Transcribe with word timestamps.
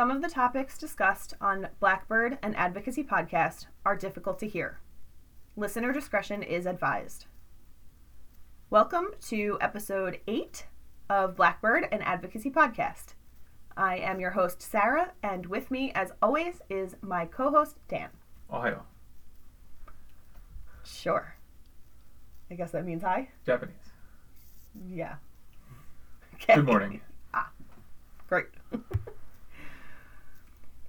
Some 0.00 0.10
of 0.10 0.22
the 0.22 0.30
topics 0.30 0.78
discussed 0.78 1.34
on 1.42 1.68
Blackbird 1.78 2.38
and 2.42 2.56
Advocacy 2.56 3.04
Podcast 3.04 3.66
are 3.84 3.94
difficult 3.94 4.38
to 4.38 4.48
hear. 4.48 4.80
Listener 5.56 5.92
discretion 5.92 6.42
is 6.42 6.64
advised. 6.64 7.26
Welcome 8.70 9.08
to 9.28 9.58
episode 9.60 10.20
8 10.26 10.64
of 11.10 11.36
Blackbird 11.36 11.86
and 11.92 12.02
Advocacy 12.02 12.50
Podcast. 12.50 13.12
I 13.76 13.98
am 13.98 14.20
your 14.20 14.30
host, 14.30 14.62
Sarah, 14.62 15.12
and 15.22 15.44
with 15.44 15.70
me, 15.70 15.92
as 15.94 16.12
always, 16.22 16.62
is 16.70 16.96
my 17.02 17.26
co 17.26 17.50
host, 17.50 17.76
Dan. 17.86 18.08
Ohio. 18.50 18.84
Sure. 20.82 21.34
I 22.50 22.54
guess 22.54 22.70
that 22.70 22.86
means 22.86 23.02
hi? 23.02 23.28
Japanese. 23.44 23.92
Yeah. 24.88 25.16
Good 26.46 26.64
morning. 26.64 27.02
Ah, 27.34 27.50
great. 28.28 28.46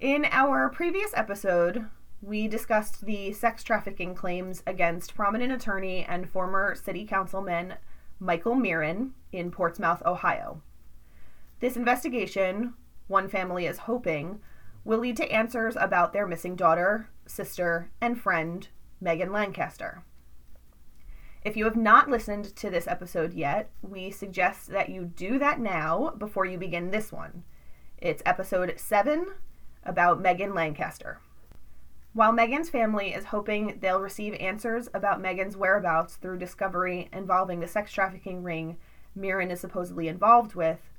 In 0.02 0.26
our 0.32 0.68
previous 0.68 1.12
episode, 1.14 1.86
we 2.20 2.48
discussed 2.48 3.06
the 3.06 3.30
sex 3.30 3.62
trafficking 3.62 4.16
claims 4.16 4.60
against 4.66 5.14
prominent 5.14 5.52
attorney 5.52 6.04
and 6.04 6.28
former 6.28 6.74
city 6.74 7.04
councilman 7.04 7.74
Michael 8.18 8.56
Mearan 8.56 9.14
in 9.30 9.52
Portsmouth, 9.52 10.02
Ohio. 10.04 10.60
This 11.60 11.76
investigation, 11.76 12.74
one 13.06 13.28
family 13.28 13.64
is 13.64 13.78
hoping, 13.78 14.40
will 14.84 14.98
lead 14.98 15.18
to 15.18 15.30
answers 15.30 15.76
about 15.76 16.12
their 16.12 16.26
missing 16.26 16.56
daughter, 16.56 17.08
sister, 17.24 17.92
and 18.00 18.20
friend, 18.20 18.66
Megan 19.00 19.30
Lancaster. 19.30 20.02
If 21.44 21.56
you 21.56 21.64
have 21.64 21.76
not 21.76 22.10
listened 22.10 22.56
to 22.56 22.70
this 22.70 22.88
episode 22.88 23.34
yet, 23.34 23.70
we 23.82 24.10
suggest 24.10 24.66
that 24.66 24.88
you 24.88 25.04
do 25.04 25.38
that 25.38 25.60
now 25.60 26.12
before 26.18 26.44
you 26.44 26.58
begin 26.58 26.90
this 26.90 27.12
one. 27.12 27.44
It's 27.98 28.20
episode 28.26 28.74
7 28.78 29.28
about 29.84 30.20
Megan 30.20 30.54
Lancaster. 30.54 31.18
While 32.14 32.32
Megan's 32.32 32.68
family 32.68 33.14
is 33.14 33.26
hoping 33.26 33.78
they'll 33.80 34.00
receive 34.00 34.34
answers 34.34 34.88
about 34.92 35.20
Megan's 35.20 35.56
whereabouts 35.56 36.16
through 36.16 36.38
discovery 36.38 37.08
involving 37.12 37.60
the 37.60 37.66
sex 37.66 37.90
trafficking 37.92 38.42
ring 38.42 38.76
Mearan 39.14 39.50
is 39.50 39.60
supposedly 39.60 40.08
involved 40.08 40.54
with, 40.54 40.90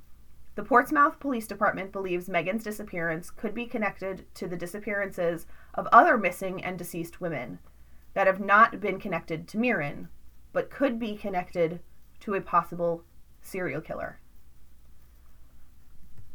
the 0.55 0.63
Portsmouth 0.63 1.19
Police 1.19 1.47
Department 1.47 1.91
believes 1.91 2.29
Megan's 2.29 2.63
disappearance 2.63 3.31
could 3.31 3.55
be 3.55 3.65
connected 3.65 4.25
to 4.35 4.47
the 4.47 4.57
disappearances 4.57 5.47
of 5.73 5.87
other 5.91 6.17
missing 6.17 6.63
and 6.63 6.77
deceased 6.77 7.21
women 7.21 7.59
that 8.13 8.27
have 8.27 8.39
not 8.39 8.79
been 8.79 8.99
connected 8.99 9.47
to 9.47 9.57
Mearan, 9.57 10.09
but 10.51 10.69
could 10.69 10.99
be 10.99 11.15
connected 11.15 11.79
to 12.19 12.35
a 12.35 12.41
possible 12.41 13.03
serial 13.41 13.81
killer. 13.81 14.19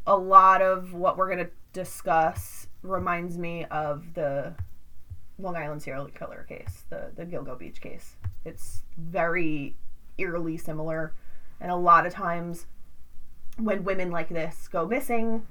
A 0.06 0.16
lot 0.16 0.62
of 0.62 0.92
what 0.92 1.16
we're 1.16 1.32
going 1.32 1.44
to 1.44 1.50
discuss 1.78 2.66
reminds 2.82 3.38
me 3.38 3.64
of 3.66 4.14
the 4.14 4.54
Long 5.38 5.56
Island 5.56 5.82
serial 5.82 6.06
killer 6.06 6.44
case, 6.48 6.84
the, 6.90 7.10
the 7.14 7.24
Gilgo 7.24 7.58
Beach 7.58 7.80
case. 7.80 8.16
It's 8.44 8.82
very 8.96 9.76
eerily 10.18 10.56
similar, 10.56 11.14
and 11.60 11.70
a 11.70 11.76
lot 11.76 12.06
of 12.06 12.12
times 12.12 12.66
when 13.58 13.84
women 13.84 14.10
like 14.10 14.28
this 14.28 14.68
go 14.68 14.86
missing 14.86 15.46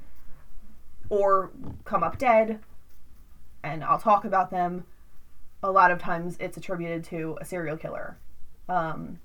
or 1.09 1.51
come 1.85 2.03
up 2.03 2.17
dead, 2.17 2.59
and 3.63 3.83
I'll 3.83 3.99
talk 3.99 4.25
about 4.25 4.51
them, 4.51 4.85
a 5.63 5.71
lot 5.71 5.91
of 5.91 5.99
times 5.99 6.37
it's 6.39 6.57
attributed 6.57 7.03
to 7.05 7.37
a 7.39 7.45
serial 7.45 7.77
killer 7.77 8.17
um, 8.69 9.19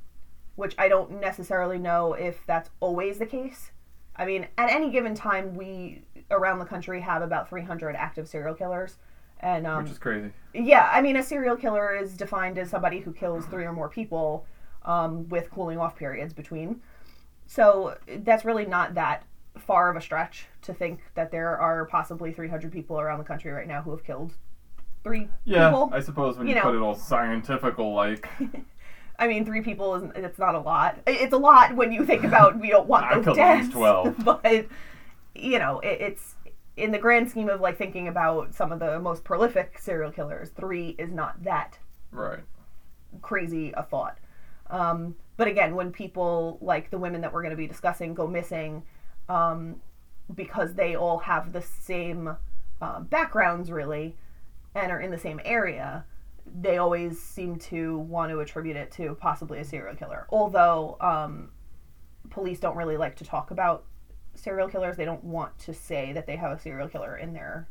which 0.56 0.74
I 0.78 0.88
don't 0.88 1.20
necessarily 1.20 1.78
know 1.78 2.14
if 2.14 2.44
that's 2.46 2.70
always 2.80 3.18
the 3.18 3.26
case. 3.26 3.70
I 4.14 4.24
mean, 4.24 4.46
at 4.58 4.70
any 4.70 4.90
given 4.90 5.14
time, 5.14 5.54
we 5.54 6.02
around 6.32 6.58
the 6.58 6.64
country 6.64 7.00
have 7.00 7.22
about 7.22 7.48
300 7.48 7.94
active 7.94 8.26
serial 8.28 8.54
killers. 8.54 8.96
And, 9.40 9.66
um, 9.66 9.82
Which 9.82 9.92
is 9.92 9.98
crazy. 9.98 10.30
Yeah, 10.54 10.88
I 10.92 11.02
mean, 11.02 11.16
a 11.16 11.22
serial 11.22 11.56
killer 11.56 11.94
is 11.94 12.16
defined 12.16 12.58
as 12.58 12.70
somebody 12.70 13.00
who 13.00 13.12
kills 13.12 13.44
three 13.46 13.64
or 13.64 13.72
more 13.72 13.88
people 13.88 14.46
um, 14.84 15.28
with 15.28 15.50
cooling 15.50 15.78
off 15.78 15.96
periods 15.96 16.32
between. 16.32 16.80
So 17.46 17.96
that's 18.20 18.44
really 18.44 18.66
not 18.66 18.94
that 18.94 19.24
far 19.58 19.90
of 19.90 19.96
a 19.96 20.00
stretch 20.00 20.46
to 20.62 20.72
think 20.72 21.00
that 21.14 21.30
there 21.30 21.58
are 21.58 21.84
possibly 21.86 22.32
300 22.32 22.72
people 22.72 22.98
around 23.00 23.18
the 23.18 23.24
country 23.24 23.50
right 23.50 23.66
now 23.66 23.82
who 23.82 23.90
have 23.90 24.04
killed 24.04 24.32
three 25.04 25.28
Yeah, 25.44 25.68
people. 25.68 25.90
I 25.92 26.00
suppose 26.00 26.38
when 26.38 26.46
you 26.46 26.54
you, 26.54 26.60
know. 26.60 26.62
put 26.62 26.74
it 26.74 26.80
all 26.80 26.94
scientifical 26.94 27.92
like 27.92 28.28
I 29.18 29.28
mean, 29.28 29.44
three 29.44 29.60
people 29.60 29.94
is 29.96 30.10
it's 30.16 30.38
not 30.38 30.54
a 30.54 30.58
lot. 30.60 30.98
It's 31.06 31.32
a 31.32 31.36
lot 31.38 31.76
when 31.76 31.92
you 31.92 32.04
think 32.06 32.24
about 32.24 32.58
we 32.58 32.70
don't 32.70 32.88
want 32.88 33.08
those 33.14 33.24
killed 33.24 33.38
at 33.38 33.58
least 33.58 33.72
deaths. 33.72 33.76
12. 33.76 34.16
But 34.24 34.66
you 35.34 35.58
know, 35.58 35.80
it, 35.80 36.00
it's 36.00 36.34
in 36.76 36.90
the 36.90 36.98
grand 36.98 37.30
scheme 37.30 37.48
of 37.48 37.60
like 37.60 37.76
thinking 37.76 38.08
about 38.08 38.54
some 38.54 38.72
of 38.72 38.78
the 38.78 38.98
most 38.98 39.24
prolific 39.24 39.78
serial 39.78 40.10
killers. 40.10 40.50
Three 40.50 40.90
is 40.98 41.12
not 41.12 41.42
that 41.44 41.78
right. 42.10 42.40
crazy 43.20 43.72
a 43.76 43.82
thought. 43.82 44.18
Um, 44.70 45.16
but 45.36 45.48
again, 45.48 45.74
when 45.74 45.92
people 45.92 46.58
like 46.60 46.90
the 46.90 46.98
women 46.98 47.20
that 47.20 47.32
we're 47.32 47.42
going 47.42 47.50
to 47.50 47.56
be 47.56 47.66
discussing 47.66 48.14
go 48.14 48.26
missing, 48.26 48.82
um, 49.28 49.76
because 50.34 50.74
they 50.74 50.94
all 50.94 51.18
have 51.18 51.52
the 51.52 51.62
same 51.62 52.36
uh, 52.80 53.00
backgrounds 53.00 53.70
really, 53.70 54.16
and 54.74 54.90
are 54.90 55.00
in 55.00 55.10
the 55.10 55.18
same 55.18 55.40
area, 55.44 56.04
they 56.60 56.78
always 56.78 57.20
seem 57.20 57.56
to 57.56 57.98
want 57.98 58.30
to 58.30 58.40
attribute 58.40 58.76
it 58.76 58.90
to 58.92 59.14
possibly 59.20 59.58
a 59.58 59.64
serial 59.64 59.94
killer. 59.94 60.26
Although 60.30 60.96
um, 61.00 61.50
police 62.30 62.58
don't 62.58 62.76
really 62.76 62.96
like 62.96 63.16
to 63.16 63.24
talk 63.24 63.50
about 63.50 63.84
serial 64.34 64.68
killers, 64.68 64.96
they 64.96 65.04
don't 65.04 65.24
want 65.24 65.58
to 65.60 65.74
say 65.74 66.12
that 66.12 66.26
they 66.26 66.36
have 66.36 66.52
a 66.52 66.58
serial 66.60 66.88
killer 66.88 67.16
in 67.16 67.32
their 67.32 67.68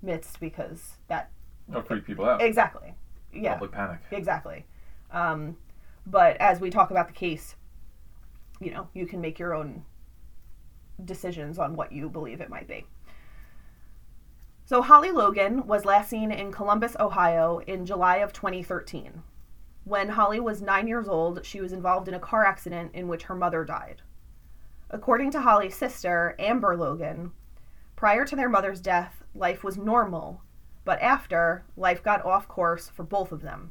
midst 0.00 0.40
because 0.40 0.96
that 1.08 1.30
They'll 1.68 1.82
freak 1.82 2.04
people 2.06 2.24
out. 2.24 2.42
exactly, 2.42 2.94
yeah. 3.32 3.54
Public 3.54 3.72
panic. 3.72 4.00
Exactly. 4.10 4.66
Um, 5.10 5.56
but 6.06 6.36
as 6.38 6.60
we 6.60 6.70
talk 6.70 6.90
about 6.90 7.06
the 7.06 7.14
case, 7.14 7.54
you 8.60 8.70
know, 8.72 8.88
you 8.94 9.06
can 9.06 9.20
make 9.20 9.38
your 9.38 9.54
own 9.54 9.84
decisions 11.04 11.58
on 11.58 11.74
what 11.76 11.92
you 11.92 12.08
believe 12.08 12.40
it 12.40 12.50
might 12.50 12.66
be. 12.68 12.86
So, 14.64 14.80
Holly 14.82 15.10
Logan 15.10 15.66
was 15.66 15.84
last 15.84 16.08
seen 16.10 16.30
in 16.32 16.52
Columbus, 16.52 16.96
Ohio 16.98 17.58
in 17.66 17.84
July 17.84 18.16
of 18.16 18.32
2013. 18.32 19.22
When 19.84 20.10
Holly 20.10 20.40
was 20.40 20.62
nine 20.62 20.86
years 20.86 21.08
old, 21.08 21.44
she 21.44 21.60
was 21.60 21.72
involved 21.72 22.08
in 22.08 22.14
a 22.14 22.20
car 22.20 22.44
accident 22.44 22.92
in 22.94 23.08
which 23.08 23.24
her 23.24 23.34
mother 23.34 23.64
died. 23.64 24.02
According 24.94 25.30
to 25.30 25.40
Holly's 25.40 25.74
sister, 25.74 26.36
Amber 26.38 26.76
Logan, 26.76 27.32
prior 27.96 28.26
to 28.26 28.36
their 28.36 28.50
mother's 28.50 28.82
death, 28.82 29.22
life 29.34 29.64
was 29.64 29.78
normal, 29.78 30.42
but 30.84 31.00
after, 31.00 31.64
life 31.78 32.02
got 32.02 32.22
off 32.26 32.46
course 32.46 32.90
for 32.90 33.02
both 33.02 33.32
of 33.32 33.40
them. 33.40 33.70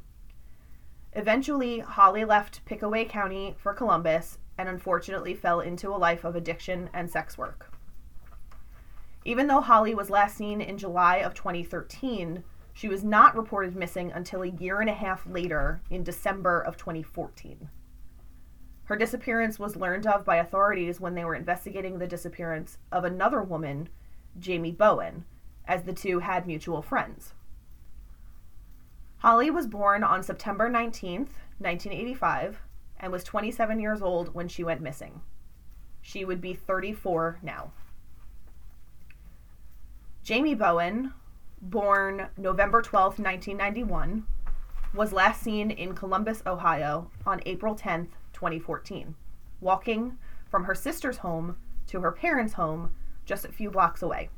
Eventually, 1.12 1.78
Holly 1.78 2.24
left 2.24 2.64
Pickaway 2.64 3.04
County 3.04 3.54
for 3.56 3.72
Columbus 3.72 4.38
and 4.58 4.68
unfortunately 4.68 5.34
fell 5.34 5.60
into 5.60 5.90
a 5.90 5.96
life 5.96 6.24
of 6.24 6.34
addiction 6.34 6.90
and 6.92 7.08
sex 7.08 7.38
work. 7.38 7.72
Even 9.24 9.46
though 9.46 9.60
Holly 9.60 9.94
was 9.94 10.10
last 10.10 10.36
seen 10.36 10.60
in 10.60 10.76
July 10.76 11.18
of 11.18 11.34
2013, 11.34 12.42
she 12.72 12.88
was 12.88 13.04
not 13.04 13.36
reported 13.36 13.76
missing 13.76 14.10
until 14.10 14.42
a 14.42 14.48
year 14.48 14.80
and 14.80 14.90
a 14.90 14.94
half 14.94 15.24
later 15.24 15.82
in 15.88 16.02
December 16.02 16.60
of 16.60 16.76
2014. 16.76 17.68
Her 18.84 18.96
disappearance 18.96 19.58
was 19.58 19.76
learned 19.76 20.06
of 20.06 20.24
by 20.24 20.36
authorities 20.36 21.00
when 21.00 21.14
they 21.14 21.24
were 21.24 21.34
investigating 21.34 21.98
the 21.98 22.06
disappearance 22.06 22.78
of 22.90 23.04
another 23.04 23.42
woman, 23.42 23.88
Jayme 24.38 24.76
Bowen, 24.76 25.24
as 25.66 25.84
the 25.84 25.92
two 25.92 26.18
had 26.18 26.46
mutual 26.46 26.82
friends. 26.82 27.34
Holly 29.18 29.50
was 29.50 29.68
born 29.68 30.02
on 30.02 30.22
September 30.22 30.68
19th, 30.68 31.30
1985, 31.58 32.60
and 32.98 33.12
was 33.12 33.22
27 33.22 33.78
years 33.78 34.02
old 34.02 34.34
when 34.34 34.48
she 34.48 34.64
went 34.64 34.80
missing. 34.80 35.20
She 36.00 36.24
would 36.24 36.40
be 36.40 36.54
34 36.54 37.38
now. 37.40 37.70
Jayme 40.24 40.58
Bowen, 40.58 41.14
born 41.60 42.28
November 42.36 42.82
12th, 42.82 43.18
1991, 43.20 44.26
was 44.92 45.12
last 45.12 45.40
seen 45.40 45.70
in 45.70 45.94
Columbus, 45.94 46.42
Ohio 46.44 47.10
on 47.24 47.40
April 47.46 47.76
10th, 47.76 48.08
2014, 48.42 49.14
walking 49.60 50.18
from 50.50 50.64
her 50.64 50.74
sister's 50.74 51.18
home 51.18 51.56
to 51.86 52.00
her 52.00 52.10
parents' 52.10 52.54
home 52.54 52.92
just 53.24 53.44
a 53.44 53.52
few 53.52 53.70
blocks 53.70 54.02
away. 54.02 54.30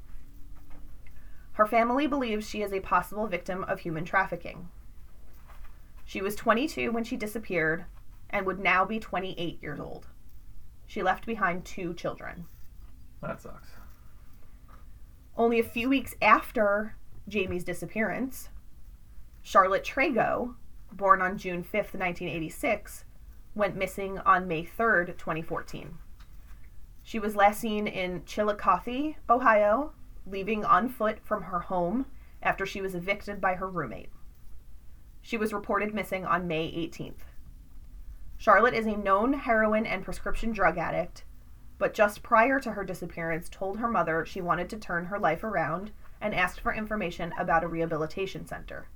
Her 1.52 1.66
family 1.66 2.06
believes 2.06 2.46
she 2.46 2.60
is 2.60 2.70
a 2.74 2.80
possible 2.80 3.26
victim 3.26 3.64
of 3.64 3.80
human 3.80 4.04
trafficking. 4.04 4.68
She 6.04 6.20
was 6.20 6.36
22 6.36 6.92
when 6.92 7.04
she 7.04 7.16
disappeared 7.16 7.86
and 8.28 8.44
would 8.44 8.60
now 8.60 8.84
be 8.84 9.00
28 9.00 9.62
years 9.62 9.80
old. 9.80 10.06
She 10.86 11.02
left 11.02 11.24
behind 11.24 11.64
two 11.64 11.94
children. 11.94 12.44
That 13.22 13.40
sucks. 13.40 13.70
Only 15.34 15.58
a 15.58 15.64
few 15.64 15.88
weeks 15.88 16.14
after 16.20 16.94
Jayme's 17.26 17.64
disappearance, 17.64 18.50
Charlotte 19.40 19.84
Trego, 19.84 20.56
born 20.92 21.22
on 21.22 21.38
June 21.38 21.62
5th, 21.62 21.94
1986, 21.94 23.03
went 23.54 23.76
missing 23.76 24.18
on 24.20 24.48
May 24.48 24.64
3rd, 24.64 25.16
2014. 25.16 25.98
She 27.02 27.18
was 27.18 27.36
last 27.36 27.60
seen 27.60 27.86
in 27.86 28.24
Chillicothe, 28.24 29.14
Ohio, 29.28 29.92
leaving 30.26 30.64
on 30.64 30.88
foot 30.88 31.18
from 31.22 31.44
her 31.44 31.60
home 31.60 32.06
after 32.42 32.66
she 32.66 32.80
was 32.80 32.94
evicted 32.94 33.40
by 33.40 33.54
her 33.54 33.68
roommate. 33.68 34.10
She 35.22 35.36
was 35.36 35.52
reported 35.52 35.94
missing 35.94 36.24
on 36.24 36.48
May 36.48 36.70
18th. 36.70 37.24
Charlotte 38.36 38.74
is 38.74 38.86
a 38.86 38.96
known 38.96 39.34
heroin 39.34 39.86
and 39.86 40.04
prescription 40.04 40.52
drug 40.52 40.76
addict, 40.76 41.24
but 41.78 41.94
just 41.94 42.22
prior 42.22 42.58
to 42.60 42.72
her 42.72 42.84
disappearance 42.84 43.48
told 43.48 43.78
her 43.78 43.88
mother 43.88 44.24
she 44.24 44.40
wanted 44.40 44.68
to 44.70 44.76
turn 44.76 45.06
her 45.06 45.18
life 45.18 45.44
around 45.44 45.92
and 46.20 46.34
asked 46.34 46.60
for 46.60 46.74
information 46.74 47.32
about 47.38 47.64
a 47.64 47.68
rehabilitation 47.68 48.46
center. 48.46 48.88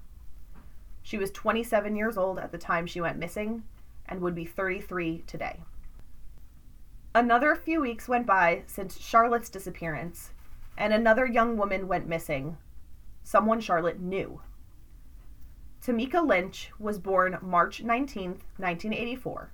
She 1.03 1.19
was 1.19 1.31
27 1.31 1.95
years 1.97 2.19
old 2.19 2.39
at 2.39 2.53
the 2.53 2.59
time 2.59 2.87
she 2.87 3.01
went 3.01 3.19
missing 3.19 3.63
and 4.09 4.21
would 4.21 4.35
be 4.35 4.45
33 4.45 5.25
today. 5.27 5.61
Another 7.15 7.55
few 7.55 7.81
weeks 7.81 8.09
went 8.09 8.27
by 8.27 8.63
since 8.67 8.99
Charlotte's 8.99 9.49
disappearance, 9.49 10.31
and 10.77 10.93
another 10.93 11.27
young 11.27 11.57
woman 11.57 11.89
went 11.89 12.07
missing, 12.07 12.57
someone 13.23 13.61
Charlotte 13.61 14.01
knew. 14.01 14.41
Tameka 15.83 16.27
Lynch 16.27 16.71
was 16.79 16.99
born 16.99 17.39
March 17.41 17.83
19, 17.83 18.31
1984. 18.57 19.53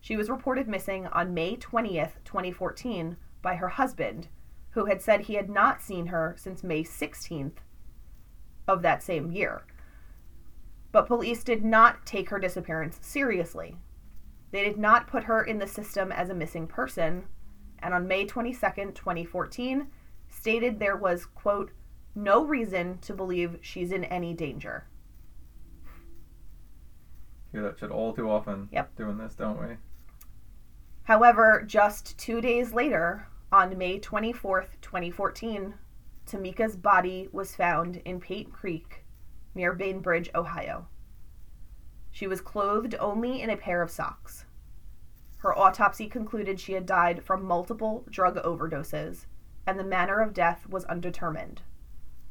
She 0.00 0.16
was 0.16 0.28
reported 0.30 0.66
missing 0.66 1.06
on 1.06 1.34
May 1.34 1.56
20th, 1.56 2.12
2014, 2.24 3.16
by 3.42 3.54
her 3.54 3.68
husband, 3.68 4.28
who 4.70 4.86
had 4.86 5.00
said 5.00 5.20
he 5.22 5.34
had 5.34 5.48
not 5.48 5.80
seen 5.80 6.06
her 6.06 6.34
since 6.38 6.64
May 6.64 6.82
16th 6.82 7.58
of 8.66 8.82
that 8.82 9.02
same 9.02 9.30
year. 9.30 9.64
But 10.92 11.06
police 11.06 11.42
did 11.42 11.64
not 11.64 12.04
take 12.04 12.28
her 12.28 12.38
disappearance 12.38 12.98
seriously. 13.00 13.76
They 14.50 14.62
did 14.62 14.78
not 14.78 15.06
put 15.06 15.24
her 15.24 15.42
in 15.42 15.58
the 15.58 15.66
system 15.66 16.12
as 16.12 16.28
a 16.28 16.34
missing 16.34 16.66
person, 16.66 17.24
and 17.78 17.94
on 17.94 18.06
May 18.06 18.26
22nd, 18.26 18.94
2014, 18.94 19.88
stated 20.28 20.78
there 20.78 20.96
was, 20.96 21.24
quote, 21.24 21.72
no 22.14 22.44
reason 22.44 22.98
to 22.98 23.14
believe 23.14 23.56
she's 23.62 23.90
in 23.90 24.04
any 24.04 24.34
danger. 24.34 24.86
Hear 27.52 27.62
that 27.62 27.78
shit 27.78 27.90
all 27.90 28.12
too 28.12 28.30
often. 28.30 28.68
Yep. 28.70 28.96
Doing 28.96 29.16
this, 29.16 29.34
don't 29.34 29.60
we? 29.60 29.76
However, 31.04 31.64
just 31.66 32.18
two 32.18 32.40
days 32.40 32.72
later, 32.72 33.28
on 33.50 33.76
May 33.76 33.98
24th, 33.98 34.80
2014, 34.82 35.74
Tameka's 36.26 36.76
body 36.76 37.28
was 37.32 37.56
found 37.56 37.96
in 38.04 38.20
Paint 38.20 38.52
Creek 38.52 39.01
near 39.54 39.72
Bainbridge, 39.72 40.30
Ohio. 40.34 40.86
She 42.10 42.26
was 42.26 42.40
clothed 42.40 42.94
only 43.00 43.40
in 43.40 43.50
a 43.50 43.56
pair 43.56 43.82
of 43.82 43.90
socks. 43.90 44.44
Her 45.38 45.58
autopsy 45.58 46.06
concluded 46.06 46.60
she 46.60 46.74
had 46.74 46.86
died 46.86 47.24
from 47.24 47.44
multiple 47.44 48.04
drug 48.08 48.36
overdoses, 48.36 49.26
and 49.66 49.78
the 49.78 49.84
manner 49.84 50.20
of 50.20 50.34
death 50.34 50.68
was 50.68 50.84
undetermined. 50.84 51.62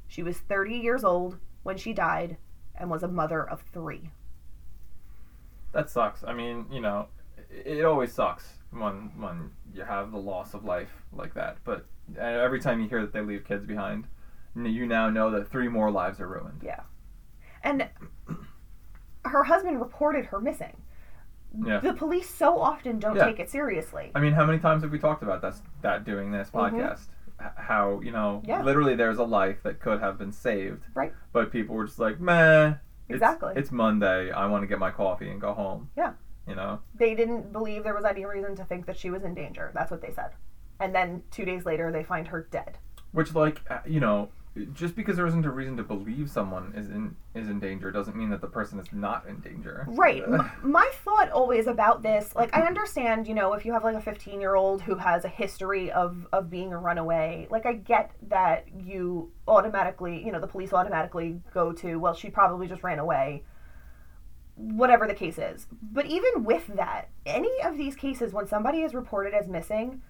She 0.07 0.23
was 0.23 0.39
30 0.39 0.75
years 0.75 1.03
old 1.03 1.38
when 1.63 1.77
she 1.77 1.94
died 1.94 2.38
and 2.75 2.89
was 2.89 3.03
a 3.03 3.07
mother 3.07 3.44
of 3.44 3.62
three. 3.62 4.12
That 5.71 5.89
sucks. 5.89 6.23
I 6.23 6.33
mean, 6.33 6.65
you 6.71 6.81
know, 6.81 7.07
it, 7.50 7.83
always 7.85 8.13
sucks 8.13 8.45
when 8.71 9.12
when 9.18 9.51
you 9.73 9.83
have 9.83 10.12
the 10.12 10.18
loss 10.18 10.53
of 10.53 10.63
life 10.63 10.91
like 11.13 11.33
that. 11.33 11.57
But 11.63 11.85
uh, 12.18 12.21
every 12.21 12.59
time 12.59 12.81
you 12.81 12.89
hear 12.89 13.01
that 13.01 13.13
they 13.13 13.21
leave 13.21 13.45
kids 13.45 13.65
behind, 13.65 14.07
you 14.56 14.85
now 14.85 15.09
know 15.09 15.31
that 15.31 15.50
three 15.50 15.68
more 15.68 15.91
lives 15.91 16.19
are 16.19 16.27
ruined. 16.27 16.62
Yeah. 16.63 16.81
And 17.63 17.87
her 19.25 19.43
husband 19.43 19.79
reported 19.79 20.25
her 20.27 20.39
missing. 20.39 20.75
Yeah. 21.65 21.79
The 21.79 21.93
police 21.93 22.29
so 22.29 22.59
often 22.59 22.99
don't 22.99 23.15
Yeah. 23.17 23.25
take 23.25 23.39
it 23.39 23.49
seriously. 23.49 24.11
I 24.15 24.19
mean, 24.21 24.33
how 24.33 24.45
many 24.45 24.59
times 24.59 24.83
have 24.83 24.91
we 24.91 24.99
talked 24.99 25.21
about 25.21 25.41
that 25.41 25.55
that 25.81 26.03
doing 26.05 26.31
this 26.31 26.49
Mhm. 26.49 26.71
podcast? 26.71 27.07
H- 27.41 27.47
How 27.55 27.99
you 28.01 28.11
know, 28.11 28.41
Yeah. 28.45 28.61
literally, 28.61 28.95
there's 28.95 29.17
a 29.17 29.23
life 29.23 29.61
that 29.63 29.79
could 29.79 29.99
have 29.99 30.17
been 30.17 30.31
saved, 30.31 30.85
Right. 30.93 31.13
but 31.33 31.51
people 31.51 31.75
were 31.75 31.85
just 31.85 31.99
like, 31.99 32.19
"Meh." 32.19 32.75
Exactly. 33.09 33.53
It's 33.57 33.71
Monday. 33.71 34.31
I 34.31 34.45
want 34.47 34.61
to 34.63 34.67
get 34.67 34.79
my 34.79 34.91
coffee 34.91 35.29
and 35.29 35.41
go 35.41 35.53
home. 35.53 35.89
Yeah. 35.97 36.13
You 36.47 36.55
know. 36.55 36.79
They 36.95 37.13
didn't 37.15 37.51
believe 37.51 37.83
there 37.83 37.93
was 37.95 38.05
any 38.05 38.25
reason 38.25 38.55
to 38.55 38.63
think 38.63 38.85
that 38.85 38.95
she 38.95 39.09
was 39.11 39.23
in 39.23 39.33
danger. 39.33 39.71
That's 39.73 39.91
what 39.91 40.01
they 40.01 40.11
said. 40.11 40.31
And 40.79 40.95
then 40.95 41.23
two 41.31 41.43
days 41.45 41.65
later, 41.65 41.91
they 41.91 42.03
find 42.03 42.27
her 42.29 42.43
dead. 42.51 42.77
Which, 43.11 43.35
like, 43.35 43.61
uh, 43.69 43.79
you 43.85 43.99
know, 43.99 44.29
just 44.74 44.98
because 44.98 45.15
there 45.15 45.25
isn't 45.27 45.45
a 45.45 45.50
reason 45.50 45.77
to 45.77 45.83
believe 45.83 46.30
someone 46.30 46.74
is 46.75 46.89
in 46.89 47.15
is 47.33 47.48
in 47.48 47.59
danger 47.59 47.89
doesn't 47.89 48.18
mean 48.18 48.30
that 48.30 48.42
the 48.42 48.48
person 48.48 48.80
is 48.80 48.88
not 48.92 49.25
in 49.25 49.39
danger. 49.39 49.86
Right. 49.88 50.24
Uh, 50.24 50.33
M- 50.39 50.51
my 50.62 50.92
thought 51.06 51.31
always 51.31 51.68
about 51.68 52.03
this, 52.03 52.36
like, 52.36 52.53
I 52.53 52.63
understand, 52.63 53.27
you 53.27 53.33
know, 53.33 53.53
if 53.53 53.65
you 53.65 53.71
have 53.71 53.86
like 53.86 53.95
a 53.95 54.01
15 54.01 54.42
year 54.42 54.56
old 54.56 54.81
who 54.81 54.95
has 54.95 55.24
a 55.24 55.30
history 55.30 55.89
of 55.92 56.27
of 56.33 56.50
being 56.50 56.74
a 56.74 56.77
runaway, 56.77 57.48
like, 57.50 57.65
I 57.65 57.74
get 57.74 58.12
that 58.27 58.68
you 58.77 59.31
automatically, 59.48 60.21
you 60.24 60.33
know, 60.33 60.42
the 60.42 60.48
police 60.48 60.74
automatically 60.74 61.39
go 61.54 61.71
to, 61.74 61.95
well, 61.95 62.13
she 62.13 62.30
probably 62.30 62.68
just 62.68 62.83
ran 62.83 63.00
away. 63.00 63.44
Whatever 64.56 65.07
the 65.07 65.15
case 65.15 65.38
is. 65.38 65.65
But 65.81 66.07
even 66.07 66.44
with 66.44 66.68
that, 66.75 67.07
any 67.25 67.62
of 67.63 67.77
these 67.77 67.95
cases, 67.95 68.33
when 68.33 68.47
somebody 68.47 68.81
is 68.81 68.94
reported 68.94 69.33
as 69.33 69.47
missing, 69.47 70.01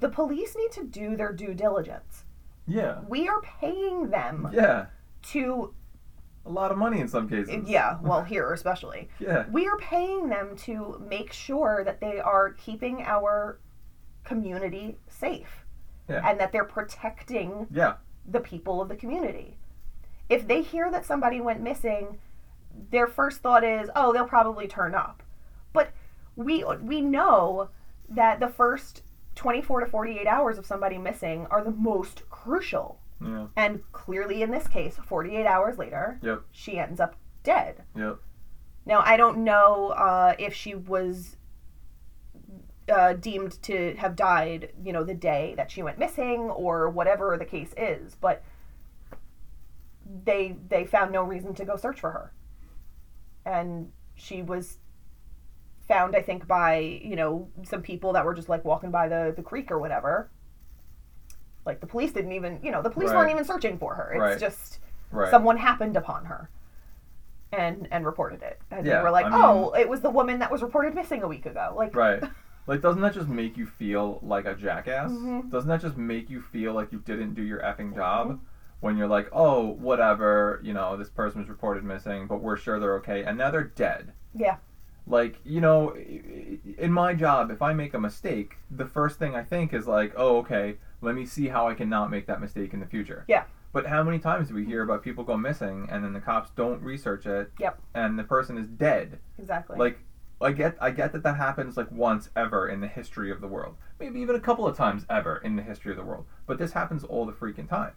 the 0.00 0.10
police 0.10 0.54
need 0.54 0.70
to 0.72 0.84
do 0.84 1.16
their 1.16 1.32
due 1.32 1.54
diligence. 1.54 2.24
Yeah. 2.68 3.00
We 3.08 3.26
are 3.28 3.40
paying 3.40 4.10
them 4.10 4.48
Yeah. 4.52 4.86
to, 5.32 5.74
A 6.46 6.50
lot 6.50 6.70
of 6.70 6.78
money 6.78 7.00
in 7.00 7.08
some 7.08 7.28
cases. 7.28 7.68
yeah, 7.68 7.98
well, 8.00 8.22
here 8.22 8.52
especially. 8.52 9.08
Yeah. 9.18 9.46
we 9.50 9.66
are 9.66 9.76
paying 9.78 10.28
them 10.28 10.54
to 10.58 11.02
make 11.08 11.32
sure 11.32 11.82
that 11.84 12.00
they 12.00 12.20
are 12.20 12.52
keeping 12.52 13.02
our 13.02 13.58
community 14.24 14.98
safe 15.08 15.64
Yeah. 16.08 16.26
and 16.28 16.38
that 16.40 16.52
they're 16.52 16.64
protecting 16.64 17.66
Yeah. 17.70 17.94
the 18.26 18.40
people 18.40 18.80
of 18.80 18.88
the 18.88 18.96
community. 18.96 19.58
If 20.28 20.46
they 20.46 20.62
hear 20.62 20.90
that 20.90 21.04
somebody 21.06 21.40
went 21.40 21.60
missing, 21.62 22.18
their 22.90 23.06
first 23.06 23.40
thought 23.40 23.64
is, 23.64 23.90
"Oh, 23.96 24.12
they'll 24.12 24.26
probably 24.28 24.68
turn 24.68 24.94
up." 24.94 25.22
But 25.72 25.90
we 26.36 26.64
we 26.82 27.00
know 27.00 27.70
that 28.10 28.38
the 28.40 28.48
first 28.48 29.02
24 29.38 29.80
to 29.80 29.86
48 29.86 30.26
hours 30.26 30.58
of 30.58 30.66
somebody 30.66 30.98
missing 30.98 31.46
are 31.48 31.62
the 31.62 31.70
most 31.70 32.28
crucial. 32.28 32.98
Yeah. 33.24 33.46
And 33.56 33.82
clearly 33.92 34.42
in 34.42 34.50
this 34.50 34.66
case, 34.66 34.96
48 34.96 35.46
hours 35.46 35.78
later, 35.78 36.18
Yep. 36.22 36.42
she 36.50 36.76
ends 36.78 36.98
up 37.00 37.14
dead. 37.44 37.84
Yep. 37.96 38.18
Now, 38.84 39.00
I 39.04 39.16
don't 39.16 39.44
know 39.44 39.90
uh, 39.90 40.34
if 40.40 40.54
she 40.54 40.74
was 40.74 41.36
uh, 42.92 43.12
deemed 43.12 43.62
to 43.62 43.94
have 43.96 44.16
died, 44.16 44.72
you 44.82 44.92
know, 44.92 45.04
the 45.04 45.14
day 45.14 45.54
that 45.56 45.70
she 45.70 45.82
went 45.84 45.98
missing 45.98 46.50
or 46.50 46.88
whatever 46.88 47.36
the 47.38 47.44
case 47.44 47.72
is, 47.76 48.16
but 48.16 48.42
they 50.24 50.56
they 50.68 50.84
found 50.86 51.12
no 51.12 51.22
reason 51.22 51.54
to 51.54 51.64
go 51.66 51.76
search 51.76 52.00
for 52.00 52.10
her, 52.10 52.32
and 53.44 53.92
she 54.14 54.40
was 54.42 54.78
found, 55.88 56.14
I 56.14 56.22
think, 56.22 56.46
by 56.46 56.76
you 56.78 57.16
know 57.16 57.48
some 57.64 57.82
people 57.82 58.12
that 58.12 58.24
were 58.24 58.34
just 58.34 58.48
like 58.48 58.64
walking 58.64 58.90
by 58.90 59.08
the 59.08 59.32
the 59.34 59.42
creek 59.42 59.70
or 59.70 59.78
whatever. 59.78 60.30
Like 61.66 61.80
the 61.80 61.86
police 61.86 62.12
didn't 62.12 62.32
even, 62.32 62.60
you 62.62 62.70
know, 62.70 62.80
the 62.82 62.90
police 62.90 63.10
Right. 63.10 63.16
weren't 63.18 63.30
even 63.30 63.44
searching 63.44 63.78
for 63.78 63.94
her. 63.94 64.12
It's 64.12 64.20
Right. 64.20 64.38
just 64.38 64.80
Right. 65.10 65.30
someone 65.30 65.56
happened 65.58 65.96
upon 65.96 66.24
her 66.26 66.50
and 67.52 67.88
and 67.90 68.04
reported 68.04 68.42
it 68.42 68.60
and 68.70 68.86
they 68.86 68.94
were 69.02 69.10
like 69.10 69.24
I 69.24 69.30
mean- 69.30 69.40
oh 69.42 69.70
it 69.72 69.88
was 69.88 70.02
the 70.02 70.10
woman 70.10 70.38
that 70.40 70.50
was 70.52 70.60
reported 70.62 70.94
missing 70.94 71.22
a 71.22 71.26
week 71.28 71.46
ago 71.46 71.72
like 71.76 71.94
Right. 71.96 72.22
Like, 72.66 72.82
doesn't 72.82 73.00
that 73.00 73.14
just 73.14 73.28
make 73.28 73.56
you 73.56 73.64
feel 73.64 74.18
like 74.22 74.44
a 74.44 74.54
jackass? 74.54 75.10
Mhm. 75.10 75.50
Doesn't 75.50 75.70
that 75.70 75.80
just 75.80 75.96
make 75.96 76.28
you 76.28 76.42
feel 76.42 76.74
like 76.74 76.92
you 76.92 76.98
didn't 76.98 77.32
do 77.32 77.42
your 77.42 77.60
effing 77.60 77.94
job? 77.94 78.26
Mm-hmm. 78.28 78.44
When 78.80 78.98
you're 78.98 79.06
like, 79.08 79.30
oh, 79.32 79.68
whatever, 79.68 80.60
you 80.62 80.74
know, 80.74 80.94
this 80.98 81.08
person 81.08 81.40
was 81.40 81.48
reported 81.48 81.82
missing, 81.82 82.26
but 82.26 82.42
we're 82.42 82.58
sure 82.58 82.78
they're 82.78 82.96
okay, 82.96 83.24
and 83.24 83.38
now 83.38 83.50
they're 83.50 83.64
dead. 83.64 84.12
yeah 84.34 84.56
Like, 85.08 85.36
you 85.44 85.60
know, 85.60 85.94
in 85.96 86.92
my 86.92 87.14
job, 87.14 87.50
if 87.50 87.62
I 87.62 87.72
make 87.72 87.94
a 87.94 87.98
mistake, 87.98 88.56
the 88.70 88.84
first 88.86 89.18
thing 89.18 89.34
I 89.34 89.42
think 89.42 89.72
is 89.72 89.86
like, 89.86 90.12
oh, 90.16 90.38
okay, 90.38 90.76
let 91.00 91.14
me 91.14 91.24
see 91.24 91.48
how 91.48 91.66
I 91.66 91.74
can 91.74 91.88
not 91.88 92.10
make 92.10 92.26
that 92.26 92.40
mistake 92.40 92.74
in 92.74 92.80
the 92.80 92.86
future. 92.86 93.24
Yeah. 93.26 93.44
But 93.72 93.86
how 93.86 94.02
many 94.02 94.18
times 94.18 94.48
do 94.48 94.54
we 94.54 94.64
hear 94.64 94.82
about 94.82 95.02
people 95.02 95.24
go 95.24 95.36
missing 95.36 95.88
and 95.90 96.04
then 96.04 96.12
the 96.12 96.20
cops 96.20 96.50
don't 96.56 96.82
research 96.82 97.26
it 97.26 97.50
Yep. 97.58 97.78
and 97.94 98.18
the 98.18 98.24
person 98.24 98.58
is 98.58 98.66
dead? 98.66 99.18
exactly 99.38 99.78
Like, 99.78 99.98
I 100.40 100.52
get, 100.52 100.76
I 100.80 100.90
get 100.90 101.12
that 101.12 101.22
that 101.24 101.36
happens 101.36 101.76
like 101.76 101.90
once 101.90 102.30
ever 102.36 102.68
in 102.68 102.80
the 102.80 102.86
history 102.86 103.30
of 103.30 103.40
the 103.40 103.48
world, 103.48 103.76
maybe 103.98 104.20
even 104.20 104.36
a 104.36 104.40
couple 104.40 104.66
of 104.66 104.76
times 104.76 105.04
ever 105.10 105.38
in 105.38 105.56
the 105.56 105.62
history 105.62 105.90
of 105.90 105.96
the 105.96 106.04
world. 106.04 106.26
But 106.46 106.58
this 106.58 106.72
happens 106.72 107.02
all 107.02 107.26
the 107.26 107.32
freaking 107.32 107.68
time. 107.68 107.92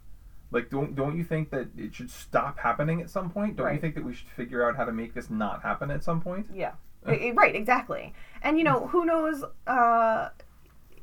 Like, 0.50 0.70
don't 0.70 0.96
don't 0.96 1.16
you 1.16 1.24
think 1.24 1.50
that 1.52 1.68
it 1.78 1.94
should 1.96 2.10
stop 2.12 2.60
happening 2.60 3.00
at 3.02 3.10
some 3.10 3.30
point? 3.30 3.56
Don't 3.56 3.74
you 3.74 3.80
think 3.80 3.96
that 3.96 4.04
we 4.04 4.14
should 4.14 4.28
figure 4.28 4.68
out 4.68 4.76
how 4.76 4.84
to 4.86 4.92
make 4.92 5.14
this 5.14 5.30
not 5.30 5.62
happen 5.62 5.92
at 5.92 6.04
some 6.04 6.20
point? 6.22 6.48
yeah 6.54 6.72
right 7.06 7.56
exactly 7.56 8.14
and 8.42 8.58
you 8.58 8.64
know 8.64 8.88
who 8.88 9.06
knows 9.06 9.44
uh 9.68 10.30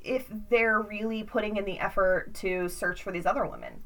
if 0.02 0.26
they're 0.48 0.80
really 0.80 1.22
putting 1.22 1.56
in 1.56 1.64
the 1.64 1.78
effort 1.80 2.32
to 2.34 2.68
search 2.68 3.02
for 3.02 3.12
these 3.12 3.26
other 3.26 3.44
women 3.46 3.82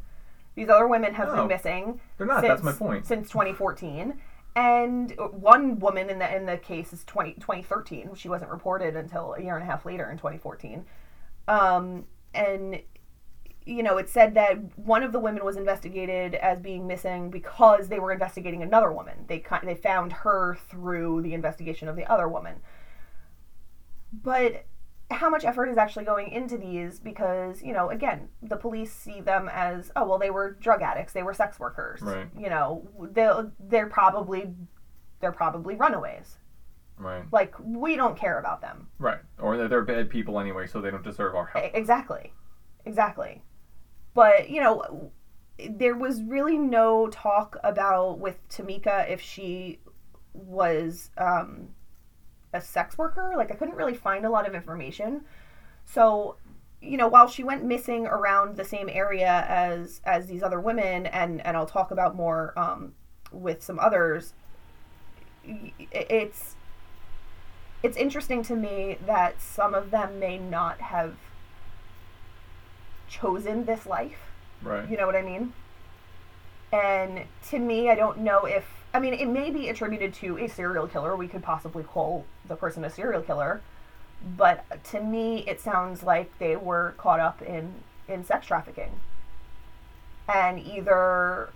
these 0.54 0.68
other 0.68 0.86
women 0.86 1.14
have 1.14 1.28
No. 1.28 1.36
been 1.36 1.48
missing 1.48 2.00
They're 2.18 2.26
not. 2.26 2.40
since, 2.42 2.48
that's 2.48 2.62
my 2.62 2.72
point. 2.72 3.06
since 3.06 3.28
2014 3.30 4.20
and 4.54 5.14
one 5.32 5.78
woman 5.78 6.10
in 6.10 6.18
the 6.18 6.36
in 6.36 6.44
the 6.44 6.58
case 6.58 6.92
is 6.92 7.04
20, 7.04 7.34
2013 7.34 8.10
she 8.14 8.28
wasn't 8.28 8.50
reported 8.50 8.94
until 8.96 9.32
a 9.34 9.42
year 9.42 9.54
and 9.56 9.62
a 9.62 9.66
half 9.66 9.86
later 9.86 10.10
in 10.10 10.18
2014 10.18 10.84
um, 11.48 12.04
and 12.34 12.80
you 13.64 13.82
know, 13.82 13.96
it 13.98 14.08
said 14.08 14.34
that 14.34 14.78
one 14.78 15.02
of 15.02 15.12
the 15.12 15.18
women 15.18 15.44
was 15.44 15.56
investigated 15.56 16.34
as 16.34 16.60
being 16.60 16.86
missing 16.86 17.30
because 17.30 17.88
they 17.88 17.98
were 17.98 18.12
investigating 18.12 18.62
another 18.62 18.92
woman. 18.92 19.24
They 19.28 19.44
they 19.62 19.74
found 19.74 20.12
her 20.12 20.58
through 20.68 21.22
the 21.22 21.34
investigation 21.34 21.88
of 21.88 21.96
the 21.96 22.10
other 22.10 22.28
woman. 22.28 22.56
But 24.12 24.66
how 25.10 25.28
much 25.30 25.44
effort 25.44 25.66
is 25.66 25.76
actually 25.76 26.04
going 26.04 26.28
into 26.32 26.56
these 26.56 26.98
because, 26.98 27.62
you 27.62 27.72
know, 27.72 27.90
again, 27.90 28.28
the 28.42 28.56
police 28.56 28.92
see 28.92 29.20
them 29.20 29.48
as, 29.52 29.92
oh, 29.94 30.06
well, 30.08 30.18
they 30.18 30.30
were 30.30 30.56
drug 30.60 30.82
addicts, 30.82 31.12
they 31.12 31.22
were 31.22 31.34
sex 31.34 31.60
workers. 31.60 32.00
Right. 32.00 32.26
You 32.36 32.48
know, 32.48 32.88
they'll, 33.12 33.52
they're 33.60 33.88
probably 33.88 34.52
they're 35.20 35.32
probably 35.32 35.76
runaways. 35.76 36.38
Right. 36.98 37.24
Like 37.32 37.54
we 37.60 37.96
don't 37.96 38.16
care 38.16 38.38
about 38.38 38.60
them. 38.60 38.88
Right. 38.98 39.20
Or 39.38 39.56
they're 39.68 39.82
bad 39.82 40.10
people 40.10 40.38
anyway, 40.38 40.66
so 40.66 40.80
they 40.80 40.90
don't 40.90 41.04
deserve 41.04 41.34
our 41.34 41.46
help. 41.46 41.70
Exactly. 41.74 42.32
Exactly. 42.84 43.42
But, 44.14 44.50
you 44.50 44.60
know, 44.60 45.10
there 45.70 45.94
was 45.94 46.22
really 46.22 46.58
no 46.58 47.08
talk 47.08 47.56
about 47.62 48.18
with 48.18 48.36
Tameka 48.48 49.08
if 49.08 49.20
she 49.20 49.78
was 50.34 51.10
um, 51.18 51.68
a 52.52 52.60
sex 52.60 52.98
worker. 52.98 53.34
Like, 53.36 53.50
I 53.50 53.54
couldn't 53.54 53.76
really 53.76 53.94
find 53.94 54.26
a 54.26 54.30
lot 54.30 54.46
of 54.46 54.54
information. 54.54 55.22
So, 55.84 56.36
you 56.80 56.96
know, 56.96 57.08
while 57.08 57.28
she 57.28 57.44
went 57.44 57.64
missing 57.64 58.06
around 58.06 58.56
the 58.56 58.64
same 58.64 58.88
area 58.88 59.46
as 59.48 60.00
as 60.04 60.26
these 60.26 60.42
other 60.42 60.60
women, 60.60 61.06
and 61.06 61.44
and 61.46 61.56
I'll 61.56 61.66
talk 61.66 61.90
about 61.90 62.16
more 62.16 62.58
um, 62.58 62.94
with 63.30 63.62
some 63.62 63.78
others, 63.78 64.34
it's 65.92 66.56
it's 67.82 67.96
interesting 67.96 68.42
to 68.44 68.56
me 68.56 68.98
that 69.06 69.40
some 69.40 69.74
of 69.74 69.90
them 69.90 70.18
may 70.18 70.38
not 70.38 70.80
have 70.80 71.14
chosen 73.12 73.64
this 73.64 73.84
life. 73.86 74.18
Right. 74.62 74.88
You 74.88 74.96
know 74.96 75.06
what 75.06 75.16
I 75.16 75.22
mean? 75.22 75.52
And 76.72 77.24
to 77.50 77.58
me, 77.58 77.90
I 77.90 77.94
don't 77.94 78.18
know 78.18 78.46
if 78.46 78.64
I 78.94 78.98
mean 79.00 79.14
it 79.14 79.26
may 79.28 79.50
be 79.50 79.68
attributed 79.68 80.14
to 80.14 80.38
a 80.38 80.48
serial 80.48 80.86
killer. 80.86 81.14
We 81.16 81.28
could 81.28 81.42
possibly 81.42 81.82
call 81.82 82.24
the 82.46 82.56
person 82.56 82.84
a 82.84 82.90
serial 82.90 83.22
killer, 83.22 83.60
but 84.36 84.64
to 84.90 85.00
me, 85.00 85.44
it 85.46 85.60
sounds 85.60 86.02
like 86.02 86.30
they 86.38 86.56
were 86.56 86.94
caught 86.96 87.20
up 87.20 87.42
in 87.42 87.74
in 88.08 88.24
sex 88.24 88.46
trafficking, 88.46 89.00
and 90.32 90.58
either 90.58 91.50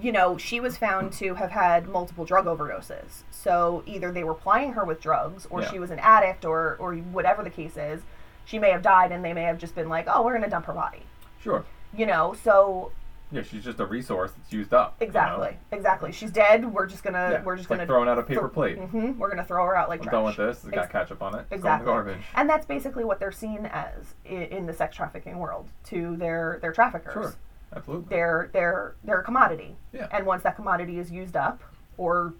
you 0.00 0.12
know 0.12 0.36
she 0.36 0.60
was 0.60 0.76
found 0.76 1.12
to 1.14 1.34
have 1.34 1.50
had 1.50 1.88
multiple 1.88 2.24
drug 2.24 2.44
overdoses. 2.46 3.22
So 3.30 3.82
either 3.86 4.12
they 4.12 4.22
were 4.24 4.34
plying 4.34 4.74
her 4.74 4.84
with 4.84 5.00
drugs, 5.00 5.46
or 5.50 5.62
Yeah. 5.62 5.70
she 5.70 5.78
was 5.80 5.90
an 5.90 5.98
addict, 5.98 6.44
or 6.44 6.76
or 6.78 6.94
whatever 6.94 7.42
the 7.42 7.50
case 7.50 7.76
is. 7.76 8.02
She 8.46 8.58
may 8.58 8.70
have 8.70 8.80
died, 8.80 9.12
and 9.12 9.22
they 9.22 9.34
may 9.34 9.42
have 9.42 9.58
just 9.58 9.74
been 9.74 9.88
like, 9.90 10.06
"Oh, 10.08 10.22
we're 10.24 10.32
gonna 10.32 10.48
dump 10.48 10.64
her 10.66 10.72
body." 10.72 11.02
Sure. 11.40 11.64
You 11.94 12.06
know, 12.06 12.34
so 12.42 12.92
Yeah, 13.32 13.42
she's 13.42 13.64
just 13.64 13.80
a 13.80 13.84
resource 13.86 14.30
that's 14.32 14.52
used 14.52 14.72
up. 14.72 14.94
you 15.00 15.06
know? 15.06 15.08
Exactly. 15.08 15.56
Exactly. 15.72 16.12
She's 16.12 16.30
dead. 16.30 16.64
We're 16.72 16.86
just 16.86 17.02
gonna. 17.02 17.30
Yeah, 17.32 17.42
We're 17.42 17.56
just 17.56 17.68
gonna 17.68 17.84
throwing 17.84 18.08
out 18.08 18.18
a 18.18 18.22
paper 18.22 18.48
plate. 18.48 18.78
Mm-hmm, 18.78 19.18
We're 19.18 19.28
gonna 19.28 19.44
throw 19.44 19.64
her 19.66 19.76
out 19.76 19.88
like 19.88 19.98
I'm 20.00 20.04
trash. 20.04 20.12
done 20.12 20.24
with 20.24 20.36
this. 20.36 20.58
It's 20.64 20.72
got 20.74 20.84
Ex- 20.84 20.92
ketchup 20.92 21.22
on 21.22 21.34
it. 21.34 21.40
It's 21.50 21.52
Exactly. 21.54 21.84
going 21.86 22.04
garbage. 22.06 22.24
And 22.36 22.48
that's 22.48 22.64
basically 22.66 23.04
what 23.04 23.18
they're 23.18 23.32
seen 23.32 23.66
as 23.66 24.14
in, 24.24 24.42
in 24.42 24.66
the 24.66 24.72
sex 24.72 24.94
trafficking 24.96 25.38
world 25.38 25.68
to 25.86 26.16
their 26.16 26.58
their 26.62 26.72
traffickers. 26.72 27.12
Sure. 27.12 27.34
Absolutely. 27.74 28.06
They're 28.10 28.48
they're 28.52 28.94
they're 29.02 29.20
a 29.20 29.24
commodity. 29.24 29.74
Yeah. 29.92 30.06
And 30.12 30.24
once 30.24 30.44
that 30.44 30.54
commodity 30.54 31.00
is 31.00 31.10
used 31.10 31.36
up 31.36 31.60
or 31.98 32.32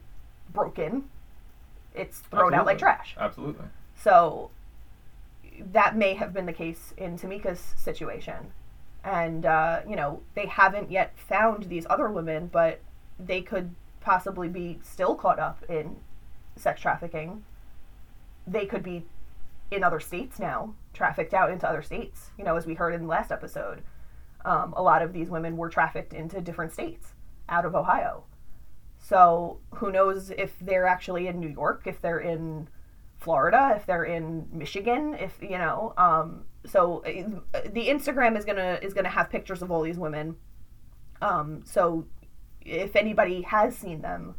broken, 0.52 1.08
it's 1.94 2.20
thrown 2.20 2.54
out 2.54 2.64
like 2.64 2.78
trash. 2.78 3.16
Absolutely. 3.18 3.64
So 3.96 4.50
that 5.72 5.96
may 5.96 6.14
have 6.14 6.32
been 6.32 6.46
the 6.46 6.52
case 6.52 6.92
in 6.96 7.18
Tameka's 7.18 7.74
situation. 7.76 8.52
And, 9.04 9.46
uh, 9.46 9.80
you 9.88 9.96
know, 9.96 10.22
they 10.34 10.46
haven't 10.46 10.90
yet 10.90 11.16
found 11.16 11.64
these 11.64 11.86
other 11.88 12.08
women, 12.08 12.48
but 12.48 12.80
they 13.18 13.40
could 13.40 13.74
possibly 14.00 14.48
be 14.48 14.78
still 14.82 15.14
caught 15.14 15.38
up 15.38 15.62
in 15.68 15.96
sex 16.56 16.80
trafficking. 16.80 17.44
They 18.46 18.66
could 18.66 18.82
be 18.82 19.04
in 19.70 19.82
other 19.82 20.00
states 20.00 20.38
now, 20.38 20.74
trafficked 20.92 21.34
out 21.34 21.50
into 21.50 21.68
other 21.68 21.82
states. 21.82 22.30
You 22.38 22.44
know, 22.44 22.56
as 22.56 22.66
we 22.66 22.74
heard 22.74 22.94
in 22.94 23.02
the 23.02 23.08
last 23.08 23.30
episode, 23.30 23.82
um, 24.44 24.74
a 24.76 24.82
lot 24.82 25.02
of 25.02 25.12
these 25.12 25.30
women 25.30 25.56
were 25.56 25.68
trafficked 25.68 26.12
into 26.12 26.40
different 26.40 26.72
states 26.72 27.14
out 27.48 27.64
of 27.64 27.74
Ohio. 27.74 28.24
So 28.98 29.58
who 29.74 29.92
knows 29.92 30.30
if 30.30 30.58
they're 30.60 30.86
actually 30.86 31.26
in 31.26 31.40
New 31.40 31.48
York, 31.48 31.82
if 31.86 32.00
they're 32.00 32.18
in 32.18 32.68
Florida, 33.26 33.74
if 33.74 33.84
they're 33.86 34.04
in 34.04 34.46
Michigan, 34.52 35.16
if 35.18 35.36
you 35.42 35.58
know. 35.58 35.92
Um, 35.98 36.44
so 36.64 37.02
uh, 37.04 37.60
the 37.72 37.88
Instagram 37.88 38.38
is 38.38 38.44
gonna 38.44 38.78
is 38.80 38.94
gonna 38.94 39.08
have 39.08 39.28
pictures 39.28 39.62
of 39.62 39.72
all 39.72 39.82
these 39.82 39.98
women. 39.98 40.36
Um, 41.20 41.62
so 41.64 42.06
if 42.64 42.94
anybody 42.94 43.42
has 43.42 43.76
seen 43.76 44.00
them, 44.00 44.36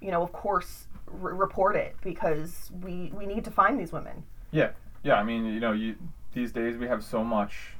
you 0.00 0.10
know, 0.10 0.22
of 0.22 0.32
course, 0.32 0.86
report 1.06 1.76
it 1.76 1.96
because 2.02 2.70
we 2.82 3.12
we 3.14 3.26
need 3.26 3.44
to 3.44 3.50
find 3.50 3.78
these 3.78 3.92
women. 3.92 4.24
Yeah. 4.52 4.70
Yeah. 5.02 5.16
I 5.16 5.22
mean, 5.22 5.44
you 5.44 5.60
know, 5.60 5.72
you 5.72 5.96
these 6.32 6.50
days 6.50 6.78
we 6.78 6.86
have 6.86 7.04
so 7.04 7.22
much 7.22 7.74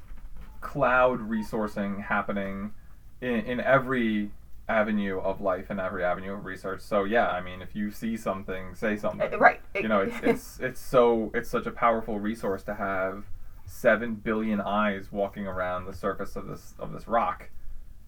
cloud 0.61 1.27
resourcing 1.27 2.03
happening 2.03 2.71
in, 3.19 3.39
in 3.45 3.59
every 3.59 4.29
avenue 4.69 5.19
of 5.19 5.41
life 5.41 5.65
and 5.69 5.79
every 5.79 6.03
avenue 6.03 6.33
of 6.33 6.45
research. 6.45 6.81
So 6.81 7.03
yeah, 7.03 7.27
I 7.27 7.41
mean, 7.41 7.61
if 7.61 7.75
you 7.75 7.91
see 7.91 8.15
something, 8.15 8.75
say 8.75 8.95
something. 8.95 9.33
Uh, 9.33 9.37
right. 9.37 9.61
You 9.75 9.87
know, 9.87 10.01
it's 10.01 10.15
it's 10.23 10.59
it's 10.59 10.81
so 10.81 11.31
it's 11.33 11.49
such 11.49 11.65
a 11.65 11.71
powerful 11.71 12.19
resource 12.19 12.63
to 12.63 12.75
have 12.75 13.25
seven 13.65 14.15
billion 14.15 14.61
eyes 14.61 15.11
walking 15.11 15.47
around 15.47 15.85
the 15.85 15.93
surface 15.93 16.35
of 16.35 16.47
this 16.47 16.75
of 16.79 16.93
this 16.93 17.07
rock, 17.07 17.49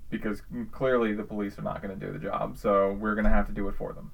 because 0.09 0.43
clearly 0.71 1.13
the 1.13 1.23
police 1.23 1.57
are 1.57 1.63
not 1.63 1.81
going 1.81 1.97
to 1.99 2.05
do 2.05 2.13
the 2.13 2.19
job. 2.19 2.57
So 2.57 2.93
we're 2.93 3.15
going 3.15 3.25
to 3.25 3.31
have 3.31 3.47
to 3.47 3.53
do 3.53 3.67
it 3.67 3.75
for 3.75 3.93
them. 3.93 4.11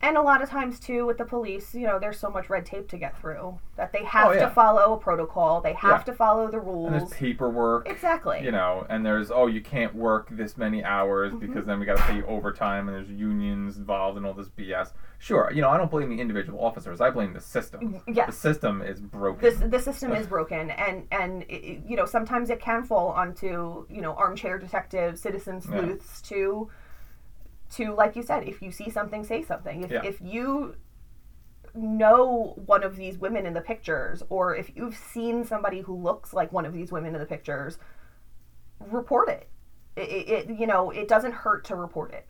And 0.00 0.16
a 0.16 0.22
lot 0.22 0.42
of 0.42 0.48
times 0.48 0.78
too 0.78 1.04
with 1.06 1.18
the 1.18 1.24
police, 1.24 1.74
you 1.74 1.84
know, 1.84 1.98
there's 1.98 2.20
so 2.20 2.30
much 2.30 2.48
red 2.48 2.64
tape 2.64 2.88
to 2.90 2.96
get 2.98 3.20
through 3.20 3.58
that 3.76 3.92
they 3.92 4.04
have 4.04 4.28
Oh, 4.28 4.32
yeah. 4.32 4.46
to 4.46 4.50
follow 4.50 4.94
a 4.94 4.96
protocol. 4.96 5.60
They 5.60 5.72
have 5.72 6.00
Yeah. 6.00 6.04
to 6.04 6.12
follow 6.12 6.46
the 6.48 6.58
And 6.60 6.92
there's 6.94 7.00
rules. 7.02 7.14
paperwork. 7.14 7.88
Exactly. 7.88 8.40
you 8.44 8.52
know, 8.52 8.86
and 8.88 9.04
there's 9.04 9.32
oh 9.32 9.48
you 9.48 9.60
can't 9.60 9.94
work 9.96 10.28
this 10.30 10.56
many 10.56 10.84
hours 10.84 11.32
Mm-hmm. 11.32 11.46
because 11.46 11.66
then 11.66 11.80
we 11.80 11.86
got 11.86 11.96
to 11.96 12.02
pay 12.04 12.16
you 12.16 12.26
overtime 12.26 12.88
and 12.88 12.96
there's 12.96 13.10
unions 13.10 13.76
involved 13.76 14.16
and 14.16 14.24
all 14.24 14.34
this 14.34 14.48
BS. 14.48 14.92
Sure, 15.18 15.50
you 15.52 15.60
know 15.60 15.68
I 15.68 15.76
don't 15.76 15.90
blame 15.90 16.10
the 16.10 16.20
individual 16.20 16.64
officers. 16.64 17.00
I 17.00 17.10
blame 17.10 17.32
the 17.32 17.40
system. 17.40 18.00
Yes. 18.06 18.26
The 18.26 18.32
system 18.32 18.82
is 18.82 19.00
broken. 19.00 19.40
this 19.42 19.58
the 19.58 19.80
system 19.80 20.12
is 20.12 20.28
broken 20.28 20.70
and 20.70 21.08
and 21.10 21.42
it, 21.48 21.82
you 21.84 21.96
know 21.96 22.06
sometimes 22.06 22.50
it 22.50 22.60
can 22.60 22.84
fall 22.84 23.08
onto 23.08 23.84
you 23.90 24.00
know 24.00 24.12
armchair 24.14 24.58
detectives 24.58 25.20
citizen 25.20 25.56
Yeah. 25.56 25.80
sleuths 25.80 26.22
to 27.76 27.94
like 27.94 28.16
you 28.16 28.22
said 28.22 28.46
if 28.48 28.62
you 28.62 28.70
see 28.72 28.90
something 28.90 29.24
say 29.24 29.42
something 29.42 29.84
if, 29.84 29.90
Yeah. 29.90 30.02
if 30.04 30.20
you 30.20 30.74
know 31.74 32.54
one 32.66 32.82
of 32.82 32.96
these 32.96 33.18
women 33.18 33.46
in 33.46 33.54
the 33.54 33.60
pictures 33.60 34.22
or 34.30 34.56
if 34.56 34.74
you've 34.74 34.96
seen 34.96 35.44
somebody 35.44 35.80
who 35.80 35.94
looks 35.94 36.32
like 36.32 36.50
one 36.52 36.64
of 36.66 36.72
these 36.72 36.90
women 36.90 37.14
in 37.14 37.20
the 37.20 37.26
pictures 37.26 37.78
report 38.80 39.28
it 39.28 39.48
it, 39.96 40.28
it, 40.50 40.58
you 40.58 40.66
know 40.66 40.90
it 40.90 41.08
doesn't 41.08 41.32
hurt 41.32 41.64
to 41.66 41.76
report 41.76 42.12
it 42.12 42.26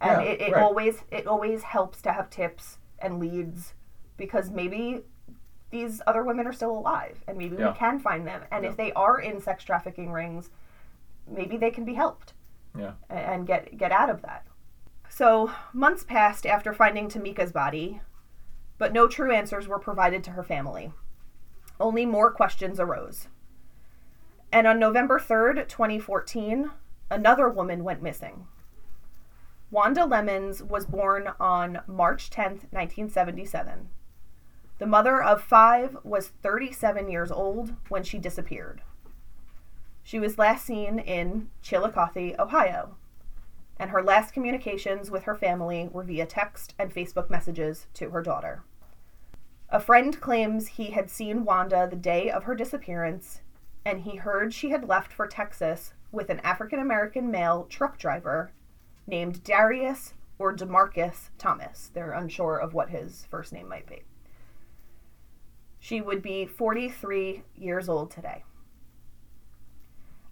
and 0.00 0.22
Yeah, 0.22 0.28
it, 0.32 0.40
it 0.40 0.52
right. 0.52 0.62
always 0.62 1.02
it 1.10 1.26
always 1.26 1.62
helps 1.62 2.00
to 2.02 2.12
have 2.12 2.30
tips 2.30 2.78
and 2.98 3.18
leads 3.18 3.74
because 4.16 4.50
maybe 4.50 5.02
these 5.70 6.00
other 6.06 6.22
women 6.22 6.46
are 6.46 6.52
still 6.52 6.70
alive 6.76 7.18
and 7.26 7.36
maybe 7.36 7.56
Yeah. 7.56 7.72
we 7.72 7.78
can 7.78 7.98
find 7.98 8.26
them 8.26 8.42
and 8.50 8.64
if 8.64 8.76
they 8.76 8.92
are 8.92 9.20
in 9.20 9.40
sex 9.40 9.64
trafficking 9.64 10.10
rings 10.12 10.50
maybe 11.28 11.56
they 11.56 11.70
can 11.70 11.84
be 11.84 11.94
helped 11.94 12.32
yeah. 12.78 12.92
and 13.10 13.46
get 13.46 13.76
get 13.76 13.92
out 13.92 14.08
of 14.10 14.22
that 14.22 14.46
so 15.14 15.52
months 15.74 16.04
passed 16.04 16.46
after 16.46 16.72
finding 16.72 17.06
tameka's 17.06 17.52
body 17.52 18.00
but 18.78 18.94
no 18.94 19.06
true 19.06 19.30
answers 19.30 19.68
were 19.68 19.78
provided 19.78 20.24
to 20.24 20.32
her 20.32 20.42
family. 20.42 20.92
Only 21.78 22.04
more 22.04 22.32
questions 22.32 22.80
arose. 22.80 23.28
And 24.50 24.66
on 24.66 24.78
november 24.78 25.18
3rd 25.18 25.68
2014 25.68 26.70
another 27.10 27.48
woman 27.48 27.84
went 27.84 28.02
missing. 28.02 28.46
Wanda 29.70 30.06
lemons 30.06 30.62
was 30.62 30.86
born 30.86 31.28
on 31.38 31.80
march 31.86 32.30
10th 32.30 32.64
1977 32.72 33.90
the 34.78 34.86
mother 34.86 35.22
of 35.22 35.42
five 35.42 35.96
was 36.02 36.28
37 36.42 37.08
years 37.08 37.30
old 37.30 37.74
when 37.88 38.02
she 38.02 38.18
disappeared. 38.18 38.80
She 40.02 40.18
was 40.18 40.38
last 40.38 40.64
seen 40.64 40.98
in 40.98 41.50
Chillicothe, 41.62 42.34
Ohio, 42.36 42.96
and 43.82 43.90
her 43.90 44.00
last 44.04 44.32
communications 44.32 45.10
with 45.10 45.24
her 45.24 45.34
family 45.34 45.88
were 45.90 46.04
via 46.04 46.24
text 46.24 46.72
and 46.78 46.94
Facebook 46.94 47.28
messages 47.28 47.88
to 47.92 48.10
her 48.10 48.22
daughter. 48.22 48.62
A 49.70 49.80
friend 49.80 50.20
claims 50.20 50.68
he 50.68 50.92
had 50.92 51.10
seen 51.10 51.44
Wanda 51.44 51.88
the 51.90 51.96
day 51.96 52.30
of 52.30 52.44
her 52.44 52.54
disappearance, 52.54 53.40
and 53.84 54.02
he 54.02 54.14
heard 54.14 54.54
she 54.54 54.70
had 54.70 54.86
left 54.88 55.12
for 55.12 55.26
Texas 55.26 55.94
with 56.12 56.30
an 56.30 56.38
African 56.44 56.78
American 56.78 57.28
male 57.28 57.66
truck 57.68 57.98
driver 57.98 58.52
named 59.08 59.42
Darius 59.42 60.14
or 60.38 60.54
Demarcus 60.54 61.30
Thomas. 61.36 61.90
They're 61.92 62.12
unsure 62.12 62.58
of 62.58 62.74
what 62.74 62.90
his 62.90 63.26
first 63.32 63.52
name 63.52 63.68
might 63.68 63.88
be. 63.88 64.04
She 65.80 66.00
would 66.00 66.22
be 66.22 66.46
43 66.46 67.42
years 67.56 67.88
old 67.88 68.12
today. 68.12 68.44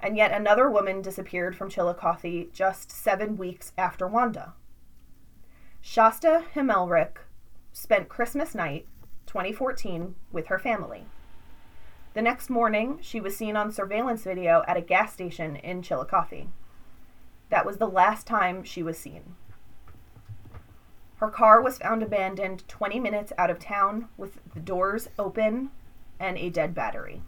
And 0.02 0.16
yet 0.16 0.32
another 0.32 0.70
woman 0.70 1.02
disappeared 1.02 1.56
from 1.56 1.68
Chillicothe 1.68 2.52
just 2.52 2.90
seven 2.90 3.36
weeks 3.36 3.72
after 3.76 4.06
Wanda. 4.06 4.54
Shasta 5.80 6.44
Himelrick 6.54 7.18
spent 7.72 8.08
Christmas 8.08 8.54
night, 8.54 8.86
2014, 9.26 10.14
with 10.32 10.46
her 10.46 10.58
family. 10.58 11.06
The 12.14 12.22
next 12.22 12.50
morning, 12.50 12.98
she 13.00 13.20
was 13.20 13.36
seen 13.36 13.56
on 13.56 13.70
surveillance 13.70 14.24
video 14.24 14.64
at 14.66 14.76
a 14.76 14.82
gas 14.82 15.12
station 15.12 15.56
in 15.56 15.82
Chillicothe. 15.82 16.48
That 17.50 17.64
was 17.64 17.78
the 17.78 17.86
last 17.86 18.26
time 18.26 18.64
she 18.64 18.82
was 18.82 18.98
seen. 18.98 19.36
Her 21.16 21.28
car 21.28 21.60
was 21.60 21.78
found 21.78 22.02
abandoned 22.02 22.66
20 22.66 22.98
minutes 22.98 23.32
out 23.36 23.50
of 23.50 23.58
town 23.58 24.08
with 24.16 24.38
the 24.54 24.60
doors 24.60 25.08
open 25.18 25.70
and 26.18 26.38
a 26.38 26.48
dead 26.48 26.74
battery. 26.74 27.22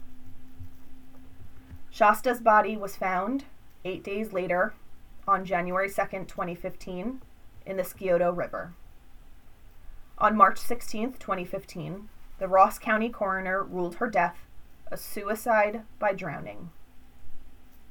Shasta's 1.93 2.39
body 2.39 2.75
was 2.75 2.95
found 2.95 3.45
eight 3.85 4.03
days 4.03 4.33
later 4.33 4.73
on 5.27 5.45
January 5.45 5.87
2nd, 5.87 6.27
2015, 6.27 7.21
in 7.67 7.77
the 7.77 7.83
Scioto 7.83 8.31
River. 8.31 8.73
On 10.17 10.35
March 10.35 10.59
16th, 10.59 11.19
2015, 11.19 12.09
the 12.39 12.47
Ross 12.47 12.79
County 12.79 13.09
coroner 13.09 13.63
ruled 13.63 13.95
her 13.95 14.09
death 14.09 14.47
a 14.91 14.97
suicide 14.97 15.83
by 15.99 16.13
drowning. 16.13 16.71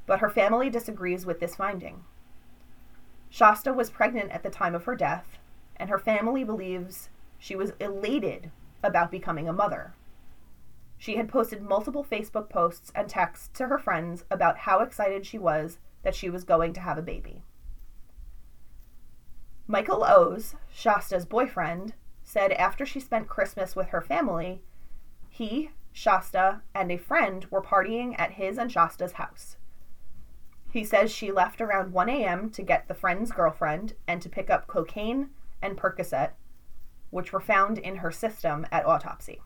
But 0.05 0.19
her 0.19 0.31
family 0.31 0.69
disagrees 0.69 1.25
with 1.25 1.39
this 1.39 1.55
finding. 1.55 2.03
Shasta 3.31 3.73
was 3.73 3.89
pregnant 3.89 4.33
at 4.33 4.43
the 4.43 4.51
time 4.51 4.75
of 4.75 4.87
her 4.87 4.97
death, 4.97 5.39
and 5.77 5.89
her 5.89 5.99
family 6.01 6.43
believes 6.43 7.09
she 7.39 7.55
was 7.55 7.71
elated 7.79 8.51
about 8.83 9.13
becoming 9.13 9.49
a 9.49 9.53
mother. 9.53 9.95
She 11.03 11.17
had 11.17 11.29
posted 11.29 11.61
multiple 11.61 12.05
Facebook 12.05 12.49
posts 12.49 12.93
and 12.95 13.09
texts 13.09 13.49
to 13.55 13.67
her 13.67 13.77
friends 13.77 14.25
about 14.31 14.59
how 14.59 14.79
excited 14.79 15.27
she 15.27 15.37
was 15.37 15.81
that 16.05 16.15
she 16.15 16.31
was 16.31 16.45
going 16.45 16.73
to 16.75 16.81
have 16.81 16.97
a 16.97 17.03
baby. 17.03 17.43
Michael 19.67 20.05
O's, 20.05 20.55
Shasta's 20.73 21.27
boyfriend, 21.27 21.95
said 22.23 22.53
after 22.53 22.87
she 22.87 23.01
spent 23.01 23.27
Christmas 23.27 23.75
with 23.75 23.89
her 23.89 24.01
family, 24.01 24.63
he, 25.29 25.71
Shasta, 25.91 26.63
and 26.73 26.93
a 26.93 26.99
friend 26.99 27.47
were 27.51 27.61
partying 27.61 28.15
at 28.17 28.35
his 28.35 28.57
and 28.57 28.71
Shasta's 28.71 29.15
house. 29.15 29.57
He 30.71 30.85
says 30.85 31.11
she 31.11 31.33
left 31.33 31.61
around 31.61 31.93
1 31.93 32.09
a.m. 32.11 32.49
to 32.51 32.63
get 32.63 32.87
the 32.87 32.95
friend's 32.95 33.33
girlfriend 33.33 33.95
and 34.07 34.23
to 34.23 34.29
pick 34.29 34.51
up 34.51 34.69
cocaine 34.69 35.31
and 35.61 35.77
Percocet, 35.77 36.35
which 37.11 37.33
were 37.33 37.41
found 37.41 37.79
in 37.79 37.97
her 37.97 38.13
system 38.13 38.65
at 38.71 38.87
autopsy. 38.87 39.41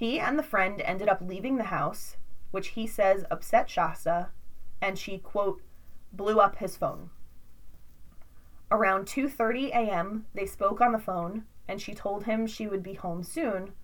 He 0.00 0.18
and 0.18 0.38
the 0.38 0.42
friend 0.42 0.80
ended 0.80 1.10
up 1.10 1.20
leaving 1.20 1.58
the 1.58 1.64
house, 1.64 2.16
which 2.52 2.68
he 2.68 2.86
says 2.86 3.26
upset 3.30 3.68
Shasta, 3.68 4.30
and 4.80 4.98
she, 4.98 5.18
quote, 5.18 5.60
blew 6.10 6.40
up 6.40 6.56
his 6.56 6.74
phone. 6.74 7.10
Around 8.70 9.04
2:30 9.04 9.68
a.m., 9.68 10.24
they 10.32 10.46
spoke 10.46 10.80
on 10.80 10.92
the 10.92 10.98
phone 10.98 11.44
and 11.68 11.82
she 11.82 11.92
told 11.92 12.24
him 12.24 12.46
she 12.46 12.66
would 12.66 12.82
be 12.82 12.94
home 12.94 13.22
soon, 13.22 13.74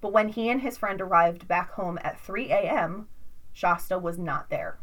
but 0.00 0.12
when 0.12 0.28
he 0.28 0.48
and 0.50 0.60
his 0.60 0.78
friend 0.78 1.00
arrived 1.00 1.48
back 1.48 1.72
home 1.72 1.98
at 2.00 2.20
3 2.20 2.52
a.m., 2.52 3.08
Shasta 3.52 3.98
was 3.98 4.20
not 4.20 4.50
there. 4.50 4.78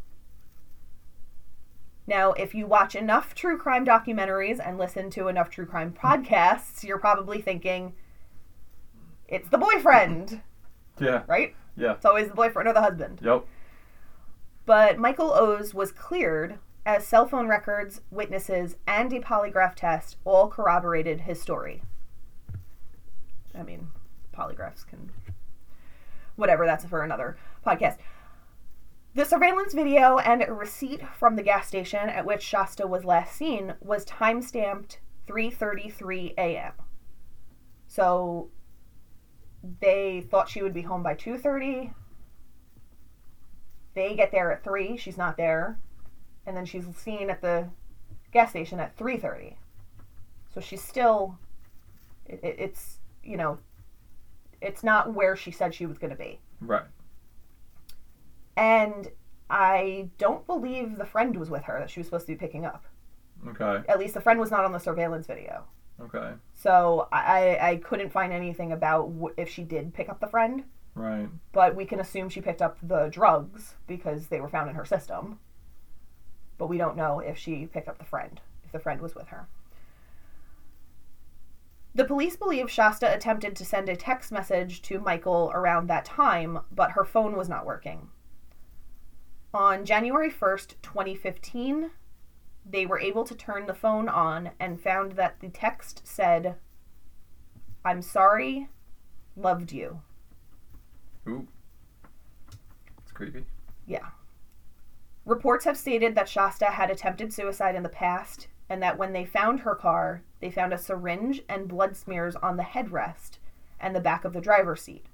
Now, 2.05 2.33
if 2.33 2.53
you 2.53 2.67
watch 2.67 2.93
enough 2.93 3.33
true 3.33 3.57
crime 3.57 3.85
documentaries 3.85 4.59
and 4.59 4.77
listen 4.77 5.09
to 5.11 5.29
enough 5.29 5.49
true 5.49 5.65
crime 5.65 5.93
podcasts, 5.93 6.83
you're 6.83 6.99
probably 6.99 7.41
thinking 7.41 7.93
it's 9.29 9.47
the 9.47 9.57
boyfriend, 9.57 10.41
Yeah. 10.99 11.23
right? 11.27 11.55
Yeah. 11.75 11.93
It's 11.93 12.05
always 12.05 12.27
the 12.27 12.35
boyfriend 12.35 12.67
or 12.67 12.73
the 12.73 12.81
husband. 12.81 13.19
Yep. 13.23 13.45
But 14.65 14.97
Michael 14.97 15.33
O's 15.33 15.73
was 15.73 15.91
cleared 15.91 16.59
as 16.85 17.05
cell 17.05 17.27
phone 17.27 17.47
records, 17.47 18.01
witnesses, 18.11 18.75
and 18.87 19.11
a 19.13 19.19
polygraph 19.19 19.75
test 19.75 20.17
all 20.25 20.47
corroborated 20.47 21.21
his 21.21 21.41
story. 21.41 21.83
I 23.57 23.63
mean, 23.63 23.89
polygraphs 24.35 24.85
can. 24.85 25.11
Whatever, 26.35 26.65
that's 26.65 26.85
for 26.85 27.03
another 27.03 27.37
podcast. 27.65 27.97
The 29.15 29.25
surveillance 29.25 29.73
video 29.73 30.17
and 30.17 30.41
a 30.41 30.51
receipt 30.51 31.01
from 31.19 31.35
the 31.35 31.43
gas 31.43 31.67
station 31.67 32.09
at 32.09 32.25
which 32.25 32.41
Shasta 32.41 32.87
was 32.87 33.05
last 33.05 33.35
seen 33.35 33.75
was 33.79 34.03
time-stamped 34.05 34.99
3:33 35.27 36.33
a.m. 36.37 36.73
So 37.87 38.49
they 39.79 40.25
thought 40.29 40.49
she 40.49 40.61
would 40.61 40.73
be 40.73 40.81
home 40.81 41.03
by 41.03 41.15
2:30. 41.15 41.93
They 43.93 44.15
get 44.15 44.31
there 44.31 44.51
at 44.51 44.63
3, 44.63 44.97
she's 44.97 45.17
not 45.17 45.37
there. 45.37 45.79
And 46.45 46.57
then 46.57 46.65
she's 46.65 46.85
seen 46.97 47.29
at 47.29 47.41
the 47.41 47.69
gas 48.31 48.49
station 48.49 48.79
at 48.79 48.97
3:30. 48.97 49.55
So 50.53 50.61
she's 50.61 50.83
still 50.83 51.37
it, 52.25 52.39
it, 52.43 52.55
it's, 52.59 52.99
you 53.23 53.37
know, 53.37 53.59
it's 54.61 54.83
not 54.83 55.13
where 55.13 55.35
she 55.35 55.51
said 55.51 55.73
she 55.73 55.85
was 55.85 55.97
going 55.97 56.11
to 56.11 56.17
be. 56.17 56.39
Right. 56.61 56.85
And 58.55 59.09
I 59.49 60.09
don't 60.17 60.45
believe 60.47 60.97
the 60.97 61.05
friend 61.05 61.35
was 61.35 61.49
with 61.49 61.63
her 61.63 61.79
that 61.79 61.89
she 61.89 61.99
was 61.99 62.07
supposed 62.07 62.27
to 62.27 62.33
be 62.33 62.37
picking 62.37 62.65
up. 62.65 62.85
Okay. 63.47 63.83
At 63.89 63.99
least 63.99 64.13
the 64.13 64.21
friend 64.21 64.39
was 64.39 64.51
not 64.51 64.63
on 64.63 64.71
the 64.71 64.79
surveillance 64.79 65.27
video. 65.27 65.65
Okay. 66.01 66.33
So 66.53 67.07
I, 67.11 67.57
I 67.61 67.75
couldn't 67.77 68.11
find 68.11 68.33
anything 68.33 68.71
about 68.71 69.11
wh- 69.21 69.37
if 69.39 69.49
she 69.49 69.63
did 69.63 69.93
pick 69.93 70.09
up 70.09 70.19
the 70.19 70.27
friend, 70.27 70.63
Right. 70.95 71.29
but 71.51 71.75
we 71.75 71.85
can 71.85 71.99
assume 71.99 72.29
she 72.29 72.41
picked 72.41 72.61
up 72.61 72.77
the 72.81 73.07
drugs 73.09 73.75
because 73.87 74.27
they 74.27 74.41
were 74.41 74.49
found 74.49 74.69
in 74.69 74.75
her 74.75 74.85
system. 74.85 75.39
But 76.57 76.67
we 76.67 76.77
don't 76.77 76.97
know 76.97 77.19
if 77.19 77.37
she 77.37 77.65
picked 77.67 77.87
up 77.87 77.97
the 77.99 78.05
friend, 78.05 78.39
if 78.65 78.71
the 78.71 78.79
friend 78.79 79.01
was 79.01 79.15
with 79.15 79.27
her. 79.27 79.47
The 81.95 82.05
police 82.05 82.35
believe 82.35 82.71
Shasta 82.71 83.13
attempted 83.13 83.55
to 83.55 83.65
send 83.65 83.87
a 83.87 83.95
text 83.95 84.31
message 84.31 84.81
to 84.83 84.99
Michael 84.99 85.51
around 85.53 85.87
that 85.87 86.05
time, 86.05 86.59
but 86.71 86.91
her 86.91 87.05
phone 87.05 87.35
was 87.37 87.47
not 87.49 87.65
working. 87.67 88.09
On 89.53 89.85
January 89.85 90.31
1st, 90.31 90.73
2015, 90.81 91.91
they 92.65 92.85
were 92.85 92.99
able 92.99 93.23
to 93.25 93.35
turn 93.35 93.65
the 93.65 93.73
phone 93.73 94.07
on 94.07 94.51
and 94.59 94.81
found 94.81 95.13
that 95.13 95.39
the 95.39 95.49
text 95.49 96.01
said, 96.03 96.55
I'm 97.83 98.01
sorry, 98.01 98.69
loved 99.35 99.71
you. 99.71 100.01
Ooh. 101.27 101.47
It's 103.01 103.11
creepy. 103.11 103.45
Yeah. 103.85 104.07
Reports 105.25 105.65
have 105.65 105.77
stated 105.77 106.15
that 106.15 106.29
Shasta 106.29 106.65
had 106.65 106.89
attempted 106.89 107.33
suicide 107.33 107.75
in 107.75 107.83
the 107.83 107.89
past 107.89 108.47
and 108.69 108.81
that 108.81 108.97
when 108.97 109.13
they 109.13 109.25
found 109.25 109.61
her 109.61 109.75
car, 109.75 110.23
they 110.39 110.49
found 110.49 110.73
a 110.73 110.77
syringe 110.77 111.41
and 111.47 111.67
blood 111.67 111.95
smears 111.95 112.35
on 112.37 112.57
the 112.57 112.63
headrest 112.63 113.37
and 113.79 113.95
the 113.95 114.01
back 114.01 114.25
of 114.25 114.33
the 114.33 114.41
driver's 114.41 114.81
seat. 114.81 115.05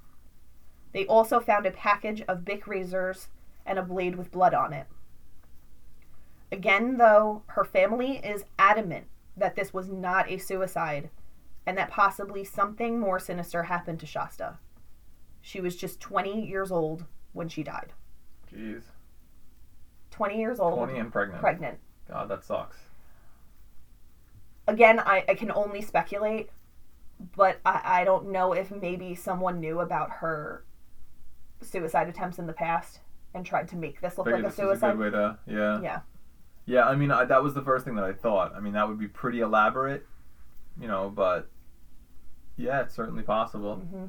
They 0.93 1.05
also 1.05 1.39
found 1.39 1.65
a 1.65 1.71
package 1.71 2.21
of 2.27 2.45
Bic 2.45 2.67
razors 2.67 3.27
and 3.65 3.77
a 3.77 3.83
blade 3.83 4.15
with 4.15 4.31
blood 4.31 4.53
on 4.53 4.73
it. 4.73 4.87
Again, 6.51 6.97
though, 6.97 7.43
her 7.47 7.63
family 7.63 8.17
is 8.17 8.45
adamant 8.57 9.05
that 9.37 9.55
this 9.55 9.73
was 9.73 9.87
not 9.87 10.29
a 10.29 10.37
suicide 10.37 11.09
and 11.65 11.77
that 11.77 11.89
possibly 11.89 12.43
something 12.43 12.99
more 12.99 13.19
sinister 13.19 13.63
happened 13.63 13.99
to 13.99 14.05
Shasta. 14.05 14.57
She 15.41 15.61
was 15.61 15.75
just 15.75 15.99
20 15.99 16.45
years 16.45 16.71
old 16.71 17.05
when 17.33 17.47
she 17.47 17.63
died. 17.63 17.93
Jeez. 18.51 18.81
20 20.11 20.37
years 20.39 20.59
old. 20.59 20.75
20 20.77 20.99
and 20.99 21.11
pregnant. 21.11 21.41
pregnant. 21.41 21.79
God, 22.09 22.29
that 22.29 22.43
sucks. 22.43 22.77
Again, 24.67 24.99
I, 24.99 25.23
I 25.29 25.35
can 25.35 25.51
only 25.51 25.81
speculate, 25.81 26.49
but 27.35 27.59
I, 27.65 28.01
I 28.01 28.03
don't 28.03 28.31
know 28.31 28.53
if 28.53 28.71
maybe 28.71 29.15
someone 29.15 29.59
knew 29.59 29.79
about 29.79 30.09
her 30.09 30.65
suicide 31.61 32.09
attempts 32.09 32.39
in 32.39 32.47
the 32.47 32.53
past 32.53 32.99
and 33.33 33.45
tried 33.45 33.67
to 33.69 33.75
make 33.75 34.01
this 34.01 34.17
look 34.17 34.25
Figured 34.25 34.43
like 34.43 34.53
a 34.53 34.55
this 34.55 34.59
is 34.59 34.65
a 34.65 34.67
suicide. 34.71 34.97
good 34.97 34.99
way 34.99 35.09
to, 35.11 35.37
yeah. 35.47 35.81
yeah. 35.81 35.99
Yeah, 36.69 36.87
I 36.87 36.95
mean, 36.95 37.09
I, 37.09 37.25
that 37.25 37.41
was 37.41 37.55
the 37.55 37.63
first 37.63 37.83
thing 37.83 37.95
that 37.95 38.03
I 38.03 38.13
thought. 38.13 38.53
I 38.55 38.59
mean, 38.59 38.73
that 38.73 38.87
would 38.87 38.99
be 38.99 39.07
pretty 39.07 39.39
elaborate, 39.39 40.05
you 40.79 40.87
know, 40.87 41.11
but 41.13 41.49
yeah, 42.57 42.81
it's 42.81 42.93
certainly 42.93 43.23
possible. 43.23 43.77
hmm 43.77 44.05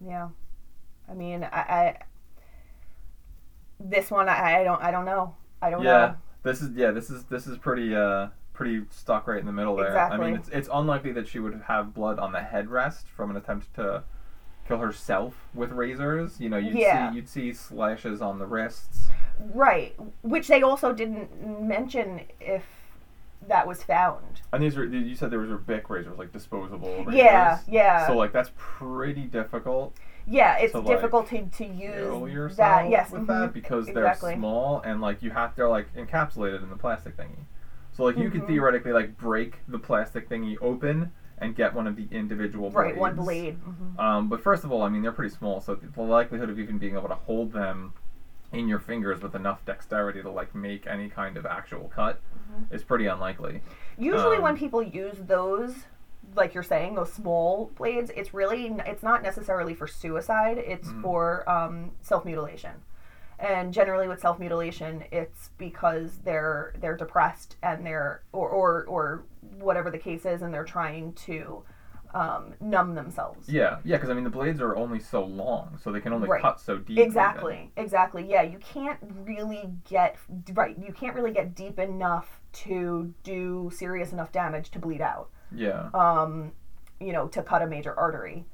Yeah. 0.00 0.28
I 1.08 1.14
mean, 1.14 1.42
I, 1.42 1.58
I 1.58 1.96
this 3.80 4.12
one 4.12 4.28
I, 4.28 4.60
I 4.60 4.64
don't 4.64 4.80
I 4.80 4.92
don't 4.92 5.04
know. 5.04 5.34
I 5.60 5.70
don't 5.70 5.82
Yeah, 5.82 5.90
know. 5.90 6.16
this 6.44 6.62
is 6.62 6.70
yeah, 6.76 6.92
this 6.92 7.10
is 7.10 7.24
this 7.24 7.48
is 7.48 7.58
pretty 7.58 7.96
uh 7.96 8.28
pretty 8.52 8.84
stuck 8.90 9.26
right 9.26 9.40
in 9.40 9.46
the 9.46 9.52
middle 9.52 9.74
there. 9.74 9.88
Exactly. 9.88 10.18
I 10.26 10.30
mean, 10.30 10.38
it's 10.38 10.48
it's 10.50 10.68
unlikely 10.72 11.10
that 11.12 11.26
she 11.26 11.40
would 11.40 11.60
have 11.66 11.92
blood 11.92 12.20
on 12.20 12.30
the 12.30 12.38
headrest 12.38 13.06
from 13.16 13.28
an 13.30 13.36
attempt 13.36 13.74
to 13.74 14.04
kill 14.68 14.78
herself 14.78 15.48
with 15.52 15.72
razors. 15.72 16.40
You 16.40 16.48
know, 16.48 16.58
you'd 16.58 16.76
Yeah. 16.76 17.10
see 17.10 17.16
you'd 17.16 17.28
see 17.28 17.52
slashes 17.52 18.22
on 18.22 18.38
the 18.38 18.46
wrists. 18.46 19.09
Right. 19.54 19.94
Which 20.22 20.48
they 20.48 20.62
also 20.62 20.92
didn't 20.92 21.66
mention 21.66 22.20
if 22.40 22.64
that 23.48 23.66
was 23.66 23.82
found. 23.82 24.42
And 24.52 24.62
these 24.62 24.76
were 24.76 24.84
you 24.84 25.14
said 25.14 25.30
there 25.30 25.38
was 25.38 25.50
Bic 25.66 25.88
razors, 25.88 26.18
like 26.18 26.32
disposable 26.32 27.04
razors. 27.04 27.14
Yeah, 27.14 27.58
yeah. 27.68 28.06
So 28.06 28.16
like 28.16 28.32
that's 28.32 28.50
pretty 28.56 29.22
difficult 29.22 29.96
Yeah, 30.26 30.58
it's 30.58 30.72
to, 30.72 30.80
like, 30.80 30.86
difficult 30.88 31.28
to, 31.30 31.42
to 31.46 31.64
use 31.64 32.56
that. 32.56 32.90
Yes, 32.90 33.10
with 33.10 33.22
mhm, 33.22 33.26
that 33.28 33.52
because 33.52 33.88
exactly. 33.88 34.30
they're 34.30 34.38
small 34.38 34.80
and 34.82 35.00
like 35.00 35.22
you 35.22 35.30
have 35.30 35.56
they're 35.56 35.68
like 35.68 35.92
encapsulated 35.94 36.62
in 36.62 36.68
the 36.70 36.76
plastic 36.76 37.16
thingy. 37.16 37.44
So 37.92 38.04
like 38.04 38.16
you 38.18 38.30
could 38.30 38.42
Mhm. 38.42 38.46
theoretically 38.46 38.92
like 38.92 39.16
break 39.16 39.58
the 39.68 39.78
plastic 39.78 40.28
thingy 40.28 40.56
open 40.60 41.10
and 41.38 41.56
get 41.56 41.72
one 41.74 41.86
of 41.86 41.96
the 41.96 42.06
individual 42.10 42.70
Right, 42.70 42.94
blades. 42.94 43.00
one 43.00 43.16
blade. 43.16 43.58
mhm. 43.64 43.98
Um, 43.98 44.28
but 44.28 44.42
first 44.42 44.64
of 44.64 44.70
all, 44.70 44.82
I 44.82 44.90
mean 44.90 45.00
they're 45.02 45.12
pretty 45.12 45.34
small, 45.34 45.60
so 45.62 45.74
the 45.74 46.02
likelihood 46.02 46.50
of 46.50 46.58
even 46.58 46.76
being 46.76 46.94
able 46.96 47.08
to 47.08 47.14
hold 47.14 47.52
them 47.52 47.94
in 48.52 48.68
your 48.68 48.78
fingers 48.78 49.22
with 49.22 49.34
enough 49.34 49.64
dexterity 49.64 50.22
to 50.22 50.30
like 50.30 50.54
make 50.54 50.86
any 50.86 51.08
kind 51.08 51.36
of 51.36 51.46
actual 51.46 51.88
cut 51.94 52.20
Mhm. 52.52 52.72
is 52.72 52.82
pretty 52.82 53.06
unlikely. 53.06 53.62
Usually, 53.96 54.36
um, 54.38 54.42
when 54.42 54.56
people 54.56 54.82
use 54.82 55.18
those, 55.18 55.86
like 56.34 56.52
you're 56.54 56.62
saying, 56.62 56.94
those 56.94 57.12
small 57.12 57.70
blades, 57.76 58.10
it's 58.16 58.34
really 58.34 58.66
it's 58.86 59.02
not 59.02 59.22
necessarily 59.22 59.74
for 59.74 59.86
suicide. 59.86 60.58
It's 60.58 60.88
Mhm. 60.88 61.02
for 61.02 61.48
um, 61.48 61.92
self 62.00 62.24
mutilation, 62.24 62.82
and 63.38 63.72
generally 63.72 64.08
with 64.08 64.20
self 64.20 64.38
mutilation, 64.40 65.04
it's 65.12 65.50
because 65.56 66.18
they're 66.18 66.74
they're 66.80 66.96
depressed 66.96 67.56
and 67.62 67.86
they're 67.86 68.22
or 68.32 68.48
or 68.48 68.84
or 68.86 69.22
whatever 69.58 69.90
the 69.90 69.98
case 69.98 70.26
is, 70.26 70.42
and 70.42 70.52
they're 70.52 70.64
trying 70.64 71.12
to 71.14 71.62
um, 72.14 72.54
numb 72.60 72.94
themselves. 72.94 73.48
Yeah, 73.48 73.78
yeah, 73.84 73.96
because 73.96 74.10
I 74.10 74.14
mean 74.14 74.24
the 74.24 74.30
blades 74.30 74.60
are 74.60 74.76
only 74.76 74.98
so 75.00 75.24
long, 75.24 75.78
so 75.82 75.92
they 75.92 76.00
can 76.00 76.12
only 76.12 76.28
Right. 76.28 76.42
cut 76.42 76.60
so 76.60 76.78
deep. 76.78 76.98
Exactly, 76.98 77.70
exactly. 77.76 78.26
Yeah, 78.28 78.42
you 78.42 78.58
can't 78.58 78.98
really 79.24 79.70
get 79.88 80.16
right. 80.54 80.76
You 80.78 80.92
can't 80.92 81.14
really 81.14 81.32
get 81.32 81.54
deep 81.54 81.78
enough 81.78 82.40
to 82.52 83.14
do 83.22 83.70
serious 83.74 84.12
enough 84.12 84.32
damage 84.32 84.70
to 84.72 84.78
bleed 84.78 85.00
out. 85.00 85.28
Yeah, 85.52 85.88
um, 85.94 86.52
you 87.00 87.12
know, 87.12 87.28
to 87.28 87.42
cut 87.42 87.62
a 87.62 87.66
major 87.66 87.94
artery. 87.98 88.44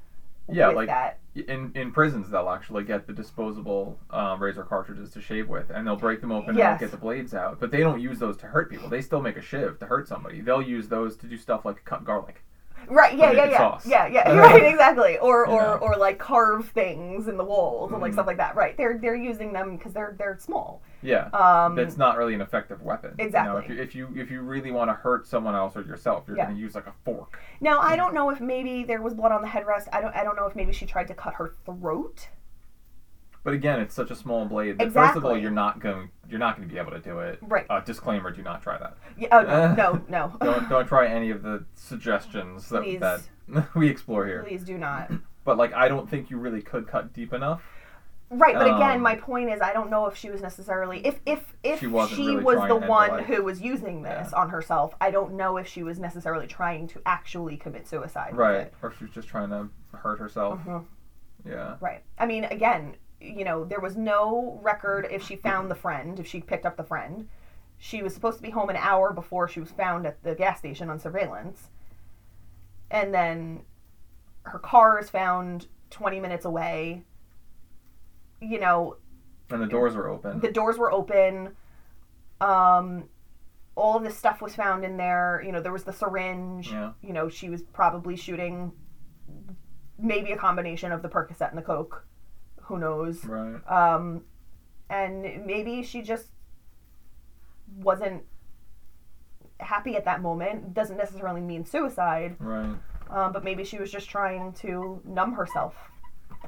Yeah, 0.49 0.67
like- 0.69 0.87
that. 0.87 1.19
in 1.35 1.71
in 1.75 1.91
prisons 1.91 2.29
they'll 2.29 2.49
actually 2.49 2.83
get 2.85 3.05
the 3.05 3.11
disposable 3.13 3.99
um, 4.11 4.41
razor 4.41 4.63
cartridges 4.63 5.11
to 5.11 5.21
shave 5.21 5.49
with, 5.49 5.69
and 5.69 5.85
they'll 5.85 5.97
break 5.97 6.21
them 6.21 6.31
open 6.31 6.55
Yes. 6.55 6.71
and 6.71 6.79
get 6.79 6.91
the 6.91 6.97
blades 6.97 7.33
out. 7.33 7.59
But 7.59 7.69
they 7.69 7.81
don't 7.81 7.99
use 7.99 8.17
those 8.17 8.37
to 8.37 8.47
hurt 8.47 8.69
people. 8.71 8.87
They 8.89 9.01
still 9.01 9.21
make 9.21 9.35
a 9.37 9.41
shiv 9.41 9.77
to 9.79 9.85
hurt 9.87 10.07
somebody. 10.07 10.39
They'll 10.41 10.61
use 10.61 10.87
those 10.87 11.17
to 11.17 11.27
do 11.27 11.35
stuff 11.37 11.65
like 11.65 11.83
cut 11.85 12.05
garlic. 12.05 12.43
Right? 12.89 13.17
Yeah, 13.17 13.31
yeah, 13.31 13.45
yeah, 13.49 13.57
sauce. 13.57 13.85
yeah, 13.85 14.07
yeah. 14.07 14.31
Right, 14.37 14.63
exactly. 14.63 15.17
Or 15.17 15.45
or 15.45 15.61
know. 15.61 15.73
or 15.81 15.95
like 15.97 16.17
carve 16.19 16.69
things 16.69 17.27
in 17.27 17.37
the 17.37 17.43
walls 17.43 17.91
and 17.91 18.01
like 18.01 18.11
Mhm. 18.11 18.15
stuff 18.15 18.27
like 18.27 18.37
that. 18.37 18.55
Right? 18.55 18.75
They're 18.77 18.97
they're 18.97 19.15
using 19.15 19.53
them 19.53 19.77
because 19.77 19.93
they're 19.93 20.15
they're 20.17 20.37
small. 20.39 20.81
Yeah, 21.03 21.27
Um, 21.27 21.75
that's 21.75 21.95
not 21.95 22.17
really 22.17 22.33
an 22.33 22.41
effective 22.41 22.81
weapon. 22.81 23.11
You 23.19 23.29
know, 23.29 23.57
Exactly. 23.57 23.63
if, 23.77 23.95
you, 23.95 24.07
if 24.07 24.15
you 24.15 24.21
if 24.23 24.31
you 24.31 24.41
really 24.41 24.71
want 24.71 24.89
to 24.89 24.95
hurt 24.95 25.27
someone 25.27 25.53
else 25.53 25.75
or 25.77 25.81
yourself, 25.81 26.23
you're 26.27 26.37
Yeah. 26.37 26.45
going 26.45 26.55
to 26.55 26.61
use 26.61 26.73
like 26.73 26.87
a 26.87 26.93
fork. 27.05 27.37
now 27.61 27.79
I 27.79 27.95
don't 27.95 28.13
know 28.15 28.29
if 28.31 28.41
maybe 28.41 28.83
there 28.83 29.01
was 29.01 29.13
blood 29.13 29.31
on 29.31 29.41
the 29.43 29.47
headrest. 29.47 29.87
I 29.93 30.01
don't 30.01 30.15
I 30.15 30.23
don't 30.23 30.35
know 30.35 30.47
if 30.47 30.55
maybe 30.55 30.73
she 30.73 30.85
tried 30.85 31.07
to 31.09 31.13
cut 31.13 31.35
her 31.35 31.53
throat. 31.65 32.29
But 33.47 33.53
again, 33.53 33.79
it's 33.79 33.95
such 33.95 34.11
a 34.11 34.15
small 34.15 34.43
blade 34.43 34.77
that 34.77 34.91
first 34.91 35.15
of 35.15 35.23
all 35.23 35.37
you're 35.37 35.51
not 35.51 35.79
going 35.79 36.09
you're 36.27 36.37
not 36.37 36.57
going 36.57 36.67
to 36.67 36.73
be 36.73 36.77
able 36.77 36.91
to 36.91 36.99
do 36.99 37.19
it. 37.19 37.39
Right. 37.41 37.65
Uh, 37.69 37.79
disclaimer: 37.79 38.29
Do 38.29 38.43
not 38.43 38.61
try 38.61 38.77
that. 38.77 38.97
Yeah, 39.17 39.29
oh 39.31 39.41
no 39.41 39.73
no 39.73 40.01
no. 40.09 40.37
Don't 40.41 40.67
don't 40.67 40.85
try 40.85 41.07
any 41.07 41.29
of 41.29 41.43
the 41.43 41.63
suggestions 41.73 42.67
that, 42.67 42.83
Please. 42.83 42.99
that 42.99 43.21
we 43.73 43.87
explore 43.87 44.27
here. 44.27 44.43
Please 44.43 44.65
do 44.65 44.77
not. 44.77 45.09
But 45.45 45.57
like, 45.57 45.71
I 45.73 45.87
don't 45.87 46.09
think 46.09 46.29
you 46.29 46.37
really 46.37 46.61
could 46.61 46.89
cut 46.89 47.13
deep 47.13 47.31
enough. 47.31 47.61
Right, 48.29 48.53
but 48.53 48.67
again, 48.67 48.97
Um, 48.97 49.01
my 49.01 49.15
point 49.15 49.49
is, 49.49 49.61
I 49.61 49.71
don't 49.71 49.89
know 49.89 50.07
if 50.07 50.17
she 50.17 50.29
was 50.29 50.41
necessarily 50.41 50.99
if 51.07 51.21
if 51.25 51.55
if 51.63 51.79
She 51.79 51.85
she, 51.85 52.27
really 52.27 52.43
was 52.43 52.57
the 52.57 52.67
to 52.67 52.73
end 52.73 52.83
her 52.83 52.89
one 52.89 53.23
who 53.23 53.43
was 53.43 53.61
using 53.61 54.01
this 54.01 54.33
on 54.33 54.49
herself. 54.49 54.93
I 54.99 55.09
don't 55.09 55.35
know 55.35 55.55
if 55.55 55.67
she 55.67 55.83
was 55.83 55.99
necessarily 55.99 56.47
trying 56.47 56.89
to 56.89 57.01
actually 57.05 57.55
commit 57.55 57.87
suicide. 57.87 58.35
Right. 58.35 58.73
Or 58.83 58.91
she 58.91 59.05
was 59.05 59.13
just 59.13 59.29
trying 59.29 59.51
to 59.51 59.69
hurt 59.93 60.19
herself. 60.19 60.59
Mhm. 60.65 60.83
Yeah. 61.45 61.75
Right. 61.79 62.03
I 62.19 62.25
mean, 62.25 62.43
again, 62.43 62.95
you 63.19 63.43
know, 63.43 63.63
there 63.65 63.79
was 63.79 63.95
no 63.97 64.59
record 64.61 65.07
if 65.11 65.23
she 65.25 65.35
found 65.35 65.69
the 65.71 65.75
friend, 65.75 66.19
if 66.19 66.27
she 66.27 66.39
picked 66.41 66.65
up 66.65 66.77
the 66.77 66.83
friend. 66.83 67.27
She 67.79 68.01
was 68.01 68.13
supposed 68.13 68.37
to 68.37 68.43
be 68.43 68.49
home 68.49 68.69
an 68.69 68.75
hour 68.75 69.13
before 69.13 69.47
she 69.47 69.59
was 69.59 69.69
found 69.71 70.05
at 70.07 70.23
the 70.23 70.33
gas 70.35 70.59
station 70.59 70.89
on 70.89 70.99
surveillance. 70.99 71.69
And 72.89 73.13
then 73.13 73.61
her 74.43 74.59
car 74.59 74.99
is 74.99 75.09
found 75.09 75.67
20 75.91 76.19
minutes 76.19 76.45
away. 76.45 77.03
You 78.41 78.59
know, 78.59 78.97
And 79.51 79.61
the 79.61 79.67
doors 79.67 79.95
were 79.95 80.07
open. 80.09 80.39
the 80.39 80.51
doors 80.51 80.77
were 80.77 80.91
open. 80.91 81.55
Um, 82.41 83.05
all 83.75 83.97
of 83.97 84.03
this 84.03 84.17
stuff 84.17 84.41
was 84.41 84.55
found 84.55 84.83
in 84.83 84.97
there. 84.97 85.41
You 85.45 85.51
know, 85.51 85.61
there 85.61 85.71
was 85.73 85.83
the 85.83 85.93
syringe. 85.93 86.71
Yeah. 86.71 86.93
You 87.01 87.13
know, 87.13 87.29
she 87.29 87.49
was 87.49 87.61
probably 87.61 88.15
shooting 88.15 88.71
maybe 89.99 90.31
a 90.31 90.37
combination 90.37 90.91
of 90.91 91.01
the 91.03 91.09
Percocet 91.09 91.49
and 91.49 91.57
the 91.57 91.61
Coke. 91.63 92.06
Who 92.67 92.77
knows? 92.77 93.23
Right. 93.25 93.55
Um, 93.69 94.23
and 94.89 95.45
maybe 95.45 95.83
she 95.83 96.01
just 96.01 96.27
wasn't 97.77 98.23
happy 99.59 99.95
at 99.95 100.05
that 100.05 100.21
moment. 100.21 100.73
Doesn't 100.73 100.97
necessarily 100.97 101.41
mean 101.41 101.65
suicide, 101.65 102.35
Right. 102.39 102.75
um, 103.09 103.33
but 103.33 103.43
maybe 103.43 103.63
she 103.63 103.77
was 103.79 103.91
just 103.91 104.09
trying 104.09 104.53
to 104.53 105.01
numb 105.05 105.33
herself 105.33 105.75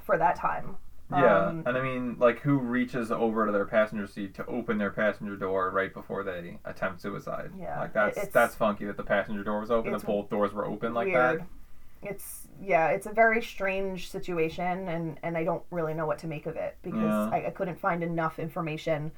for 0.01 0.17
that 0.17 0.35
time. 0.35 0.77
Yeah. 1.11 1.47
Um, 1.47 1.63
and 1.65 1.75
I 1.77 1.81
mean, 1.81 2.17
like, 2.19 2.39
who 2.41 2.59
reaches 2.59 3.11
over 3.11 3.47
to 3.47 3.51
their 3.51 3.65
passenger 3.65 4.05
seat 4.05 4.35
to 4.35 4.45
open 4.45 4.77
their 4.77 4.91
passenger 4.91 5.35
door 5.35 5.71
right 5.71 5.91
before 5.91 6.23
they 6.23 6.59
attempt 6.65 7.01
suicide? 7.01 7.51
Yeah, 7.59 7.79
Like 7.79 7.93
that's 7.93 8.27
that's 8.27 8.53
funky 8.55 8.85
that 8.85 8.95
the 8.97 9.03
passenger 9.03 9.43
door 9.43 9.59
was 9.61 9.71
open, 9.71 9.91
that 9.93 10.05
both 10.05 10.29
doors 10.29 10.53
were 10.53 10.65
open 10.67 10.93
like 10.93 11.07
weird. 11.07 11.39
that. 11.39 11.47
It's 12.03 12.47
yeah, 12.61 12.87
it's 12.89 13.05
a 13.07 13.13
very 13.13 13.41
strange 13.41 14.09
situation, 14.09 14.87
and 14.87 15.17
and 15.23 15.37
I 15.37 15.43
don't 15.43 15.63
really 15.71 15.93
know 15.93 16.05
what 16.05 16.19
to 16.19 16.27
make 16.27 16.45
of 16.45 16.55
it 16.55 16.77
because 16.81 17.03
Yeah. 17.03 17.29
I, 17.31 17.47
I 17.47 17.49
couldn't 17.51 17.79
find 17.79 18.03
enough 18.03 18.39
information. 18.39 19.11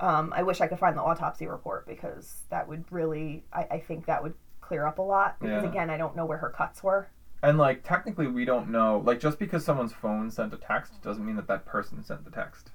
Um, 0.00 0.32
I 0.34 0.42
wish 0.42 0.60
I 0.60 0.66
could 0.66 0.78
find 0.78 0.96
the 0.96 1.02
autopsy 1.02 1.46
report 1.46 1.86
because 1.86 2.42
that 2.50 2.66
would 2.66 2.84
really, 2.90 3.44
I, 3.52 3.66
I 3.72 3.78
think 3.80 4.06
that 4.06 4.22
would 4.22 4.34
clear 4.60 4.84
up 4.86 4.98
a 4.98 5.02
lot. 5.02 5.38
Because 5.38 5.62
Yeah. 5.62 5.68
again, 5.70 5.90
I 5.90 5.96
don't 5.96 6.16
know 6.16 6.24
where 6.26 6.38
her 6.38 6.50
cuts 6.50 6.82
were. 6.82 7.08
And 7.42 7.58
like 7.58 7.82
technically, 7.84 8.26
we 8.26 8.44
don't 8.44 8.70
know. 8.70 9.02
Like 9.04 9.20
just 9.20 9.38
because 9.38 9.64
someone's 9.64 9.92
phone 9.92 10.30
sent 10.30 10.52
a 10.54 10.56
text 10.56 11.00
doesn't 11.02 11.24
mean 11.24 11.36
that 11.36 11.46
that 11.48 11.66
person 11.66 12.02
sent 12.02 12.24
the 12.24 12.30
text. 12.30 12.70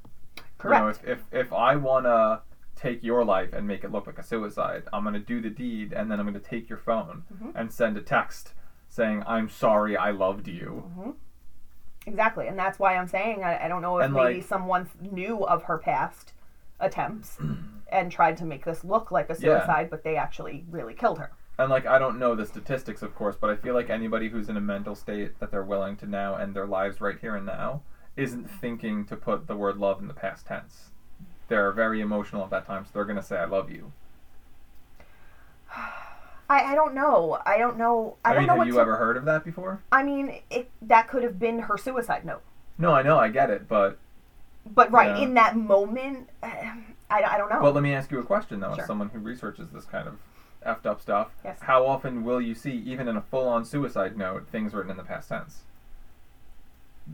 Correct. 0.57 0.79
You 0.79 0.83
know, 0.83 0.89
if, 0.89 1.03
if 1.33 1.33
if 1.47 1.53
I 1.53 1.75
wanna 1.75 2.41
take 2.75 3.03
your 3.03 3.25
life 3.25 3.53
and 3.53 3.65
make 3.67 3.83
it 3.83 3.91
look 3.91 4.05
like 4.07 4.19
a 4.19 4.23
suicide, 4.23 4.83
I'm 4.93 5.03
gonna 5.03 5.19
do 5.19 5.41
the 5.41 5.49
deed, 5.49 5.93
and 5.93 6.09
then 6.11 6.19
I'm 6.19 6.25
gonna 6.25 6.39
take 6.39 6.69
your 6.69 6.77
phone 6.77 7.23
Mhm. 7.33 7.51
and 7.55 7.71
send 7.73 7.97
a 7.97 8.01
text 8.01 8.53
saying, 8.97 9.23
"I'm 9.25 9.47
sorry, 9.47 9.95
I 9.95 10.11
loved 10.11 10.47
you." 10.49 10.91
hmm 10.95 11.11
Exactly, 12.05 12.47
and 12.47 12.57
that's 12.57 12.79
why 12.79 12.95
I'm 12.95 13.07
saying 13.07 13.43
I, 13.43 13.65
I 13.65 13.67
don't 13.67 13.81
know 13.81 13.97
if 13.99 14.05
And, 14.05 14.13
maybe 14.13 14.35
like- 14.35 14.43
someone 14.43 14.89
knew 15.01 15.45
of 15.45 15.63
her 15.63 15.77
past 15.77 16.33
attempts 16.79 17.37
and 17.91 18.11
tried 18.11 18.37
to 18.37 18.45
make 18.45 18.65
this 18.65 18.83
look 18.83 19.11
like 19.11 19.29
a 19.29 19.33
Yeah. 19.33 19.59
suicide, 19.59 19.89
but 19.89 20.03
they 20.03 20.15
actually 20.15 20.65
really 20.69 20.93
killed 20.93 21.19
her. 21.19 21.31
And 21.59 21.69
like 21.69 21.85
I 21.85 21.97
don't 21.99 22.19
know 22.19 22.33
the 22.35 22.45
statistics, 22.45 23.01
of 23.01 23.13
course, 23.15 23.35
but 23.39 23.49
I 23.49 23.55
feel 23.55 23.73
like 23.73 23.89
anybody 23.89 24.29
who's 24.29 24.47
in 24.49 24.57
a 24.57 24.61
mental 24.61 24.95
state 24.95 25.39
that 25.39 25.51
they're 25.51 25.63
willing 25.63 25.95
to 25.97 26.05
now 26.07 26.35
end 26.35 26.55
their 26.55 26.67
lives 26.67 27.01
right 27.01 27.17
here 27.19 27.35
and 27.35 27.45
now 27.45 27.81
isn't 28.15 28.49
thinking 28.49 29.05
to 29.05 29.15
put 29.15 29.47
the 29.47 29.55
word 29.55 29.77
love 29.77 29.99
in 30.01 30.07
the 30.07 30.13
past 30.13 30.45
tense. 30.47 30.91
They're 31.49 31.71
very 31.71 31.99
emotional 32.01 32.43
at 32.43 32.49
that 32.51 32.65
time, 32.65 32.85
so 32.85 32.91
they're 32.93 33.05
gonna 33.05 33.21
say, 33.23 33.37
"I 33.37 33.45
love 33.45 33.69
you." 33.71 33.91
I, 36.49 36.71
I 36.71 36.75
don't 36.75 36.93
know. 36.93 37.39
I 37.45 37.57
don't 37.57 37.77
know. 37.77 38.15
I, 38.23 38.29
I, 38.29 38.33
don't 38.33 38.41
mean, 38.43 38.47
know 38.47 38.57
have 38.57 38.67
you 38.67 38.73
to, 38.73 38.79
ever 38.79 38.95
heard 38.97 39.17
of 39.17 39.25
that 39.25 39.43
before? 39.43 39.81
I 39.91 40.03
mean, 40.03 40.39
it, 40.49 40.69
that 40.81 41.07
could 41.07 41.23
have 41.23 41.37
been 41.39 41.59
her 41.59 41.77
suicide 41.77 42.23
note. 42.25 42.41
No, 42.77 42.91
I 42.93 43.01
know, 43.01 43.17
I 43.17 43.27
get 43.29 43.49
it, 43.49 43.67
but 43.67 43.97
But 44.73 44.91
right 44.91 45.21
in 45.21 45.33
that 45.33 45.57
moment, 45.57 46.29
I, 46.43 46.83
I 47.09 47.37
don't 47.37 47.49
know. 47.49 47.59
But 47.61 47.73
let 47.73 47.83
me 47.83 47.93
ask 47.93 48.11
you 48.11 48.19
a 48.19 48.23
question 48.23 48.59
though, 48.59 48.73
Sure. 48.73 48.81
as 48.81 48.87
someone 48.87 49.09
who 49.09 49.19
researches 49.19 49.69
this 49.69 49.85
kind 49.85 50.07
of 50.07 50.17
effed 50.65 50.85
up 50.85 51.01
stuff. 51.01 51.29
Yes. 51.43 51.59
How 51.61 51.85
often 51.85 52.23
will 52.23 52.41
you 52.41 52.53
see, 52.55 52.71
even 52.85 53.07
in 53.07 53.15
a 53.17 53.21
full 53.21 53.47
on 53.47 53.65
suicide 53.65 54.17
note, 54.17 54.47
things 54.49 54.73
written 54.73 54.91
in 54.91 54.97
the 54.97 55.03
past 55.03 55.29
tense? 55.29 55.63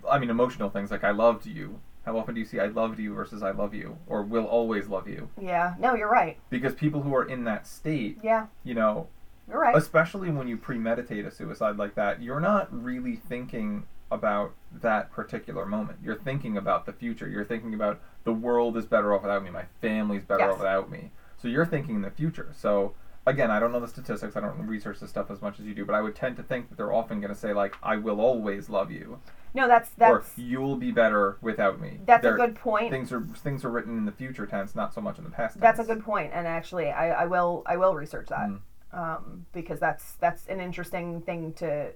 I 0.09 0.17
mean, 0.19 0.29
emotional 0.29 0.69
things 0.69 0.89
like 0.91 1.03
"I 1.03 1.11
loved 1.11 1.45
you." 1.45 1.79
How 2.05 2.17
often 2.17 2.33
do 2.35 2.41
you 2.41 2.45
see 2.45 2.59
"I 2.59 2.65
loved 2.67 2.99
you" 2.99 3.13
versus 3.13 3.43
"I 3.43 3.51
love 3.51 3.73
you" 3.73 3.97
or 4.07 4.23
"Will 4.23 4.45
always 4.45 4.87
love 4.87 5.07
you"? 5.07 5.29
yeah. 5.39 5.75
No, 5.79 5.93
you're 5.95 6.09
right. 6.09 6.37
Because 6.49 6.73
people 6.73 7.01
who 7.03 7.13
are 7.15 7.23
in 7.23 7.43
that 7.45 7.67
state, 7.67 8.17
Yeah, 8.23 8.47
you 8.63 8.73
know, 8.73 9.07
you're 9.47 9.59
right. 9.59 9.75
especially 9.75 10.31
when 10.31 10.47
you 10.47 10.57
premeditate 10.57 11.25
a 11.25 11.31
suicide 11.31 11.77
like 11.77 11.95
that, 11.95 12.21
you're 12.21 12.39
not 12.39 12.67
really 12.71 13.15
thinking 13.15 13.85
about 14.11 14.53
that 14.81 15.11
particular 15.11 15.65
moment. 15.65 15.97
You're 16.03 16.15
thinking 16.15 16.55
about 16.57 16.85
the 16.85 16.93
future. 16.93 17.27
You're 17.27 17.45
thinking 17.45 17.73
about 17.73 17.99
the 18.25 18.33
world 18.33 18.77
is 18.77 18.85
better 18.85 19.13
off 19.13 19.23
without 19.23 19.43
me. 19.43 19.49
My 19.49 19.65
family's 19.81 20.23
better 20.23 20.41
Yes. 20.41 20.53
off 20.53 20.59
without 20.59 20.89
me. 20.91 21.11
So 21.37 21.47
you're 21.47 21.65
thinking 21.65 21.95
in 21.95 22.01
the 22.03 22.11
future. 22.11 22.49
So 22.53 22.93
again, 23.25 23.49
I 23.51 23.59
don't 23.59 23.71
know 23.71 23.79
the 23.79 23.87
statistics. 23.87 24.35
I 24.37 24.41
don't 24.41 24.67
research 24.67 24.99
this 24.99 25.09
stuff 25.09 25.31
as 25.31 25.41
much 25.41 25.59
as 25.59 25.65
you 25.65 25.73
do, 25.73 25.83
but 25.85 25.95
I 25.95 26.01
would 26.01 26.15
tend 26.15 26.37
to 26.37 26.43
think 26.43 26.69
that 26.69 26.77
they're 26.77 26.93
often 26.93 27.19
going 27.21 27.33
to 27.33 27.39
say 27.39 27.53
like, 27.53 27.75
"I 27.81 27.95
will 27.97 28.21
always 28.21 28.69
love 28.69 28.91
you," 28.91 29.19
No, 29.55 29.67
that's 29.67 29.91
or 29.99 30.23
"You'll 30.35 30.75
be 30.77 30.91
better 30.91 31.37
without 31.41 31.79
me." 31.81 31.99
that's 32.05 32.23
a 32.23 32.29
They're- 32.29 32.37
good 32.37 32.55
point. 32.55 32.91
Things 32.91 33.11
are 33.11 33.21
things 33.21 33.65
are 33.65 33.69
written 33.69 33.97
in 33.97 34.05
the 34.05 34.11
future 34.11 34.45
tense, 34.45 34.75
not 34.75 34.93
so 34.93 35.01
much 35.01 35.17
in 35.17 35.23
the 35.23 35.29
past. 35.31 35.59
That's 35.59 35.79
a 35.79 35.83
tense. 35.83 35.95
good 35.95 36.03
point, 36.05 36.31
and 36.33 36.45
actually, 36.47 36.89
I, 36.91 37.23
I 37.23 37.25
will 37.25 37.63
I 37.65 37.77
will 37.77 37.95
research 37.95 38.27
that 38.29 38.49
Mm. 38.49 38.59
Um, 38.93 39.45
because 39.51 39.79
that's 39.79 40.13
that's 40.15 40.45
an 40.47 40.59
interesting 40.59 41.21
thing 41.21 41.53
to 41.53 41.91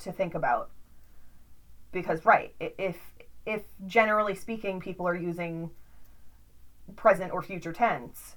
to 0.00 0.12
think 0.12 0.34
about. 0.34 0.70
Because 1.92 2.24
right, 2.24 2.54
if 2.60 2.98
if 3.46 3.62
generally 3.86 4.34
speaking, 4.34 4.80
people 4.80 5.06
are 5.08 5.14
using 5.14 5.70
present 6.94 7.32
or 7.32 7.42
future 7.42 7.72
tense, 7.72 8.36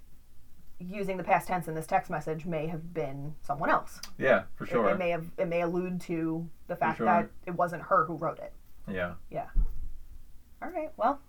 using 0.80 1.18
the 1.18 1.24
past 1.24 1.48
tense 1.48 1.68
in 1.68 1.76
this 1.76 1.86
text 1.86 2.10
message 2.10 2.46
may 2.46 2.68
have 2.68 2.94
been 2.94 3.36
someone 3.42 3.70
else. 3.70 4.00
Yeah, 4.18 4.44
for 4.56 4.64
It- 4.64 4.70
sure. 4.70 4.90
It, 4.90 4.98
may 4.98 5.10
have 5.10 5.26
it 5.38 5.48
may 5.48 5.62
allude 5.62 6.00
to 6.02 6.50
the 6.68 6.76
fact 6.76 6.98
sure. 6.98 7.06
that 7.06 7.30
it 7.46 7.52
wasn't 7.52 7.84
her 7.84 8.06
who 8.06 8.16
wrote 8.16 8.40
it. 8.40 8.54
Yeah. 8.88 9.16
Yeah. 9.30 9.48
All 10.62 10.70
right, 10.70 10.92
well. 10.98 11.20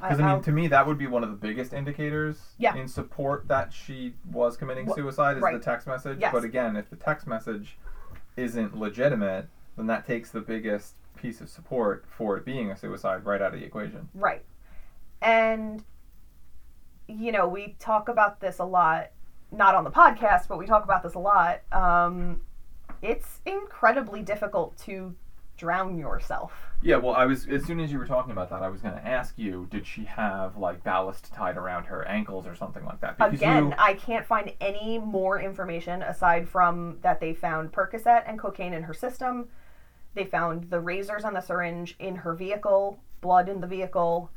Because 0.00 0.20
I 0.20 0.24
I'll- 0.28 0.34
mean, 0.36 0.42
to 0.44 0.52
me, 0.52 0.66
that 0.68 0.86
would 0.86 0.98
be 0.98 1.06
one 1.06 1.22
of 1.24 1.30
the 1.30 1.36
biggest 1.36 1.72
indicators 1.72 2.54
Yeah. 2.58 2.74
in 2.74 2.88
support 2.88 3.48
that 3.48 3.72
she 3.72 4.14
was 4.30 4.56
committing 4.56 4.92
suicide 4.92 5.36
is 5.36 5.42
right. 5.42 5.54
the 5.54 5.64
text 5.64 5.86
message. 5.86 6.18
Yes. 6.20 6.32
But 6.32 6.44
again, 6.44 6.76
if 6.76 6.90
the 6.90 6.96
text 6.96 7.26
message 7.26 7.78
isn't 8.36 8.76
legitimate, 8.76 9.48
then 9.76 9.86
that 9.86 10.06
takes 10.06 10.30
the 10.30 10.40
biggest 10.40 10.94
piece 11.16 11.40
of 11.40 11.48
support 11.48 12.04
for 12.08 12.36
it 12.36 12.44
being 12.44 12.70
a 12.70 12.76
suicide 12.76 13.24
right 13.24 13.40
out 13.40 13.54
of 13.54 13.60
the 13.60 13.64
equation. 13.66 14.08
Right. 14.14 14.44
And, 15.22 15.82
you 17.08 17.32
know, 17.32 17.48
we 17.48 17.76
talk 17.78 18.08
about 18.08 18.40
this 18.40 18.58
a 18.58 18.64
lot, 18.64 19.10
not 19.50 19.74
on 19.74 19.84
the 19.84 19.90
podcast, 19.90 20.48
but 20.48 20.58
we 20.58 20.66
talk 20.66 20.84
about 20.84 21.02
this 21.02 21.14
a 21.14 21.18
lot. 21.18 21.60
Um, 21.72 22.42
it's 23.00 23.40
incredibly 23.46 24.22
difficult 24.22 24.76
to 24.78 25.14
drown 25.56 25.98
yourself. 25.98 26.52
Yeah, 26.82 26.96
well, 26.96 27.14
I 27.14 27.24
was 27.24 27.46
as 27.48 27.64
soon 27.64 27.80
as 27.80 27.90
you 27.90 27.98
were 27.98 28.06
talking 28.06 28.32
about 28.32 28.50
that, 28.50 28.62
I 28.62 28.68
was 28.68 28.82
going 28.82 28.94
to 28.94 29.06
ask 29.06 29.34
you, 29.36 29.66
did 29.70 29.86
she 29.86 30.04
have 30.04 30.56
like 30.56 30.82
ballast 30.84 31.32
tied 31.32 31.56
around 31.56 31.84
her 31.84 32.06
ankles 32.06 32.46
or 32.46 32.54
something 32.54 32.84
like 32.84 33.00
that? 33.00 33.16
Because 33.16 33.34
Again, 33.34 33.68
you, 33.68 33.74
I 33.78 33.94
can't 33.94 34.26
find 34.26 34.52
any 34.60 34.98
more 34.98 35.40
information 35.40 36.02
aside 36.02 36.48
from 36.48 36.98
that 37.02 37.20
they 37.20 37.32
found 37.32 37.72
Percocet 37.72 38.24
and 38.26 38.38
cocaine 38.38 38.74
in 38.74 38.82
her 38.82 38.94
system. 38.94 39.48
They 40.14 40.24
found 40.24 40.70
the 40.70 40.80
razors 40.80 41.24
on 41.24 41.34
the 41.34 41.40
syringe 41.40 41.96
in 41.98 42.16
her 42.16 42.34
vehicle, 42.34 43.00
blood 43.20 43.48
in 43.48 43.60
the 43.60 43.66
vehicle, 43.66 44.30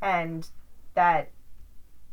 and 0.00 0.48
that 0.94 1.30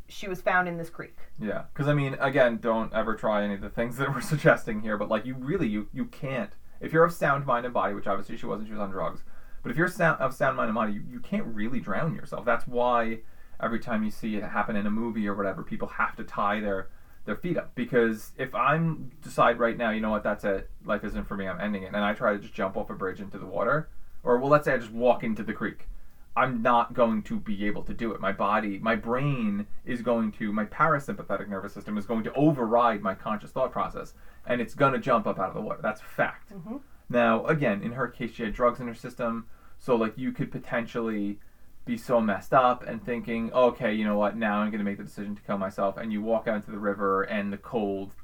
she 0.07 0.27
was 0.27 0.41
found 0.41 0.67
in 0.67 0.77
this 0.77 0.89
creek. 0.89 1.17
Yeah, 1.39 1.63
because 1.73 1.87
I 1.87 1.93
mean, 1.93 2.15
again, 2.19 2.57
don't 2.61 2.93
ever 2.93 3.15
try 3.15 3.43
any 3.43 3.55
of 3.55 3.61
the 3.61 3.69
things 3.69 3.97
that 3.97 4.13
we're 4.13 4.21
suggesting 4.33 4.81
here. 4.81 4.97
But 4.97 5.09
like, 5.09 5.25
you 5.25 5.35
really, 5.35 5.67
you 5.67 5.87
you 5.93 6.05
can't. 6.05 6.51
If 6.83 6.91
you're 6.91 7.05
of 7.05 7.13
sound 7.13 7.45
mind 7.45 7.65
and 7.65 7.73
body, 7.73 7.93
which 7.93 8.07
obviously 8.07 8.35
she 8.35 8.45
wasn't, 8.45 8.67
she 8.67 8.73
was 8.73 8.81
on 8.81 8.91
drugs. 8.91 9.23
But 9.63 9.71
if 9.71 9.77
you're 9.77 9.87
sound, 9.87 10.19
of 10.19 10.33
sound 10.33 10.57
mind 10.57 10.67
and 10.67 10.75
body, 10.75 10.93
you, 10.93 11.03
you 11.09 11.19
can't 11.21 11.45
really 11.45 11.79
drown 11.79 12.13
yourself. 12.13 12.43
That's 12.43 12.67
why 12.67 13.19
every 13.61 13.79
time 13.79 14.03
you 14.03 14.11
see 14.11 14.35
it 14.35 14.43
happen 14.43 14.75
in 14.75 14.85
a 14.85 14.91
movie 14.91 15.25
or 15.27 15.33
whatever, 15.33 15.63
people 15.63 15.87
have 15.87 16.15
to 16.17 16.23
tie 16.25 16.59
their 16.59 16.89
their 17.25 17.37
feet 17.37 17.57
up. 17.57 17.73
Because 17.73 18.33
if 18.37 18.53
I'm 18.53 19.11
decide 19.21 19.59
right 19.59 19.77
now, 19.77 19.91
you 19.91 20.01
know 20.01 20.09
what, 20.09 20.23
that's 20.23 20.43
it. 20.43 20.69
Life 20.83 21.05
isn't 21.05 21.25
for 21.25 21.37
me. 21.37 21.47
I'm 21.47 21.61
ending 21.61 21.83
it, 21.83 21.93
and 21.93 22.03
I 22.03 22.13
try 22.13 22.33
to 22.33 22.39
just 22.39 22.53
jump 22.53 22.75
off 22.75 22.89
a 22.89 22.93
bridge 22.93 23.21
into 23.21 23.37
the 23.37 23.45
water, 23.45 23.87
or 24.21 24.37
well, 24.37 24.49
let's 24.49 24.65
say 24.65 24.73
I 24.73 24.77
just 24.77 24.91
walk 24.91 25.23
into 25.23 25.41
the 25.41 25.53
creek. 25.53 25.87
I'm 26.35 26.61
not 26.61 26.93
going 26.93 27.21
to 27.23 27.39
be 27.39 27.65
able 27.67 27.83
to 27.83 27.93
do 27.93 28.11
it. 28.13 28.19
My 28.19 28.31
body, 28.31 28.79
my 28.79 28.95
brain 28.95 29.67
is 29.85 30.01
going 30.01 30.31
to, 30.33 30.51
my 30.51 30.65
parasympathetic 30.65 31.47
nervous 31.47 31.73
system 31.73 31.97
is 31.97 32.05
going 32.05 32.23
to 32.23 32.33
override 32.33 33.01
my 33.01 33.13
conscious 33.13 33.51
thought 33.51 33.71
process, 33.71 34.13
and 34.47 34.59
it's 34.59 34.73
going 34.73 34.93
to 34.93 34.99
jump 34.99 35.27
up 35.27 35.39
out 35.39 35.49
of 35.49 35.53
the 35.55 35.61
water. 35.61 35.79
That's 35.81 36.01
fact. 36.01 36.53
Mhm. 36.53 36.81
Now, 37.09 37.45
again, 37.45 37.81
in 37.83 37.91
her 37.91 38.07
case, 38.07 38.31
she 38.31 38.43
had 38.43 38.53
drugs 38.53 38.79
in 38.79 38.87
her 38.87 38.95
system, 38.95 39.45
so 39.77 39.95
like 39.95 40.17
you 40.17 40.31
could 40.31 40.51
potentially 40.51 41.39
be 41.85 41.97
so 41.97 42.19
messed 42.21 42.53
up 42.53 42.81
and 42.87 43.03
thinking, 43.05 43.51
okay, 43.53 43.93
you 43.93 44.05
know 44.05 44.17
what, 44.17 44.35
now 44.35 44.59
I'm 44.59 44.71
going 44.71 44.79
to 44.79 44.85
make 44.85 44.97
the 44.97 45.03
decision 45.03 45.35
to 45.35 45.41
kill 45.43 45.57
myself, 45.57 45.97
and 45.97 46.11
you 46.11 46.21
walk 46.21 46.47
out 46.47 46.55
into 46.55 46.71
the 46.71 46.79
river, 46.79 47.23
and 47.23 47.53
the 47.53 47.57
cold 47.57 48.15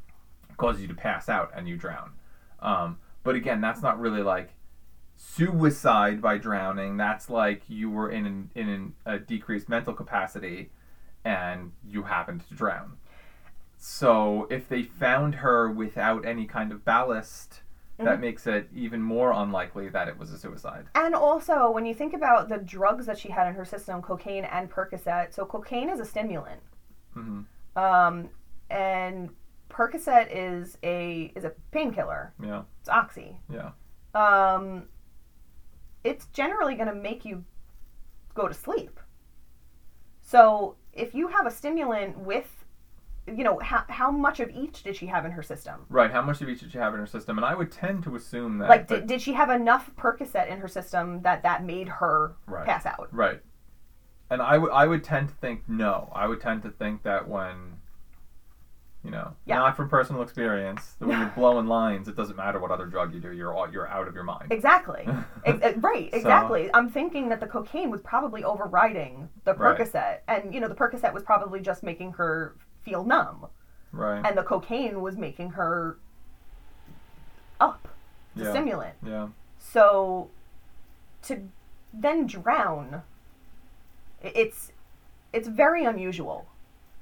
causes 0.58 0.82
you 0.82 0.88
to 0.88 0.94
pass 0.96 1.30
out 1.30 1.52
and 1.56 1.68
you 1.68 1.78
drown. 1.78 2.12
Um, 2.62 2.98
but 3.24 3.36
again, 3.36 3.62
that's 3.62 3.82
not 3.82 4.00
really 4.00 4.24
like 4.24 4.50
suicide 5.20 6.22
by 6.22 6.38
drowning. 6.38 6.96
That's 6.98 7.30
like 7.30 7.64
you 7.68 7.90
were 7.90 8.10
in 8.10 8.26
an, 8.26 8.52
in 8.56 8.70
an, 8.70 8.94
a 9.06 9.20
decreased 9.20 9.68
mental 9.68 9.94
capacity 9.94 10.70
and 11.26 11.74
you 11.86 12.04
happened 12.04 12.48
to 12.48 12.56
drown. 12.56 12.94
So 13.78 14.48
if 14.50 14.70
they 14.70 14.84
found 14.84 15.36
her 15.36 15.70
without 15.70 16.26
any 16.26 16.46
kind 16.46 16.72
of 16.72 16.86
ballast, 16.86 17.62
that 17.98 18.18
Mhm. 18.18 18.22
makes 18.22 18.48
it 18.48 18.70
even 18.74 19.02
more 19.02 19.32
unlikely 19.34 19.90
that 19.90 20.08
it 20.08 20.18
was 20.18 20.32
a 20.32 20.38
suicide. 20.38 20.86
And 20.96 21.14
also, 21.14 21.70
when 21.70 21.86
you 21.86 21.94
think 21.94 22.14
about 22.14 22.48
the 22.48 22.58
drugs 22.58 23.06
that 23.08 23.18
she 23.18 23.30
had 23.30 23.46
in 23.48 23.56
her 23.56 23.66
system, 23.66 24.02
cocaine 24.02 24.46
and 24.46 24.72
Percocet, 24.72 25.34
so 25.34 25.46
cocaine 25.46 25.90
is 25.90 26.00
a 26.00 26.06
stimulant, 26.06 26.62
hmm 27.14 27.42
um, 27.76 28.30
and 28.70 29.30
Percocet 29.70 30.28
is 30.32 30.78
a 30.84 31.32
is 31.36 31.44
a 31.44 31.52
painkiller. 31.72 32.34
Yeah, 32.42 32.64
It's 32.80 32.90
oxy. 32.90 33.42
yeah, 33.50 33.72
Um, 34.16 34.88
it's 36.04 36.26
generally 36.28 36.76
going 36.76 36.88
to 36.88 36.96
make 36.96 37.26
you 37.26 37.44
go 38.34 38.48
to 38.48 38.54
sleep. 38.54 39.00
So 40.22 40.76
if 40.94 41.14
you 41.14 41.28
have 41.28 41.46
a 41.46 41.52
stimulant 41.52 42.18
with, 42.20 42.66
you 43.28 43.44
know, 43.44 43.60
how 43.60 43.84
how 43.90 44.12
much 44.12 44.40
of 44.40 44.50
each 44.50 44.84
did 44.84 44.96
she 44.96 45.08
have 45.08 45.26
in 45.26 45.32
her 45.32 45.44
system? 45.44 45.86
right. 45.90 46.12
How 46.12 46.22
much 46.22 46.42
of 46.42 46.50
each 46.50 46.62
did 46.62 46.72
she 46.72 46.78
have 46.78 46.94
in 46.94 47.00
her 47.00 47.08
system? 47.08 47.38
And 47.38 47.46
I 47.46 47.54
would 47.56 47.72
tend 47.72 48.04
to 48.04 48.16
assume 48.16 48.58
that. 48.60 48.70
Like, 48.70 48.88
did, 48.88 49.08
did 49.08 49.22
she 49.22 49.34
have 49.34 49.50
enough 49.50 49.92
Percocet 49.98 50.48
in 50.50 50.60
her 50.60 50.68
system 50.68 51.22
that 51.24 51.44
that 51.44 51.64
made 51.64 51.88
her 51.90 52.36
Right. 52.48 52.66
pass 52.66 52.86
out? 52.86 53.10
Right. 53.12 53.42
And 54.30 54.42
I 54.42 54.58
would 54.58 54.72
I 54.72 54.86
would 54.86 55.04
tend 55.04 55.30
to 55.30 55.36
think 55.36 55.68
no. 55.68 56.12
I 56.14 56.28
would 56.28 56.40
tend 56.42 56.62
to 56.64 56.70
think 56.70 57.04
that 57.04 57.28
when 57.28 57.79
you 59.04 59.12
know, 59.12 59.34
Yeah. 59.46 59.60
not 59.60 59.78
from 59.78 59.88
personal 59.90 60.22
experience, 60.22 60.96
that 61.00 61.08
when 61.08 61.20
you're 61.20 61.30
blowing 61.30 61.68
lines, 61.68 62.08
it 62.10 62.16
doesn't 62.18 62.36
matter 62.36 62.60
what 62.60 62.70
other 62.72 62.86
drug 62.86 63.14
you 63.14 63.20
do, 63.22 63.32
you're 63.32 63.54
all, 63.54 63.72
you're 63.72 63.88
out 63.88 64.08
of 64.08 64.14
your 64.14 64.24
mind. 64.26 64.52
Exactly. 64.52 65.08
Ex- 65.46 65.60
ex- 65.62 65.78
right, 65.78 66.12
So- 66.12 66.18
exactly. 66.18 66.70
I'm 66.74 66.90
thinking 66.90 67.30
that 67.30 67.40
the 67.40 67.48
cocaine 67.48 67.90
was 67.92 68.02
probably 68.02 68.44
overriding 68.44 69.30
the 69.46 69.54
Right. 69.54 69.78
Percocet. 69.78 70.20
And, 70.28 70.54
you 70.54 70.60
know, 70.60 70.68
the 70.68 70.76
Percocet 70.76 71.14
was 71.14 71.24
probably 71.24 71.62
just 71.62 71.82
making 71.82 72.14
her 72.14 72.56
feel 72.84 73.04
numb. 73.06 73.48
Right. 73.94 74.22
And 74.26 74.38
the 74.38 74.44
cocaine 74.44 75.02
was 75.02 75.18
making 75.18 75.52
her 75.52 75.98
up, 77.60 77.88
the 78.36 78.44
yeah. 78.46 78.50
stimulant. 78.52 78.96
Yeah. 79.06 79.30
So 79.58 80.30
to 81.24 81.50
then 81.94 82.28
drown, 82.28 83.02
it's 84.22 84.72
it's 85.34 85.48
very 85.48 85.86
unusual, 85.86 86.48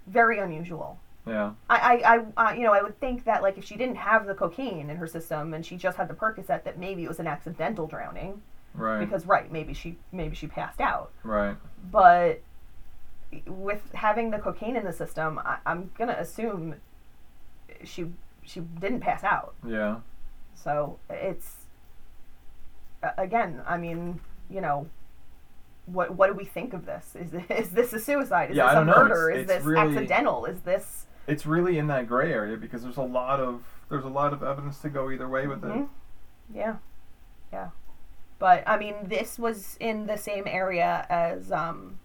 very 0.07 0.39
unusual. 0.39 0.99
Yeah. 1.27 1.51
I, 1.69 1.77
I, 2.03 2.15
I 2.37 2.51
uh, 2.51 2.53
you 2.53 2.63
know, 2.63 2.73
I 2.73 2.81
would 2.81 2.99
think 2.99 3.23
that 3.25 3.41
like 3.41 3.57
if 3.57 3.63
she 3.65 3.75
didn't 3.75 3.97
have 3.97 4.25
the 4.27 4.33
cocaine 4.33 4.89
in 4.89 4.95
her 4.97 5.07
system 5.07 5.53
and 5.53 5.65
she 5.65 5.75
just 5.77 5.97
had 5.97 6.07
the 6.07 6.13
Percocet, 6.13 6.63
that 6.63 6.77
maybe 6.79 7.03
it 7.03 7.07
was 7.07 7.19
an 7.19 7.27
accidental 7.27 7.87
drowning 7.87 8.41
Right. 8.73 8.99
because 8.99 9.25
right, 9.25 9.51
maybe 9.51 9.73
she 9.73 9.97
maybe 10.11 10.35
she 10.35 10.47
passed 10.47 10.79
out. 10.81 11.11
right. 11.23 11.55
But 11.91 12.41
with 13.45 13.81
having 13.93 14.31
the 14.31 14.37
cocaine 14.39 14.75
in 14.77 14.85
the 14.85 14.93
system, 14.93 15.39
I, 15.39 15.57
I'm 15.65 15.91
gonna 15.97 16.15
assume 16.19 16.75
she 17.83 18.07
she 18.43 18.61
didn't 18.61 19.01
pass 19.01 19.23
out. 19.23 19.53
Yeah. 19.67 19.97
So 20.55 20.97
it's 21.09 21.55
again, 23.17 23.61
I 23.67 23.77
mean, 23.77 24.19
you 24.49 24.61
know, 24.61 24.87
what 25.87 26.11
what 26.15 26.27
do 26.27 26.33
we 26.33 26.45
think 26.45 26.73
of 26.73 26.85
this? 26.85 27.15
Is 27.15 27.33
is 27.49 27.69
this 27.71 27.93
a 27.93 27.99
suicide? 27.99 28.51
Is 28.51 28.57
Yeah, 28.57 28.67
this 28.67 28.75
a 28.81 28.85
murder? 28.85 29.29
It's- 29.31 29.43
is 29.45 29.49
it's 29.49 29.57
this 29.59 29.65
really- 29.65 29.95
accidental? 29.97 30.45
Is 30.45 30.59
this 30.61 31.05
It's 31.27 31.45
really 31.45 31.77
in 31.77 31.87
that 31.87 32.07
gray 32.07 32.31
area 32.31 32.57
because 32.57 32.83
there's 32.83 32.97
a 32.97 33.01
lot 33.03 33.39
of 33.39 33.63
there's 33.89 34.05
a 34.05 34.09
lot 34.09 34.33
of 34.33 34.43
evidence 34.43 34.79
to 34.79 34.89
go 34.89 35.11
either 35.11 35.27
way 35.27 35.47
with 35.47 35.63
it. 35.63 35.67
Mhm. 35.67 35.89
Yeah, 36.53 36.77
yeah. 37.51 37.69
But 38.39 38.63
I 38.67 38.77
mean, 38.77 38.95
this 39.03 39.37
was 39.37 39.75
in 39.79 40.05
the 40.07 40.17
same 40.17 40.45
area 40.47 41.05
as 41.09 41.51
um, 41.51 41.99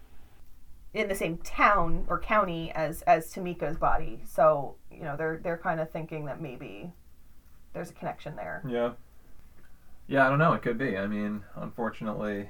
in 0.93 1.07
the 1.07 1.15
same 1.15 1.37
town 1.37 2.05
or 2.09 2.19
county 2.19 2.71
as 2.71 3.01
as 3.03 3.33
Tameka's 3.33 3.77
body. 3.77 4.21
So 4.25 4.75
you 4.91 5.03
know, 5.03 5.15
they're 5.15 5.37
they're 5.37 5.57
kind 5.57 5.79
of 5.79 5.89
thinking 5.89 6.25
that 6.25 6.41
maybe 6.41 6.91
there's 7.73 7.89
a 7.89 7.93
connection 7.93 8.35
there. 8.35 8.61
Yeah. 8.67 8.93
Yeah, 10.07 10.25
I 10.25 10.29
don't 10.29 10.39
know. 10.39 10.53
It 10.53 10.61
could 10.61 10.77
be. 10.77 10.97
I 10.97 11.07
mean, 11.07 11.43
unfortunately, 11.55 12.49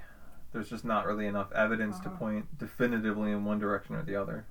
there's 0.54 0.70
just 0.70 0.84
not 0.84 1.06
really 1.06 1.28
enough 1.28 1.52
evidence 1.52 2.00
to 2.00 2.08
Uh-huh. 2.10 2.18
point 2.18 2.58
definitively 2.58 3.32
in 3.32 3.46
one 3.46 3.60
direction 3.60 3.96
or 3.96 4.02
the 4.02 4.16
other. 4.16 4.46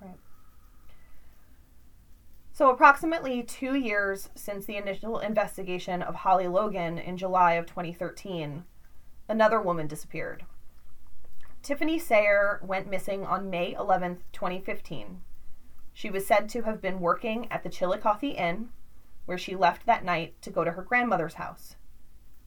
So, 2.55 2.69
approximately 2.69 3.43
two 3.43 3.75
years 3.75 4.29
since 4.35 4.67
the 4.67 4.77
initial 4.77 5.19
investigation 5.19 6.03
of 6.03 6.17
Holly 6.17 6.49
Logan 6.49 6.99
in 6.99 7.17
July 7.17 7.55
of 7.55 7.65
2013, 7.65 8.65
another 9.27 9.59
woman 9.59 9.87
disappeared. 9.87 10.45
Tiffany 11.63 11.99
Sayre 11.99 12.61
went 12.63 12.91
missing 12.91 13.25
on 13.25 13.49
May 13.49 13.73
11th, 13.73 14.19
2015. 14.33 15.23
She 15.95 16.11
was 16.11 16.27
said 16.27 16.51
to 16.51 16.63
have 16.63 16.83
been 16.83 17.01
working 17.01 17.51
at 17.51 17.63
the 17.63 17.71
Chillicothe 17.71 18.35
Inn, 18.37 18.69
where 19.25 19.39
she 19.39 19.57
left 19.57 19.87
that 19.87 20.05
night 20.05 20.35
to 20.43 20.51
go 20.51 20.63
to 20.63 20.73
her 20.73 20.83
grandmother's 20.83 21.35
house. 21.35 21.77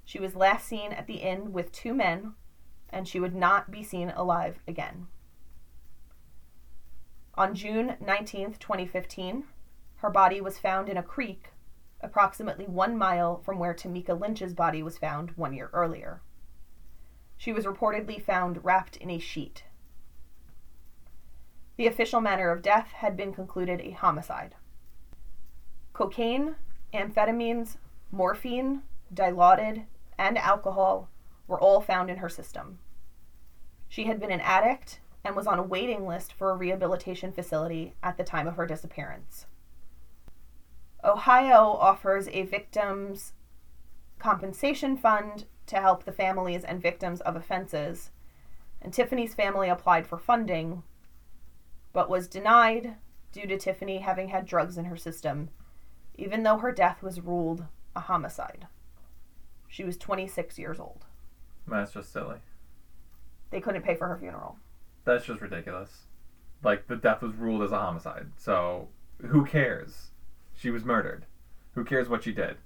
She 0.04 0.20
was 0.20 0.36
last 0.36 0.68
seen 0.68 0.92
at 0.92 1.08
the 1.08 1.16
inn 1.16 1.52
with 1.52 1.72
two 1.72 1.96
men, 1.96 2.36
and 2.90 3.08
she 3.08 3.20
would 3.20 3.34
not 3.34 3.72
be 3.72 3.82
seen 3.82 4.12
alive 4.12 4.60
again. 4.68 5.08
On 7.34 7.56
June 7.56 7.96
19th, 8.04 8.60
2015, 8.60 9.46
her 10.06 10.12
body 10.12 10.40
was 10.40 10.60
found 10.60 10.88
in 10.88 10.98
a 10.98 11.02
creek 11.02 11.50
approximately 12.00 12.66
one 12.68 12.96
mile 12.96 13.42
from 13.44 13.58
where 13.58 13.74
Tameka 13.74 14.14
Lynch's 14.14 14.54
body 14.54 14.84
was 14.84 15.00
found 15.00 15.32
one 15.32 15.52
year 15.52 15.72
earlier. 15.74 16.22
She 17.38 17.52
was 17.52 17.66
reportedly 17.66 18.22
found 18.22 18.64
wrapped 18.64 18.98
in 18.98 19.10
a 19.10 19.18
sheet. 19.18 19.64
The 21.78 21.88
official 21.88 22.22
manner 22.22 22.52
of 22.52 22.62
death 22.62 22.92
had 22.92 23.18
been 23.18 23.34
concluded 23.34 23.82
a 23.82 23.90
homicide. 23.90 24.54
Cocaine, 25.92 26.54
amphetamines, 26.94 27.78
morphine, 28.12 28.84
dilaudid, 29.12 29.86
and 30.20 30.38
alcohol 30.38 31.10
were 31.48 31.60
all 31.60 31.82
found 31.82 32.12
in 32.12 32.18
her 32.18 32.30
system. 32.30 32.78
She 33.90 34.04
had 34.04 34.20
been 34.20 34.32
an 34.32 34.42
addict 34.42 35.00
and 35.24 35.36
was 35.36 35.48
on 35.48 35.58
a 35.58 35.64
waiting 35.64 36.06
list 36.06 36.32
for 36.32 36.52
a 36.52 36.56
rehabilitation 36.56 37.32
facility 37.32 37.96
at 38.04 38.18
the 38.18 38.24
time 38.24 38.48
of 38.48 38.56
her 38.58 38.68
disappearance. 38.68 39.48
Ohio 41.06 41.78
offers 41.80 42.28
a 42.30 42.44
victims 42.44 43.34
compensation 44.20 44.98
fund 44.98 45.46
to 45.68 45.78
help 45.78 46.04
the 46.04 46.12
families 46.12 46.64
and 46.64 46.82
victims 46.82 47.22
of 47.22 47.36
offenses, 47.36 48.12
and 48.82 48.94
Tiffany's 48.94 49.36
family 49.36 49.70
applied 49.70 50.08
for 50.08 50.18
funding 50.18 50.84
but 51.96 52.10
was 52.10 52.28
denied 52.28 52.96
due 53.32 53.48
to 53.48 53.58
Tiffany 53.58 54.00
having 54.00 54.28
had 54.28 54.46
drugs 54.46 54.78
in 54.78 54.86
her 54.86 54.98
system, 54.98 55.50
even 56.16 56.44
though 56.44 56.58
her 56.58 56.74
death 56.74 57.02
was 57.02 57.22
ruled 57.22 57.66
a 57.96 58.02
homicide. 58.02 58.68
She 59.70 59.86
was 59.86 59.96
26 59.98 60.60
years 60.60 60.78
old. 60.78 61.06
That's 61.66 61.94
just 61.94 62.12
silly. 62.12 62.40
They 63.50 63.62
couldn't 63.62 63.84
pay 63.84 63.96
for 63.96 64.08
her 64.08 64.18
funeral. 64.18 64.58
That's 65.06 65.26
just 65.26 65.40
ridiculous. 65.40 66.04
Like 66.64 66.88
the 66.88 66.98
death 66.98 67.22
was 67.22 67.36
ruled 67.36 67.64
as 67.64 67.72
a 67.72 67.80
homicide. 67.80 68.28
So 68.36 68.90
who 69.22 69.46
cares? 69.46 70.12
She 70.56 70.70
was 70.72 70.84
murdered. 70.86 71.26
Who 71.74 71.84
cares 71.84 72.08
what 72.10 72.24
she 72.24 72.32
did? 72.32 72.58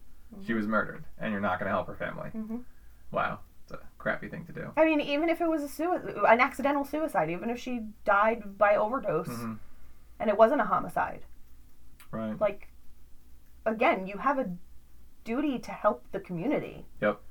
She 0.45 0.53
was 0.53 0.67
murdered, 0.67 1.03
and 1.17 1.31
you're 1.31 1.41
not 1.41 1.59
going 1.59 1.65
to 1.67 1.71
help 1.75 1.87
her 1.87 1.95
family. 1.95 2.29
Mhm. 2.35 2.61
Wow, 3.11 3.39
it's 3.63 3.71
a 3.71 3.79
crappy 3.97 4.27
thing 4.27 4.45
to 4.45 4.53
do. 4.53 4.71
I 4.77 4.85
mean, 4.85 5.01
even 5.01 5.27
if 5.27 5.41
it 5.41 5.47
was 5.49 5.63
a 5.63 5.67
sui- 5.67 5.97
an 6.27 6.39
accidental 6.39 6.85
suicide, 6.85 7.31
even 7.31 7.49
if 7.49 7.57
she 7.59 7.87
died 8.05 8.57
by 8.57 8.75
overdose 8.75 9.27
hmm 9.27 9.55
and 10.19 10.29
it 10.29 10.37
wasn't 10.37 10.61
a 10.61 10.65
homicide, 10.65 11.21
Right. 12.11 12.39
like, 12.39 12.67
again, 13.65 14.05
you 14.05 14.17
have 14.17 14.37
a 14.37 14.51
duty 15.23 15.57
to 15.59 15.71
help 15.71 16.03
the 16.11 16.19
community. 16.19 16.85
Yep. 17.01 17.21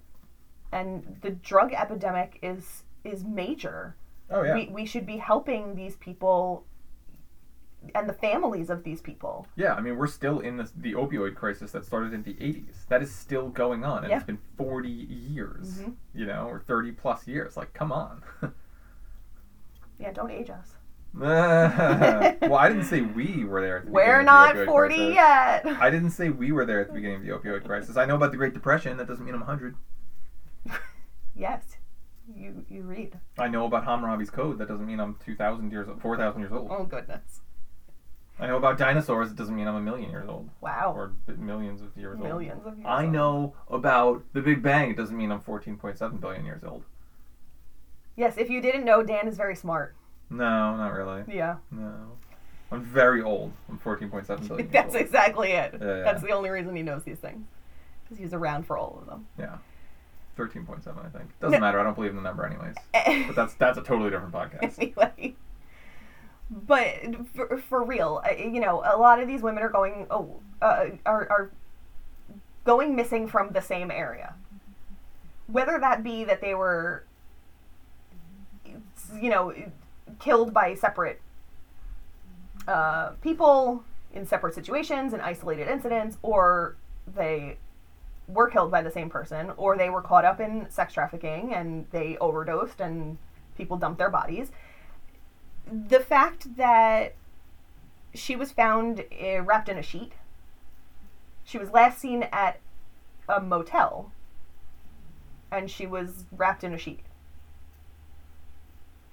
And 0.73 1.19
the 1.23 1.31
drug 1.31 1.73
epidemic 1.73 2.39
is 2.43 2.85
is 3.05 3.25
major. 3.25 3.95
Oh 4.31 4.43
yeah. 4.43 4.55
We 4.55 4.67
we 4.69 4.85
should 4.87 5.07
be 5.07 5.19
helping 5.19 5.75
these 5.77 5.97
people 5.97 6.65
and 7.95 8.09
the 8.09 8.13
families 8.13 8.71
of 8.71 8.83
these 8.85 9.01
people. 9.01 9.47
Yeah, 9.57 9.75
I 9.75 9.81
mean, 9.81 9.97
we're 9.97 10.07
still 10.09 10.41
in 10.41 10.57
this, 10.57 10.73
the 10.77 10.95
opioid 10.95 11.35
crisis 11.37 11.71
that 11.73 11.85
started 11.85 12.13
in 12.13 12.23
the 12.23 12.35
80s. 12.35 12.87
That 12.89 13.03
is 13.03 13.13
still 13.15 13.49
going 13.49 13.85
on, 13.85 14.05
and 14.05 14.11
Yeah. 14.11 14.17
it's 14.17 14.27
been 14.27 14.41
40 14.57 14.89
years, 14.91 15.81
Mhm. 15.81 15.95
you 16.15 16.27
know, 16.27 16.49
or 16.49 16.61
30 16.61 16.93
plus 16.93 17.27
years. 17.27 17.57
Like, 17.57 17.73
come 17.75 17.93
on. 17.93 18.23
Yeah, 20.01 20.13
don't 20.13 20.31
age 20.31 20.49
us. 20.49 20.77
well, 21.15 22.55
I 22.55 22.69
didn't 22.69 22.85
say 22.85 23.01
we 23.01 23.45
were 23.45 23.61
there 23.61 23.79
at 23.79 23.87
the 23.87 23.91
We're 23.91 24.05
beginning 24.23 24.27
not 24.27 24.51
of 24.53 24.57
the 24.59 24.63
opioid 24.63 24.67
40 24.67 24.95
crisis. 24.95 25.15
yet. 25.17 25.67
I 25.81 25.91
didn't 25.91 26.11
say 26.11 26.29
we 26.29 26.53
were 26.53 26.65
there 26.65 26.81
at 26.81 26.87
the 26.89 26.93
beginning 26.93 27.17
of 27.17 27.23
the 27.25 27.31
opioid 27.33 27.65
crisis. 27.65 27.97
I 27.97 28.05
know 28.05 28.15
about 28.15 28.31
the 28.31 28.37
Great 28.37 28.55
Depression. 28.55 28.97
That 28.97 29.09
doesn't 29.09 29.25
mean 29.25 29.35
I'm 29.35 29.41
100. 29.41 29.75
yes. 31.35 31.79
You 32.33 32.65
you 32.69 32.83
read. 32.83 33.19
I 33.39 33.49
know 33.49 33.65
about 33.67 33.87
Hammurabi's 33.87 34.31
Code. 34.31 34.59
That 34.59 34.69
doesn't 34.69 34.87
mean 34.87 35.01
I'm 35.01 35.15
2,000 35.25 35.73
years 35.73 35.89
old, 35.89 36.01
4,000 36.01 36.43
years 36.43 36.53
old. 36.53 36.69
Oh 36.71 36.85
goodness. 36.85 37.41
I 38.41 38.47
know 38.47 38.57
about 38.57 38.79
dinosaurs. 38.79 39.31
It 39.31 39.37
doesn't 39.37 39.55
mean 39.57 39.67
I'm 39.67 39.75
a 39.75 39.81
million 39.81 40.11
years 40.11 40.29
old 40.29 40.49
Wow. 40.61 40.93
or 40.97 41.09
b- 41.27 41.35
millions 41.39 41.81
of 41.83 41.97
years 41.97 42.19
old. 42.19 42.25
Millions 42.29 42.65
of 42.67 42.77
years. 42.77 42.87
I 42.89 43.05
old. 43.05 43.13
know 43.13 43.55
about 43.69 44.23
the 44.33 44.41
Big 44.41 44.63
Bang. 44.63 44.91
It 44.91 44.97
doesn't 44.97 45.17
mean 45.17 45.33
I'm 45.33 45.41
14.7 45.41 46.21
billion 46.21 46.45
years 46.45 46.63
old. 46.65 46.85
Yes, 48.17 48.37
if 48.37 48.51
you 48.51 48.61
didn't 48.61 48.85
know, 48.85 49.03
Dan 49.03 49.27
is 49.29 49.37
very 49.37 49.55
smart. 49.57 49.95
No, 50.31 50.77
not 50.77 50.93
really. 50.93 51.23
Yeah. 51.35 51.57
No. 51.71 51.93
I'm 52.71 52.83
very 52.85 53.23
old. 53.23 53.53
I'm 53.69 53.79
14.7 53.79 54.27
billion 54.27 54.59
years 54.59 54.69
That's 54.73 54.95
old. 54.95 55.03
exactly 55.03 55.53
it. 55.53 55.75
Yeah, 55.81 55.87
yeah. 55.87 56.03
That's 56.03 56.23
the 56.23 56.31
only 56.33 56.51
reason 56.51 56.77
he 56.77 56.83
knows 56.83 57.03
these 57.05 57.19
things. 57.19 57.47
Because 58.05 58.19
he 58.19 58.25
was 58.25 58.35
around 58.35 58.67
for 58.67 58.77
all 58.79 58.99
of 59.01 59.07
them. 59.09 59.27
Yeah. 59.39 59.57
13.7, 60.37 60.87
I 61.05 61.09
think. 61.09 61.31
Doesn't 61.41 61.53
No. 61.53 61.59
matter. 61.61 61.81
I 61.81 61.83
don't 61.83 61.95
believe 61.95 62.11
in 62.11 62.17
the 62.17 62.23
number 62.23 62.45
anyways. 62.47 62.75
But 63.27 63.35
that's 63.37 63.55
that's 63.55 63.79
a 63.79 63.83
totally 63.83 64.11
different 64.11 64.33
podcast. 64.33 64.79
anyway. 64.79 65.35
But 66.51 66.95
for, 67.35 67.59
for 67.59 67.85
real, 67.85 68.23
you 68.39 68.61
know, 68.61 68.83
a 68.85 68.97
lot 68.97 69.21
of 69.21 69.29
these 69.29 69.43
women 69.43 69.63
are 69.63 69.69
going, 69.69 70.07
oh, 70.11 70.41
uh, 70.63 70.87
are, 71.05 71.29
are 71.31 71.51
going 72.65 72.97
missing 72.97 73.29
from 73.29 73.51
the 73.51 73.61
same 73.61 73.91
area. 73.91 74.35
Whether 75.47 75.79
that 75.79 76.03
be 76.03 76.25
that 76.25 76.41
they 76.41 76.55
were, 76.55 77.05
you 79.21 79.31
know, 79.31 79.55
killed 80.19 80.55
by 80.55 80.75
separate 80.75 81.21
uh, 82.67 83.11
people 83.23 83.85
in 84.13 84.27
separate 84.27 84.55
situations 84.55 85.13
and 85.13 85.23
isolated 85.23 85.69
incidents, 85.69 86.17
or 86.23 86.77
they 87.15 87.59
were 88.27 88.49
killed 88.49 88.71
by 88.71 88.83
the 88.83 88.91
same 88.91 89.09
person, 89.09 89.51
or 89.57 89.77
they 89.77 89.91
were 89.91 90.03
caught 90.03 90.25
up 90.25 90.41
in 90.41 90.67
sex 90.71 90.93
trafficking 90.93 91.55
and 91.55 91.87
they 91.93 92.17
overdosed 92.19 92.81
and 92.81 93.17
people 93.57 93.77
dumped 93.77 93.99
their 93.99 94.11
bodies. 94.11 94.51
The 95.71 96.01
fact 96.01 96.57
that 96.57 97.15
she 98.15 98.37
was 98.37 98.53
found 98.53 99.05
uh, 99.23 99.43
wrapped 99.43 99.69
in 99.69 99.77
a 99.79 99.83
sheet, 99.83 100.13
she 101.45 101.59
was 101.59 101.71
last 101.71 101.99
seen 101.99 102.25
at 102.33 102.61
a 103.29 103.41
motel, 103.41 104.13
and 105.53 105.71
she 105.71 105.87
was 105.87 106.25
wrapped 106.33 106.65
in 106.65 106.73
a 106.73 106.79
sheet. 106.79 107.01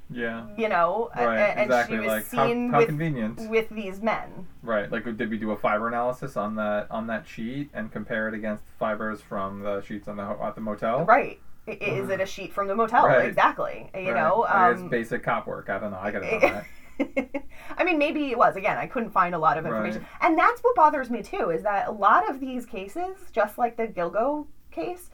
Yeah. 0.09 0.45
You 0.55 0.69
know, 0.69 1.09
Right. 1.15 1.37
and 1.39 1.61
exactly. 1.61 1.95
she 1.97 1.99
was 1.99 2.07
Like 2.07 2.31
how, 2.31 2.47
seen 2.47 2.69
how 2.69 2.77
with 2.79 2.87
convenient. 2.87 3.49
with 3.49 3.69
these 3.69 4.01
men. 4.01 4.47
Right. 4.61 4.91
Like 4.91 5.03
did 5.17 5.29
we 5.29 5.37
do 5.37 5.51
a 5.51 5.57
fiber 5.57 5.87
analysis 5.87 6.37
on 6.37 6.55
that 6.55 6.89
on 6.91 7.07
that 7.07 7.27
sheet 7.27 7.69
and 7.73 7.91
compare 7.91 8.27
it 8.27 8.35
against 8.35 8.63
fibers 8.77 9.21
from 9.21 9.61
the 9.61 9.81
sheets 9.81 10.07
on 10.07 10.17
the 10.17 10.23
at 10.23 10.53
the 10.55 10.61
motel? 10.61 11.05
Right. 11.05 11.39
Is 11.67 12.09
it 12.09 12.21
a 12.21 12.25
sheet 12.25 12.53
from 12.53 12.67
the 12.67 12.75
motel? 12.75 13.05
Right. 13.07 13.25
Exactly. 13.27 13.89
You 13.95 14.11
Right. 14.11 14.15
know, 14.15 14.45
um, 14.47 14.71
it's 14.73 14.81
basic 14.83 15.23
cop 15.23 15.47
work. 15.47 15.69
I 15.69 15.79
don't 15.79 15.91
know. 15.91 15.99
I 15.99 16.11
gotta 16.11 16.31
know 16.31 16.39
that. 16.39 16.65
I 17.77 17.83
mean, 17.83 17.97
maybe 17.97 18.31
it 18.31 18.37
was. 18.37 18.55
Again, 18.55 18.77
I 18.77 18.87
couldn't 18.87 19.09
find 19.11 19.35
a 19.35 19.39
lot 19.39 19.57
of 19.57 19.65
information. 19.65 20.01
Right. 20.01 20.09
And 20.21 20.37
that's 20.37 20.61
what 20.61 20.75
bothers 20.75 21.09
me 21.09 21.21
too, 21.23 21.49
is 21.49 21.63
that 21.63 21.87
a 21.87 21.91
lot 21.91 22.29
of 22.29 22.39
these 22.39 22.65
cases, 22.65 23.17
just 23.31 23.57
like 23.57 23.75
the 23.77 23.87
Gilgo 23.87 24.47
case, 24.71 25.09